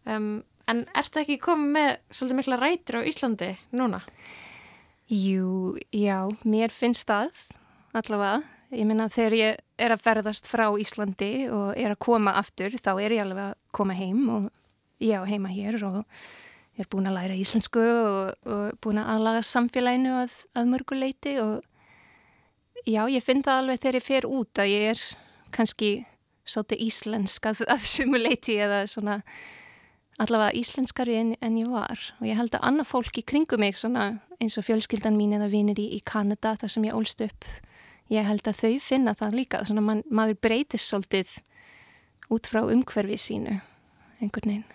um, 0.05 0.29
en 0.69 0.83
ertu 0.97 1.23
ekki 1.23 1.39
komið 1.41 1.73
með 1.73 1.89
svolítið 2.13 2.39
mikla 2.41 2.59
rætur 2.61 2.99
á 3.01 3.07
Íslandi 3.09 3.49
núna? 3.73 4.03
Jú, 5.09 5.73
já, 5.89 6.29
mér 6.45 6.69
finnst 6.73 7.09
það 7.09 7.33
allavega. 7.97 8.43
Ég 8.69 8.85
minna 8.85 9.07
þegar 9.09 9.33
ég 9.33 9.63
er 9.81 9.95
að 9.95 10.03
ferðast 10.03 10.45
frá 10.45 10.67
Íslandi 10.77 11.47
og 11.49 11.71
er 11.73 11.95
að 11.95 12.03
koma 12.05 12.35
aftur, 12.37 12.75
þá 12.77 12.91
er 13.01 13.15
ég 13.17 13.23
alveg 13.23 13.47
að 13.47 13.57
koma 13.73 13.97
heim 13.97 14.21
og 14.29 14.45
ég 15.01 15.17
á 15.17 15.25
heima 15.25 15.49
hér 15.49 15.79
og 15.87 16.03
er 16.79 16.89
búin 16.91 17.09
að 17.09 17.17
læra 17.19 17.37
íslensku 17.39 17.83
og, 17.83 18.33
og 18.47 18.79
búin 18.83 19.01
að 19.01 19.11
aðlaga 19.15 19.45
samfélaginu 19.45 20.15
að, 20.23 20.35
að 20.57 20.71
mörguleiti 20.73 21.35
og 21.43 21.63
já, 22.85 23.03
ég 23.11 23.23
finn 23.25 23.43
það 23.45 23.63
alveg 23.63 23.81
þegar 23.83 23.99
ég 23.99 24.07
fer 24.07 24.29
út 24.29 24.61
að 24.61 24.73
ég 24.73 24.89
er 24.93 25.05
kannski 25.55 25.93
svolítið 26.49 26.83
íslensk 26.87 27.49
að, 27.51 27.63
að 27.75 27.87
sumuleiti 27.93 28.59
eða 28.59 28.83
svona 28.89 29.21
allavega 30.19 30.57
íslenskari 30.59 31.15
en, 31.15 31.33
en 31.39 31.57
ég 31.59 31.71
var. 31.71 32.01
Og 32.19 32.27
ég 32.27 32.35
held 32.39 32.55
að 32.57 32.65
annað 32.67 32.89
fólk 32.91 33.21
í 33.21 33.23
kringum 33.23 33.61
mig 33.63 33.77
svona 33.79 34.11
eins 34.39 34.57
og 34.59 34.67
fjölskyldan 34.67 35.15
mín 35.19 35.35
eða 35.37 35.47
vinir 35.51 35.79
í, 35.79 35.91
í 35.95 36.01
Kanada 36.03 36.57
þar 36.59 36.73
sem 36.73 36.87
ég 36.89 36.97
ólst 36.97 37.23
upp 37.23 37.47
ég 38.09 38.25
held 38.25 38.47
að 38.49 38.63
þau 38.63 38.73
finna 38.81 39.13
það 39.17 39.37
líka 39.37 39.61
svona 39.67 39.83
man, 39.85 40.03
maður 40.09 40.39
breytist 40.43 40.89
svolítið 40.89 41.35
út 42.33 42.49
frá 42.49 42.63
umhverfi 42.65 43.17
sínu 43.21 43.59
einhvern 44.19 44.51
veginn. 44.53 44.67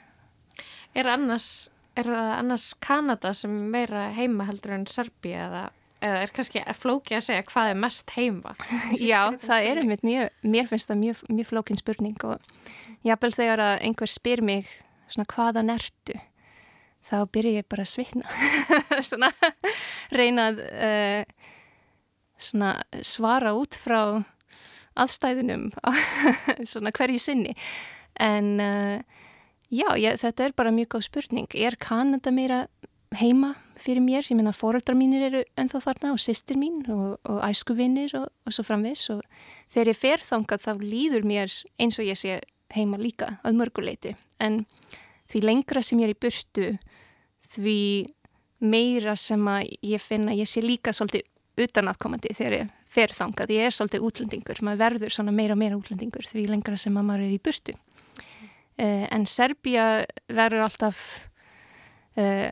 Er, 0.95 1.09
annars, 1.11 1.69
er 1.99 2.11
það 2.11 2.31
annars 2.39 2.69
Kanada 2.83 3.33
sem 3.37 3.55
er 3.55 3.73
meira 3.77 4.05
heima 4.17 4.49
heldur 4.49 4.77
en 4.77 4.87
Serbia 4.91 5.47
eða, 5.47 5.63
eða 6.05 6.23
er 6.25 6.35
kannski 6.37 6.65
flóki 6.79 7.17
að 7.19 7.27
segja 7.29 7.47
hvað 7.51 7.73
er 7.73 7.81
mest 7.87 8.15
heima? 8.17 8.55
Já, 9.13 9.21
það 9.45 9.71
er 9.71 9.83
einmitt 9.83 10.07
mjög, 10.07 10.35
mér 10.43 10.71
finnst 10.71 10.91
það 10.91 11.03
mjög, 11.05 11.25
mjög 11.31 11.51
flókin 11.53 11.81
spurning 11.81 12.29
og 12.29 12.63
jábel 13.07 13.35
þegar 13.35 13.65
að 13.69 13.75
einhver 13.89 14.11
spyr 14.11 14.45
mig 14.45 14.71
svona 15.09 15.29
hvaðan 15.31 15.75
ertu 15.75 16.19
þá 17.05 17.17
byrja 17.33 17.61
ég 17.61 17.69
bara 17.69 17.85
að 17.85 17.93
svitna 17.93 18.29
svona 19.11 19.31
reyna 20.15 20.49
að 20.51 20.63
uh, 20.65 21.51
svona 22.41 22.71
svara 23.05 23.53
út 23.57 23.77
frá 23.79 24.01
aðstæðunum 25.01 25.71
svona 26.71 26.95
hverju 26.95 27.21
sinni 27.23 27.55
en 28.23 28.55
uh, 28.63 28.99
já, 29.75 29.89
ég, 29.99 30.18
þetta 30.22 30.49
er 30.49 30.57
bara 30.57 30.72
mjög 30.75 30.95
góð 30.95 31.07
spurning. 31.09 31.59
Er 31.59 31.77
Kanada 31.81 32.33
meira 32.35 32.64
heima 33.18 33.55
fyrir 33.79 34.03
mér, 34.03 34.25
ég 34.27 34.37
minna 34.39 34.53
fóröldrar 34.55 34.97
mínir 34.99 35.25
eru 35.29 35.43
ennþá 35.59 35.81
þarna 35.83 36.14
og 36.14 36.22
sýstir 36.22 36.59
mín 36.59 36.83
og, 36.91 37.18
og 37.27 37.41
æskuvinnir 37.47 38.14
og, 38.18 38.29
og 38.47 38.55
svo 38.55 38.64
framvis 38.66 39.07
og 39.14 39.22
þegar 39.72 39.91
ég 39.91 39.99
fer 39.99 40.25
þangað 40.25 40.64
þá 40.64 40.72
líður 40.83 41.27
mér 41.29 41.55
eins 41.83 41.99
og 41.99 42.09
ég 42.09 42.18
sé 42.18 42.39
heima 42.75 42.99
líka 43.01 43.37
að 43.47 43.59
mörguleiti 43.61 44.14
en 44.43 44.62
því 45.31 45.45
lengra 45.45 45.83
sem 45.83 46.01
ég 46.01 46.11
er 46.11 46.14
í 46.14 46.20
burtu 46.22 46.68
því 47.55 47.79
meira 48.64 49.16
sem 49.20 49.43
að 49.51 49.75
ég 49.85 50.03
finna 50.03 50.35
ég 50.37 50.49
sé 50.51 50.62
líka 50.64 50.95
svolítið 50.95 51.29
utanaðkomandi 51.64 52.35
þegar 52.35 52.59
ég 52.59 52.72
fer 52.95 53.14
þangað, 53.14 53.53
ég 53.55 53.68
er 53.68 53.75
svolítið 53.75 54.07
útlendingur 54.07 54.62
maður 54.66 54.85
verður 54.85 55.33
meira 55.35 55.55
og 55.55 55.61
meira 55.61 55.79
útlendingur 55.79 56.27
því 56.31 56.49
lengra 56.51 56.79
sem 56.79 56.97
að 56.97 57.11
maður 57.11 57.27
er 57.27 57.35
í 57.35 57.43
burtu 57.43 57.75
en 58.81 59.27
Serbia 59.31 60.05
verður 60.27 60.64
alltaf 60.66 60.99
uh, 62.18 62.51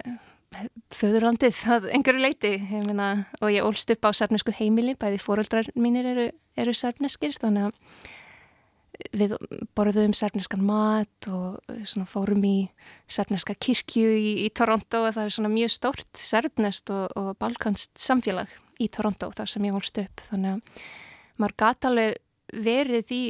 föðurlandið 0.92 1.60
að 1.72 1.90
einhverju 1.96 2.22
leiti 2.22 2.54
ég 2.56 2.86
meina, 2.86 3.26
og 3.40 3.52
ég 3.52 3.66
ólst 3.66 3.90
upp 3.94 4.08
á 4.08 4.10
sernesku 4.14 4.54
heimili 4.54 4.94
bæði 4.98 5.20
fóröldrar 5.22 5.70
mínir 5.74 6.08
eru, 6.12 6.26
eru 6.58 6.74
serneskir 6.76 7.34
þannig 7.40 7.70
að 7.70 8.10
við 9.16 9.34
borðum 9.74 10.12
serneskan 10.14 10.62
mat 10.66 11.28
og 11.32 11.58
svona 11.88 12.06
fórum 12.08 12.42
í 12.46 12.56
serneska 13.10 13.56
kirkju 13.56 14.10
í, 14.14 14.32
í 14.44 14.48
Toronto 14.54 15.06
og 15.06 15.14
það 15.16 15.24
er 15.24 15.36
svona 15.36 15.52
mjög 15.52 15.72
stórt 15.74 16.20
serfnest 16.20 16.92
og, 16.94 17.08
og 17.18 17.32
balkanst 17.40 17.96
samfélag 18.00 18.52
í 18.82 18.90
Toronto 18.92 19.30
þar 19.34 19.50
sem 19.50 19.66
ég 19.66 19.74
holst 19.76 19.98
upp. 20.02 20.22
Þannig 20.28 20.58
að 20.58 20.84
maður 21.40 21.56
gata 21.64 21.90
alveg 21.90 22.20
verið 22.52 23.14
í 23.16 23.22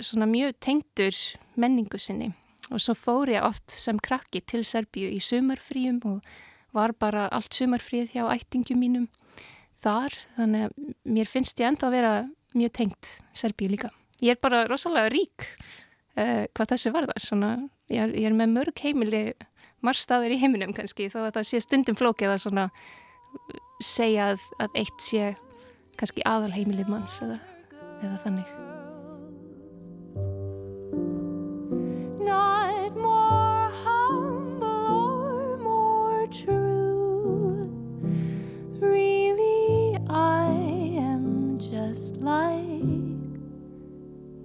svona 0.00 0.28
mjög 0.30 0.56
tengdur 0.62 1.18
menningu 1.58 1.98
sinni. 2.00 2.32
Og 2.70 2.80
svo 2.80 2.94
fór 2.96 3.32
ég 3.32 3.44
oft 3.44 3.70
sem 3.70 3.98
krakki 4.00 4.40
til 4.46 4.62
Serbíu 4.64 5.10
í 5.12 5.20
sumarfríum 5.20 6.00
og 6.08 6.22
var 6.72 6.94
bara 6.96 7.26
allt 7.34 7.52
sumarfríð 7.54 8.14
hjá 8.14 8.24
ættingum 8.32 8.80
mínum 8.80 9.08
þar. 9.82 10.14
Þannig 10.38 10.68
að 10.68 10.90
mér 11.04 11.30
finnst 11.30 11.60
ég 11.60 11.72
enda 11.72 11.88
að 11.88 11.96
vera 11.98 12.14
mjög 12.54 12.74
tengt 12.78 13.12
Serbíu 13.36 13.72
líka. 13.72 13.92
Ég 14.22 14.36
er 14.36 14.42
bara 14.42 14.64
rosalega 14.70 15.10
rík 15.12 15.48
uh, 16.16 16.46
hvað 16.54 16.74
þessi 16.74 16.94
varðar. 16.94 17.24
Svona, 17.24 17.54
ég, 17.90 18.06
er, 18.06 18.14
ég 18.14 18.30
er 18.30 18.38
með 18.38 18.54
mörg 18.56 18.84
heimili 18.86 19.24
margstafir 19.82 20.32
í 20.32 20.40
heiminum 20.40 20.74
kannski 20.76 21.10
þó 21.10 21.24
að 21.26 21.40
það 21.40 21.48
sé 21.50 21.62
stundum 21.64 21.98
flókið 21.98 22.36
að 22.36 22.44
svona 22.46 22.68
segja 23.82 24.32
að, 24.32 24.44
að 24.62 24.82
eitt 24.84 25.02
sé 25.02 25.32
kannski 25.98 26.24
aðal 26.28 26.52
heimilið 26.54 26.92
manns 26.92 27.18
eða, 27.24 27.40
eða 28.00 28.20
þannig 28.26 28.71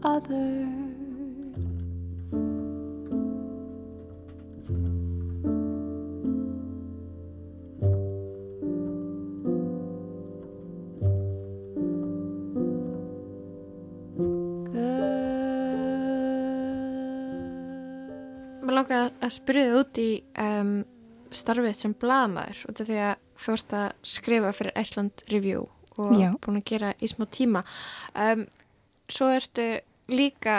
other. 0.07 0.67
Mér 18.63 18.75
langar 18.75 19.11
að 19.19 19.33
spyrja 19.35 19.65
þið 19.67 19.79
út 19.81 19.99
í 19.99 20.11
um, 20.39 20.71
starfið 21.35 21.75
sem 21.81 21.95
bladamæður 21.99 22.63
út 22.71 22.79
af 22.79 22.87
því 22.87 23.01
að 23.09 23.17
þú 23.37 23.57
ert 23.57 23.75
að 23.81 23.89
skrifa 24.13 24.53
fyrir 24.55 24.79
Iceland 24.79 25.27
Review 25.33 25.67
og 25.97 26.15
Já. 26.15 26.29
búin 26.39 26.61
að 26.61 26.65
gera 26.71 26.93
í 27.01 27.11
smá 27.11 27.25
tíma 27.33 27.65
um, 28.15 28.47
svo 29.11 29.29
ertu 29.33 29.67
líka 30.11 30.57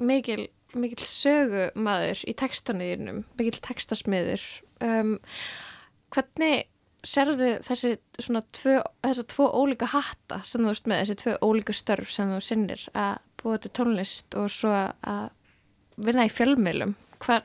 mikil, 0.00 0.48
mikil 0.74 1.06
sögumadur 1.06 2.20
í 2.28 2.34
textanuðinum, 2.38 3.24
mikil 3.38 3.56
textasmiður 3.62 4.44
um, 4.84 5.16
hvernig 6.14 6.68
serðu 7.06 7.54
þessi 7.64 7.94
svona 8.20 8.42
tvö, 8.56 8.78
þessa 9.04 9.26
tvo 9.32 9.48
ólíka 9.56 9.88
hatta 9.94 10.40
sem 10.44 10.64
þú 10.64 10.72
ert 10.74 10.88
með, 10.90 11.02
þessi 11.02 11.20
tvö 11.22 11.36
ólíka 11.46 11.76
störf 11.76 12.12
sem 12.12 12.32
þú 12.34 12.40
sinnir 12.44 12.86
að 12.92 13.20
búa 13.40 13.60
til 13.60 13.72
tónlist 13.76 14.36
og 14.36 14.50
svo 14.52 14.72
að 14.74 15.30
vinna 16.00 16.26
í 16.28 16.32
fjölmiðlum 16.32 16.92
hvar, 17.24 17.44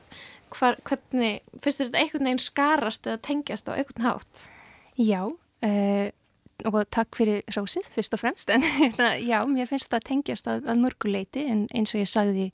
hvar, 0.52 0.78
hvernig, 0.88 1.40
finnst 1.64 1.82
þetta 1.82 2.02
einhvern 2.02 2.28
veginn 2.28 2.44
skarast 2.44 3.08
eða 3.08 3.22
tengjast 3.24 3.68
á 3.68 3.76
einhvern 3.76 4.06
hátt? 4.06 4.46
Já, 4.96 5.22
uh, 5.28 6.06
og 6.64 6.78
takk 6.94 7.18
fyrir 7.18 7.42
rósið 7.54 7.88
fyrst 7.92 8.16
og 8.16 8.22
fremst, 8.22 8.50
en 8.50 8.64
hérna, 8.80 9.14
já, 9.20 9.40
mér 9.50 9.68
finnst 9.70 9.90
það 9.92 10.06
tengjast 10.10 10.50
að, 10.50 10.64
að 10.70 10.84
mörguleiti 10.84 11.44
en 11.50 11.66
eins 11.76 11.94
og 11.94 12.02
ég 12.02 12.10
sagði 12.10 12.46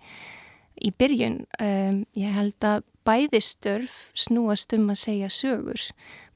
í 0.83 0.91
byrjun, 0.99 1.43
um, 1.63 2.03
ég 2.19 2.35
held 2.35 2.67
að 2.67 2.83
bæði 3.07 3.41
störf 3.45 3.97
snúast 4.19 4.75
um 4.77 4.91
að 4.93 5.03
segja 5.03 5.31
sögur, 5.33 5.89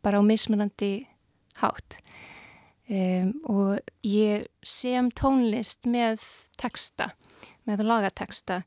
bara 0.05 0.21
á 0.21 0.23
mismunandi 0.27 1.07
hátt. 1.63 2.01
Um, 2.87 3.33
og 3.51 3.81
ég 4.07 4.47
sem 4.63 5.09
tónlist 5.11 5.89
með 5.91 6.23
texta, 6.61 7.11
með 7.67 7.83
lagateksta 7.89 8.61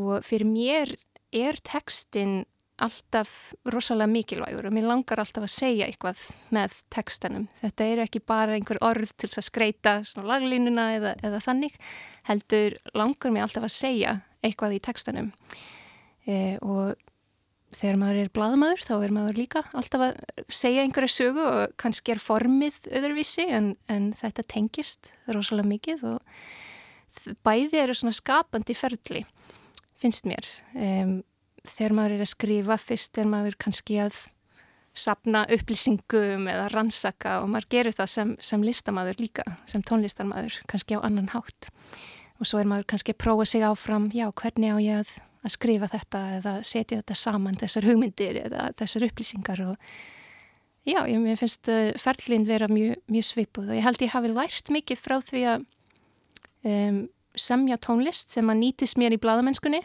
og 0.00 0.24
fyrir 0.24 0.48
mér 0.48 0.94
er 1.32 1.58
textin 1.64 2.46
alltaf 2.82 3.52
rosalega 3.68 4.10
mikilvægur 4.10 4.66
og 4.66 4.74
mér 4.74 4.88
langar 4.88 5.20
alltaf 5.22 5.44
að 5.44 5.54
segja 5.54 5.86
eitthvað 5.86 6.22
með 6.54 6.74
textanum. 6.92 7.46
Þetta 7.60 7.88
eru 7.92 8.06
ekki 8.06 8.22
bara 8.26 8.56
einhver 8.56 8.80
orð 8.82 9.12
til 9.20 9.30
að 9.30 9.46
skreita 9.46 9.94
laglínuna 10.16 10.88
eða, 10.96 11.14
eða 11.22 11.42
þannig, 11.44 11.76
heldur 12.30 12.78
langar 12.96 13.34
mér 13.34 13.46
alltaf 13.46 13.68
að 13.68 13.76
segja 13.76 14.18
eitthvað 14.42 14.76
í 14.76 14.82
textanum 14.82 15.30
e, 16.26 16.58
og 16.62 16.98
þegar 17.72 17.98
maður 18.00 18.20
er 18.20 18.32
bladamadur 18.36 18.84
þá 18.84 18.92
er 18.98 19.14
maður 19.14 19.38
líka 19.40 19.62
alltaf 19.72 20.06
að 20.08 20.18
segja 20.52 20.84
einhverja 20.84 21.14
sögu 21.14 21.44
og 21.44 21.76
kannski 21.80 22.14
er 22.14 22.22
formið 22.22 22.82
öðruvísi 22.92 23.46
en, 23.48 23.72
en 23.88 24.10
þetta 24.20 24.44
tengist 24.54 25.12
rosalega 25.30 25.70
mikið 25.70 26.04
og 26.12 27.36
bæði 27.46 27.80
eru 27.82 27.96
svona 27.96 28.16
skapandi 28.16 28.76
ferli 28.76 29.24
finnst 30.02 30.26
mér. 30.26 30.48
Um, 30.74 31.20
þegar 31.68 31.96
maður 31.98 32.16
er 32.16 32.24
að 32.24 32.32
skrifa 32.32 32.78
fyrst 32.80 33.18
er 33.20 33.28
maður 33.30 33.58
kannski 33.60 33.98
að 34.02 34.20
sapna 34.92 35.44
upplýsingum 35.52 36.48
eða 36.52 36.68
rannsaka 36.72 37.38
og 37.40 37.50
maður 37.52 37.68
gerir 37.72 37.96
það 37.96 38.10
sem, 38.12 38.32
sem 38.44 38.64
listamæður 38.64 39.20
líka, 39.22 39.44
sem 39.70 39.84
tónlistarmæður, 39.88 40.58
kannski 40.68 40.98
á 41.00 41.04
annan 41.06 41.30
hátt. 41.32 41.70
Og 42.40 42.48
svo 42.48 42.60
er 42.60 42.68
maður 42.68 42.90
kannski 42.92 43.14
að 43.14 43.22
prófa 43.24 43.46
sig 43.48 43.64
áfram, 43.64 44.10
já, 44.12 44.26
hvernig 44.36 44.74
á 44.74 44.78
ég 44.82 45.00
að, 45.00 45.14
að 45.46 45.54
skrifa 45.54 45.88
þetta 45.94 46.22
eða 46.38 46.54
setja 46.66 47.00
þetta 47.00 47.16
saman, 47.22 47.56
þessar 47.60 47.88
hugmyndir 47.88 48.42
eða 48.42 48.68
þessar 48.82 49.08
upplýsingar 49.08 49.64
og 49.64 49.88
já, 50.84 51.00
ég 51.08 51.40
finnst 51.40 51.72
uh, 51.72 51.94
ferlinn 52.02 52.46
vera 52.48 52.68
mjög, 52.68 53.00
mjög 53.08 53.28
svipuð 53.30 53.72
og 53.72 53.78
ég 53.78 53.86
held 53.86 54.04
ég 54.04 54.12
hafi 54.12 54.32
lært 54.34 54.72
mikið 54.74 55.00
frá 55.00 55.18
því 55.24 55.44
að 55.54 55.66
um, 56.68 57.02
semja 57.38 57.78
tónlist 57.80 58.34
sem 58.34 58.50
að 58.50 58.60
nýtist 58.60 58.98
mér 59.00 59.16
í 59.16 59.20
bladamennskunni 59.22 59.80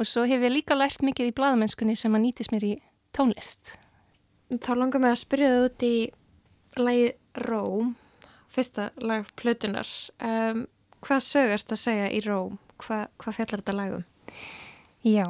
og 0.00 0.08
svo 0.08 0.24
hef 0.24 0.40
ég 0.40 0.54
líka 0.54 0.76
lært 0.78 1.02
mikið 1.04 1.28
í 1.28 1.36
bladamennskunni 1.36 1.96
sem 1.98 2.14
að 2.16 2.24
nýtist 2.24 2.54
mér 2.54 2.64
í 2.64 2.72
tónlist. 3.16 3.74
Þá 4.50 4.72
langar 4.78 5.02
mig 5.02 5.12
að 5.12 5.20
spyrja 5.20 5.50
þau 5.52 5.66
út 5.66 5.84
í 5.84 5.94
lagi 6.80 7.10
Róm, 7.44 7.92
fyrsta 8.50 8.88
lag 9.04 9.28
Plutunar. 9.38 9.90
Um, 10.24 10.64
hvað 11.04 11.26
sögast 11.26 11.74
að 11.74 11.82
segja 11.84 12.08
í 12.10 12.22
Róm? 12.24 12.56
Hva, 12.80 13.04
hvað 13.20 13.36
fjallar 13.36 13.62
þetta 13.62 13.76
lagum? 13.76 14.06
Já, 15.04 15.26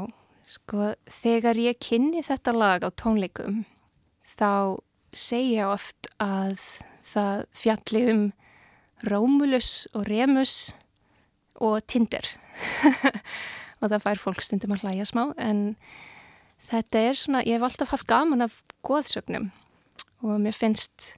sko, 0.47 0.93
þegar 1.21 1.59
ég 1.59 1.83
kynni 1.83 2.23
þetta 2.27 2.55
lag 2.55 2.87
á 2.87 2.91
tónleikum 2.95 3.65
þá 4.39 4.79
segja 5.11 5.73
oft 5.73 6.09
að 6.23 6.63
það 7.11 7.47
fjalli 7.59 8.05
um 8.13 8.23
Rómulus 9.11 9.89
og 9.97 10.07
Remus 10.07 10.57
og 11.61 11.81
Tinder 11.91 12.27
og 13.81 13.89
það 13.89 14.05
fær 14.05 14.23
fólk 14.23 14.45
stundum 14.45 14.77
að 14.77 14.87
hlæja 14.87 15.09
smá 15.09 15.25
en 15.41 15.65
þetta 16.71 17.05
er 17.09 17.19
svona, 17.19 17.45
ég 17.47 17.59
hef 17.59 17.67
alltaf 17.67 17.95
haft 17.95 18.09
gaman 18.11 18.45
af 18.47 18.61
goðsögnum 18.87 19.51
og 20.25 20.41
mér 20.43 20.57
finnst 20.57 21.15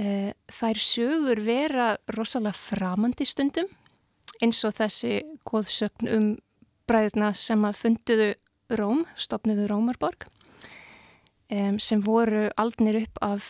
uh, 0.00 0.30
þær 0.50 0.82
sögur 0.82 1.42
vera 1.46 1.92
rosalega 2.16 2.56
framandi 2.58 3.26
stundum 3.28 3.70
eins 4.40 4.62
og 4.64 4.76
þessi 4.78 5.20
goðsögn 5.48 6.10
um 6.14 6.30
bræðurna 6.90 7.32
sem 7.36 7.64
að 7.66 7.82
funduðu 7.84 8.30
Róm, 8.70 9.02
stopnuðu 9.18 9.66
Rómarborg 9.66 10.28
um, 11.50 11.78
sem 11.82 12.02
voru 12.06 12.46
aldnir 12.54 13.00
upp 13.02 13.18
af 13.26 13.48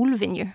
úlfinju. 0.00 0.46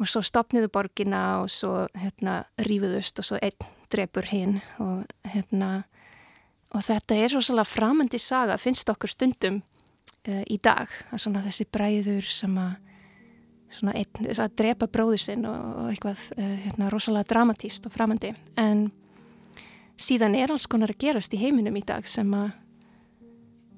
Og 0.00 0.08
svo 0.08 0.22
stopnuðu 0.24 0.70
borgina 0.72 1.42
og 1.42 1.50
svo 1.52 1.84
hérna 1.94 2.40
rífuðust 2.66 3.20
og 3.22 3.28
svo 3.28 3.38
einn 3.38 3.79
drefur 3.90 4.28
hinn 4.30 4.60
og 4.82 5.04
hérna 5.32 5.70
og 6.70 6.84
þetta 6.86 7.16
er 7.18 7.34
rosalega 7.34 7.66
framandi 7.66 8.20
saga 8.22 8.58
finnst 8.60 8.90
okkur 8.92 9.10
stundum 9.10 9.58
uh, 9.60 10.44
í 10.46 10.58
dag 10.62 10.90
að 11.10 11.24
svona 11.24 11.42
þessi 11.46 11.66
bræður 11.72 12.28
sem 12.30 12.56
að 12.60 12.78
einn, 13.94 14.30
að 14.34 14.56
drepa 14.58 14.88
bróður 14.90 15.22
sinn 15.22 15.46
og, 15.46 15.58
og 15.82 15.90
eitthvað 15.92 16.24
uh, 16.36 16.54
hérna 16.64 16.90
rosalega 16.90 17.30
dramatíst 17.30 17.86
og 17.86 17.94
framandi. 17.94 18.32
En 18.58 18.88
síðan 20.00 20.36
er 20.38 20.50
alls 20.50 20.68
konar 20.70 20.94
að 20.94 21.02
gerast 21.04 21.34
í 21.36 21.40
heiminum 21.42 21.76
í 21.78 21.84
dag 21.86 22.06
sem 22.08 22.30
að 22.34 22.50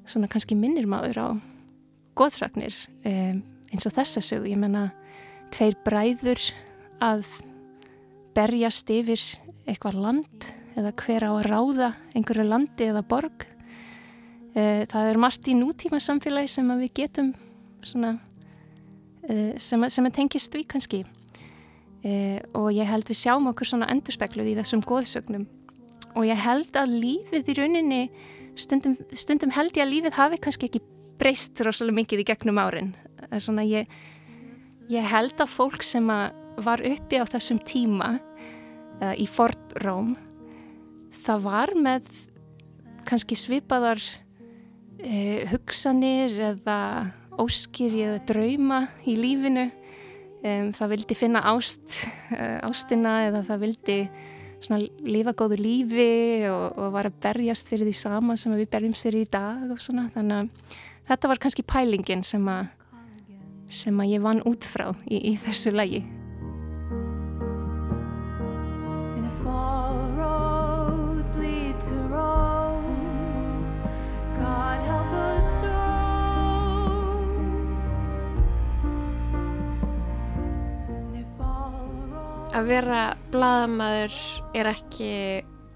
svona 0.09 0.29
kannski 0.31 0.57
minnir 0.59 0.89
maður 0.91 1.21
á 1.23 1.29
goðsagnir 2.19 2.75
um, 3.09 3.41
eins 3.73 3.89
og 3.89 3.95
þessa 3.97 4.23
sög, 4.25 4.49
ég 4.51 4.59
menna 4.61 4.91
tveir 5.53 5.77
bræður 5.85 6.43
að 7.03 7.25
berjast 8.37 8.91
yfir 8.93 9.21
eitthvað 9.69 9.99
land 10.03 10.47
eða 10.79 10.93
hver 11.03 11.27
á 11.29 11.31
að 11.33 11.47
ráða 11.49 11.89
einhverju 12.17 12.45
landi 12.49 12.89
eða 12.89 13.03
borg. 13.07 13.47
E, 14.53 14.85
það 14.91 15.09
er 15.11 15.21
margt 15.21 15.49
í 15.49 15.57
nútíma 15.57 16.01
samfélagi 16.03 16.53
sem 16.55 16.71
við 16.81 16.93
getum 17.03 17.33
svona, 17.85 18.15
e, 19.29 19.55
sem, 19.61 19.89
sem 19.89 20.09
er 20.09 20.15
tengist 20.17 20.55
við 20.57 20.67
kannski 20.75 21.03
e, 22.05 22.15
og 22.59 22.71
ég 22.75 22.89
held 22.89 23.09
við 23.09 23.21
sjáum 23.23 23.51
okkur 23.53 23.73
svona 23.73 23.91
endurspegluð 23.93 24.53
í 24.53 24.57
þessum 24.61 24.85
góðsögnum 24.85 25.47
og 26.13 26.29
ég 26.29 26.41
held 26.45 26.77
að 26.77 26.97
lífið 27.01 27.53
í 27.53 27.59
rauninni 27.61 28.03
stundum, 28.61 28.99
stundum 29.17 29.55
held 29.57 29.77
ég 29.77 29.87
að 29.87 29.95
lífið 29.95 30.19
hafi 30.19 30.41
kannski 30.45 30.69
ekki 30.69 30.85
breyst 31.21 31.61
rosalega 31.65 32.03
mikið 32.03 32.25
í 32.25 32.29
gegnum 32.33 32.61
árin. 32.61 32.93
Svona 33.41 33.65
ég 33.65 33.89
Ég 34.91 35.07
held 35.09 35.39
að 35.41 35.53
fólk 35.53 35.85
sem 35.87 36.09
að 36.11 36.33
var 36.63 36.83
uppi 36.85 37.17
á 37.17 37.25
þessum 37.25 37.61
tíma 37.65 38.19
uh, 39.03 39.15
í 39.19 39.27
Fort 39.31 39.75
Róm 39.83 40.15
það 41.23 41.47
var 41.47 41.75
með 41.77 42.09
kannski 43.09 43.37
svipaðar 43.39 44.01
uh, 44.03 45.41
hugsanir 45.53 46.39
eða 46.53 46.79
óskir 47.43 47.95
eða 47.97 48.21
drauma 48.29 48.85
í 49.09 49.17
lífinu 49.19 49.67
um, 49.69 50.71
það 50.77 50.95
vildi 50.97 51.19
finna 51.19 51.43
ást 51.53 52.05
uh, 52.37 52.61
ástina 52.69 53.23
eða 53.29 53.43
það 53.51 53.67
vildi 53.67 53.99
lifa 55.03 55.33
góðu 55.35 55.59
lífi 55.59 56.13
og, 56.47 56.79
og 56.79 56.93
var 56.95 57.09
að 57.09 57.19
berjast 57.25 57.73
fyrir 57.73 57.89
því 57.89 57.97
sama 57.99 58.37
sem 58.39 58.55
við 58.55 58.71
berjumst 58.71 59.09
fyrir 59.09 59.27
í 59.27 59.31
dag 59.33 59.65
þannig 59.83 60.37
að 60.37 60.79
þetta 61.11 61.33
var 61.33 61.43
kannski 61.43 61.67
pælingin 61.67 62.23
sem 62.27 62.47
að 62.47 62.71
sem 63.73 64.01
að 64.05 64.13
ég 64.13 64.25
vann 64.25 64.43
út 64.49 64.67
frá 64.69 64.91
í, 65.09 65.33
í 65.33 65.37
þessu 65.41 65.73
lagi. 65.75 66.05
Að 82.53 82.69
vera 82.69 83.01
bladamaður 83.33 84.17
er 84.57 84.69
ekki 84.71 85.09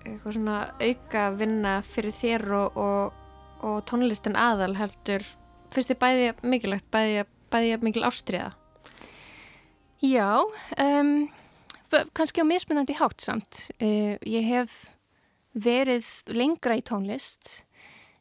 eitthvað 0.07 0.37
svona 0.37 0.57
auka 0.77 1.22
vinna 1.39 1.72
fyrir 1.87 2.14
þér 2.14 2.45
og, 2.59 2.77
og, 2.79 3.16
og 3.64 3.79
tónlistin 3.89 4.37
aðal 4.39 4.74
heldur 4.77 5.24
finnst 5.72 5.91
þið 5.95 6.01
bæði 6.05 6.29
mikilvægt, 6.45 6.89
bæði, 6.93 7.24
bæði 7.53 7.81
mikil 7.83 8.05
ástriða? 8.07 8.53
Já, 10.05 10.45
um, 10.85 11.12
kannski 12.12 12.45
á 12.45 12.47
mismunandi 12.47 12.99
hátt 13.01 13.24
samt. 13.24 13.66
Uh, 13.81 14.20
ég 14.29 14.45
hef 14.47 14.77
verið 15.57 16.12
lengra 16.29 16.77
í 16.77 16.85
tónlist 16.85 17.66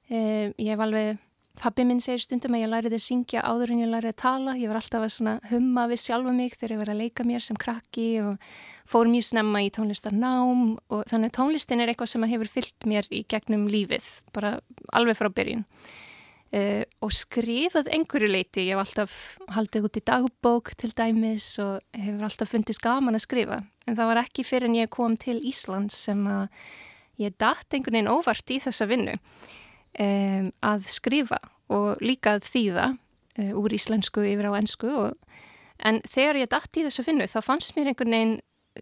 Um, 0.05 0.51
ég 0.61 0.69
hef 0.69 0.81
alveg, 0.85 1.17
pabbi 1.59 1.85
minn 1.87 2.01
segir 2.03 2.23
stundum 2.23 2.55
að 2.57 2.63
ég 2.63 2.71
lærið 2.71 2.95
að 2.97 3.03
syngja 3.05 3.43
áður 3.45 3.73
en 3.73 3.83
ég 3.83 3.91
lærið 3.91 4.13
að 4.13 4.21
tala. 4.21 4.55
Ég 4.59 4.71
var 4.71 4.79
alltaf 4.79 5.05
að 5.05 5.49
humma 5.51 5.85
við 5.91 6.01
sjálfa 6.03 6.33
mig 6.35 6.55
þegar 6.55 6.75
ég 6.75 6.81
var 6.81 6.93
að 6.93 7.01
leika 7.03 7.27
mér 7.27 7.45
sem 7.45 7.59
krakki 7.59 8.07
og 8.23 8.49
fór 8.89 9.11
mjög 9.11 9.27
snemma 9.29 9.61
í 9.65 9.69
tónlistarnám 9.75 10.65
og 10.77 11.05
þannig 11.11 11.31
að 11.31 11.37
tónlistin 11.39 11.83
er 11.83 11.91
eitthvað 11.93 12.13
sem 12.13 12.27
hefur 12.31 12.51
fyllt 12.57 12.89
mér 12.89 13.09
í 13.11 13.23
gegnum 13.29 13.69
lífið, 13.71 14.09
bara 14.35 14.57
alveg 14.93 15.19
frá 15.19 15.31
byrjun. 15.33 15.65
Uh, 16.55 16.85
og 17.03 17.11
skrifað 17.11 17.89
einhverju 17.91 18.29
leiti, 18.29 18.67
ég 18.69 18.77
hef 18.77 18.83
alltaf 18.85 19.15
haldið 19.51 19.87
út 19.89 19.97
í 19.99 20.03
dagbók 20.05 20.75
til 20.79 20.91
dæmis 20.95 21.49
og 21.59 21.81
hefur 21.97 22.27
alltaf 22.29 22.53
fundist 22.53 22.83
gaman 22.85 23.17
að 23.17 23.25
skrifa 23.25 23.57
en 23.85 23.97
það 23.97 24.11
var 24.11 24.21
ekki 24.23 24.45
fyrir 24.45 24.69
en 24.69 24.77
ég 24.77 24.91
kom 24.93 25.17
til 25.19 25.37
Íslands 25.45 25.97
sem 26.07 26.21
að 26.29 26.47
ég 27.21 27.35
datt 27.41 27.73
einhvern 27.73 27.99
veginn 27.99 28.11
óvart 28.11 28.51
í 28.51 28.59
þessa 28.63 28.87
vinnu 28.89 29.15
um, 29.99 30.49
að 30.65 30.89
skrifa 30.91 31.39
og 31.73 32.01
líka 32.03 32.35
að 32.37 32.49
þýða 32.49 32.87
uh, 32.95 33.53
úr 33.61 33.75
íslensku 33.77 34.25
yfir 34.25 34.49
á 34.51 34.57
ennsku 34.59 34.91
og, 34.91 35.15
en 35.79 36.01
þegar 36.07 36.41
ég 36.43 36.51
datt 36.51 36.77
í 36.77 36.85
þessa 36.85 37.05
vinnu 37.07 37.29
þá 37.29 37.39
fannst 37.43 37.75
mér 37.77 37.91
einhvern 37.91 38.15
veginn 38.15 38.35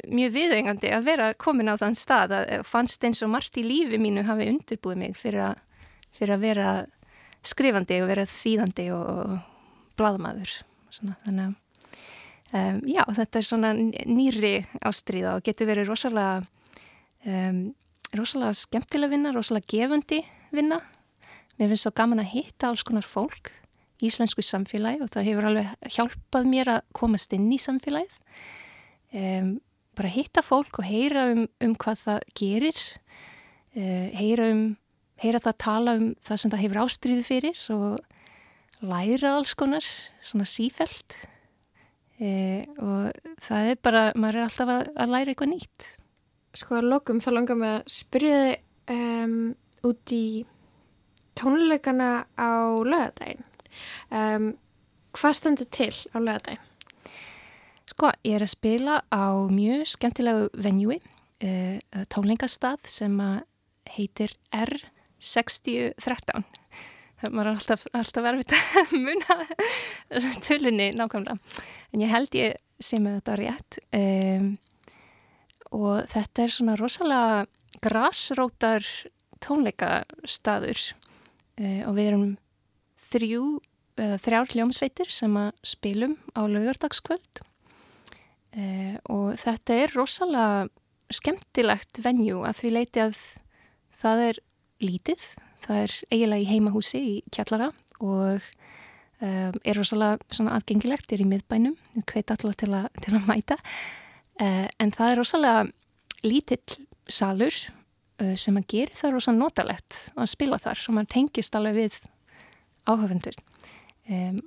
mjög 0.10 0.34
viðengandi 0.34 0.90
að 0.94 1.06
vera 1.06 1.34
komin 1.38 1.70
á 1.70 1.78
þann 1.78 1.96
stað 1.98 2.34
að 2.40 2.66
fannst 2.66 3.04
eins 3.06 3.22
og 3.26 3.30
margt 3.34 3.58
í 3.62 3.66
lífi 3.66 4.00
mínu 4.02 4.26
hafi 4.26 4.50
undirbúið 4.50 5.00
mig 5.04 5.18
fyrir 5.18 5.52
að, 5.52 5.60
fyrir 6.18 6.36
að 6.38 6.46
vera 6.48 6.70
skrifandi 7.46 8.00
og 8.02 8.10
vera 8.10 8.26
þýðandi 8.30 8.88
og 8.96 9.36
bladmaður 10.00 10.56
svona, 10.94 11.18
þannig 11.26 11.46
að 11.46 11.60
um, 12.58 12.82
já, 12.90 13.04
þetta 13.20 13.40
er 13.40 13.48
svona 13.50 13.74
nýri 13.78 14.56
ástríða 14.82 15.38
og 15.38 15.46
getur 15.46 15.70
verið 15.70 15.92
rosalega 15.92 16.42
um, 17.30 17.64
rosalega 18.18 18.58
skemmtilega 18.58 19.14
vinna, 19.14 19.34
rosalega 19.36 19.70
gefandi 19.76 20.24
vinna 20.54 20.82
mér 21.60 21.72
finnst 21.72 21.90
það 21.90 21.98
gaman 22.02 22.24
að 22.24 22.32
hitta 22.34 22.70
alls 22.70 22.86
konar 22.88 23.08
fólk 23.08 23.52
í 24.02 24.10
íslensku 24.10 24.44
samfélagi 24.46 25.04
og 25.06 25.12
það 25.14 25.28
hefur 25.30 25.50
alveg 25.50 25.94
hjálpað 25.96 26.50
mér 26.50 26.74
að 26.78 26.86
komast 26.98 27.36
inn 27.36 27.50
í 27.54 27.60
samfélagið 27.62 28.20
um, 29.20 29.52
bara 29.94 30.14
hitta 30.14 30.44
fólk 30.46 30.82
og 30.82 30.88
heyra 30.90 31.30
um, 31.34 31.46
um 31.64 31.76
hvað 31.80 32.02
það 32.08 32.24
gerir 32.40 32.80
uh, 33.78 34.08
heyra 34.18 34.50
um 34.54 34.64
heyra 35.22 35.42
það 35.44 35.60
tala 35.62 35.96
um 36.00 36.10
það 36.24 36.42
sem 36.42 36.54
það 36.54 36.64
hefur 36.66 36.82
ástríðu 36.84 37.26
fyrir 37.28 37.62
og 37.74 38.02
læra 38.84 39.36
alls 39.38 39.54
konar, 39.58 39.86
svona 40.24 40.48
sífælt 40.50 41.18
e, 42.20 42.64
og 42.82 43.14
það 43.44 43.70
er 43.72 43.82
bara, 43.86 44.06
maður 44.20 44.40
er 44.40 44.48
alltaf 44.48 44.74
að, 44.74 44.90
að 45.00 45.14
læra 45.14 45.34
eitthvað 45.34 45.54
nýtt. 45.54 45.90
Sko 46.60 46.78
að 46.78 46.90
lokum 46.92 47.22
þá 47.24 47.30
langar 47.34 47.60
mig 47.60 47.76
að 47.78 47.94
spyrja 47.94 48.42
þið 48.44 49.38
út 49.84 50.14
í 50.16 50.26
tónleikana 51.40 52.26
á 52.38 52.52
lögadaginn. 52.84 53.44
Um, 54.14 54.54
hvað 55.18 55.34
stendur 55.40 55.70
til 55.74 55.96
á 56.14 56.18
lögadaginn? 56.18 56.64
Sko, 57.94 58.10
ég 58.26 58.38
er 58.38 58.46
að 58.46 58.56
spila 58.56 59.02
á 59.14 59.26
mjög 59.54 59.86
skemmtilegu 59.94 60.50
venjúi, 60.58 60.98
uh, 61.46 61.78
tónleikastað 62.14 62.80
sem 62.90 63.16
heitir 63.94 64.32
R6013. 64.56 66.44
Maður 67.24 67.48
er 67.48 67.54
alltaf, 67.54 67.86
alltaf 67.96 68.24
verfið 68.26 68.52
að 68.58 68.92
muna 69.06 69.34
tölunni 70.44 70.90
nákvæmlega. 70.98 71.38
En 71.96 72.04
ég 72.04 72.12
held 72.12 72.36
ég 72.36 72.58
sé 72.84 73.00
með 73.00 73.22
þetta 73.22 73.36
rétt. 73.40 73.80
Um, 73.96 74.48
og 75.74 76.04
þetta 76.12 76.44
er 76.44 76.54
svona 76.54 76.76
rosalega 76.80 77.46
grasrótar 77.84 78.86
tónleikastaður 79.44 80.80
uh, 81.60 81.82
og 81.88 81.96
við 81.98 82.10
erum 82.12 82.28
þrjú, 83.10 83.44
uh, 84.02 84.16
þrjár 84.24 84.54
hljómsveitir 84.54 85.12
sem 85.14 85.36
að 85.40 85.52
spilum 85.66 86.18
á 86.38 86.42
laugardagskvöld. 86.46 87.44
Uh, 88.54 88.96
og 89.10 89.34
þetta 89.42 89.80
er 89.82 89.96
rosalega 89.98 90.68
skemmtilegt 91.14 92.02
venjú 92.02 92.44
að 92.48 92.60
því 92.62 92.74
leiti 92.78 93.04
að 93.04 93.20
það 94.02 94.24
er 94.30 94.40
lítið, 94.84 95.28
það 95.64 95.82
er 95.84 95.98
eiginlega 96.10 96.44
í 96.44 96.50
heimahúsi 96.50 97.02
í 97.02 97.14
kjallara 97.34 97.70
og 98.04 98.42
um, 99.24 99.54
er 99.62 99.78
rosalega 99.78 100.50
aðgengilegt, 100.58 101.14
er 101.14 101.22
í 101.24 101.28
miðbænum, 101.30 101.78
hveit 102.10 102.34
allar 102.34 102.58
til, 102.60 102.74
til 103.00 103.14
að 103.14 103.30
mæta. 103.30 103.60
En 104.42 104.92
það 104.92 105.12
er 105.12 105.20
rosalega 105.22 105.62
lítill 106.26 106.82
salur 107.08 107.54
sem 108.38 108.58
að 108.60 108.68
gera 108.70 108.98
það 109.00 109.16
rosalega 109.16 109.42
notalegt 109.42 110.00
að 110.14 110.32
spila 110.32 110.60
þar 110.62 110.82
og 110.88 110.98
maður 110.98 111.14
tengist 111.16 111.56
alveg 111.58 111.80
við 111.80 112.00
áhöfundur 112.86 113.38
um, 114.10 114.42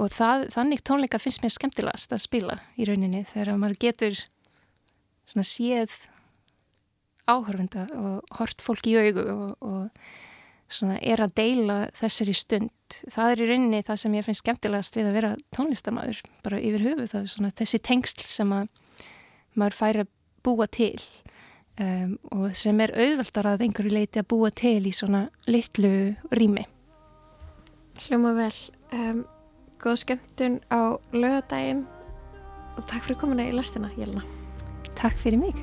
og 0.00 0.10
það, 0.14 0.48
þannig 0.54 0.82
tónleika 0.86 1.20
finnst 1.22 1.44
mér 1.44 1.54
skemmtilegast 1.54 2.14
að 2.14 2.24
spila 2.24 2.58
í 2.80 2.88
rauninni 2.88 3.22
þegar 3.28 3.58
maður 3.60 3.80
getur 3.86 4.16
svona 5.28 5.46
séð 5.46 5.94
áhörfunda 7.30 7.86
og 7.96 8.38
hort 8.38 8.62
fólk 8.64 8.88
í 8.90 8.96
augu 8.98 9.24
og, 9.32 9.52
og 9.64 10.72
svona 10.74 10.96
er 11.04 11.22
að 11.22 11.36
deila 11.38 11.76
þessari 11.96 12.34
stund. 12.36 12.96
Það 13.12 13.30
er 13.30 13.42
í 13.42 13.48
rauninni 13.50 13.82
það 13.86 14.00
sem 14.02 14.16
ég 14.18 14.26
finnst 14.26 14.44
skemmtilegast 14.44 14.98
við 14.98 15.10
að 15.10 15.18
vera 15.18 15.32
tónlistamæður 15.54 16.24
bara 16.44 16.60
yfir 16.60 16.86
höfu 16.88 17.06
það 17.12 17.20
er 17.20 17.32
svona 17.36 17.52
þessi 17.60 17.80
tengsl 17.84 18.26
sem 18.26 18.56
að 18.56 18.68
maður 19.54 19.78
fær 19.78 20.00
að 20.02 20.12
búa 20.44 20.68
til 20.68 20.98
um, 21.80 22.16
og 22.34 22.54
sem 22.56 22.80
er 22.84 22.94
auðvöldar 22.94 23.50
að 23.52 23.66
einhverju 23.66 23.94
leiti 23.94 24.22
að 24.22 24.30
búa 24.32 24.50
til 24.54 24.80
í 24.86 24.94
svona 24.94 25.26
litlu 25.50 26.14
rými. 26.34 26.66
Hljóma 28.04 28.34
vel. 28.38 28.54
Um, 28.94 29.24
góð 29.82 30.00
skemmtun 30.04 30.60
á 30.70 30.98
lögadaginn 31.14 31.84
og 32.74 32.84
takk 32.90 33.06
fyrir 33.06 33.20
komuna 33.20 33.46
í 33.46 33.54
lastina, 33.54 33.90
Jelena. 33.98 34.24
Takk 34.98 35.18
fyrir 35.22 35.42
mig. 35.42 35.58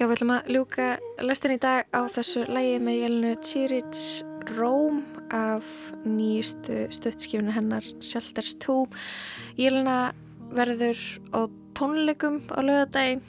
Já, 0.00 0.06
við 0.08 0.14
ætlum 0.16 0.30
að 0.32 0.46
ljúka 0.54 0.84
lestin 1.28 1.52
í 1.56 1.60
dag 1.60 1.88
á 1.92 2.00
þessu 2.08 2.46
lægi 2.48 2.76
með 2.80 2.98
Jelenu 3.02 3.32
Tjírits 3.44 4.04
Róm 4.56 5.02
af 5.36 5.66
nýjustu 6.08 6.86
stöðskifinu 6.94 7.52
hennar 7.52 7.84
Shelters 8.02 8.54
2. 8.64 8.78
Jelena 9.60 9.98
verður 10.56 10.98
á 11.36 11.40
tónleikum 11.76 12.40
á 12.48 12.58
lögadaginn 12.64 13.20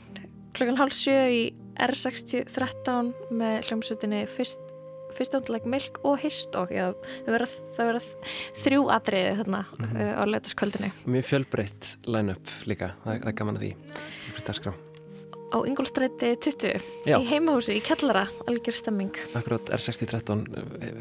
klukkan 0.55 0.79
hálf 0.79 0.95
sjö 0.95 1.17
í 1.31 1.41
R6013 1.81 3.11
með 3.35 3.67
hljómsutinni 3.67 4.23
fyrst 4.31 4.63
fyrstónduleik 5.11 5.65
milk 5.67 5.97
og 6.07 6.21
histó 6.23 6.63
Já, 6.71 6.93
það 7.27 7.35
verða, 7.75 8.01
þrjú 8.63 8.85
atriði 8.95 9.33
þarna 9.41 9.65
Mhm. 9.75 9.97
uh, 9.99 10.13
á 10.15 10.23
lötaskvöldinu 10.23 10.91
Mjög 11.03 11.27
fjölbreytt 11.33 11.89
line-up 12.07 12.55
líka, 12.63 12.93
það, 13.03 13.19
það 13.19 13.27
er 13.27 13.37
gaman 13.41 13.59
að 13.59 13.67
því. 13.67 13.73
Á 15.51 15.57
Ingolstræti 15.67 16.33
20 16.39 16.81
Já. 17.05 17.17
í 17.19 17.27
heimahúsi, 17.27 17.75
í 17.77 17.83
kellara, 17.85 18.25
algjör 18.47 18.77
stemming. 18.77 19.17
Akkurát 19.37 19.71
R6013 19.75 20.45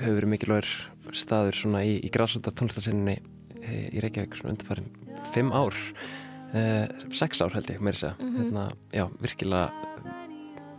hefur 0.02 0.18
verið 0.18 0.32
mikilvægur 0.34 0.72
staður 1.16 1.58
svona 1.62 1.84
í, 1.86 1.96
í 2.02 2.10
græsunda 2.12 2.52
tónlistasinninni 2.54 3.20
í 3.94 4.02
Reykjavík 4.02 4.36
svona 4.38 4.56
undarfærin 4.56 4.90
fimm 5.34 5.54
ár. 5.54 5.76
Eh, 6.50 6.86
sex 7.14 7.42
ár 7.44 7.54
held 7.54 7.70
ég, 7.70 7.80
meiri 7.80 8.00
segja. 8.00 8.16
Mhm. 8.18 8.36
hérna, 8.42 8.68
já, 8.92 9.06
virkilega 9.22 9.70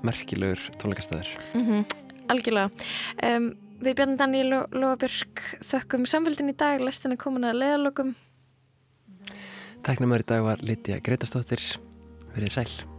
merkilegur 0.04 0.60
tónleikastæður 0.82 1.30
mm 1.56 1.86
algjörlega. 2.32 2.72
Um, 3.24 3.52
Við 3.82 3.96
Bjarni 3.98 4.18
Daniel 4.20 4.54
og 4.60 4.76
Lóabjörg 4.78 5.42
þökkum 5.66 6.04
samfélgin 6.06 6.52
í 6.52 6.58
dag, 6.58 6.84
lestin 6.86 7.16
er 7.16 7.18
komin 7.18 7.48
að 7.50 7.58
leðalokum 7.64 8.14
Tæknumar 9.82 10.22
í 10.22 10.30
dag 10.30 10.46
var 10.46 10.62
Lítja 10.62 11.02
Greitastóttir 11.02 11.64
verið 12.36 12.60
sæl 12.60 12.91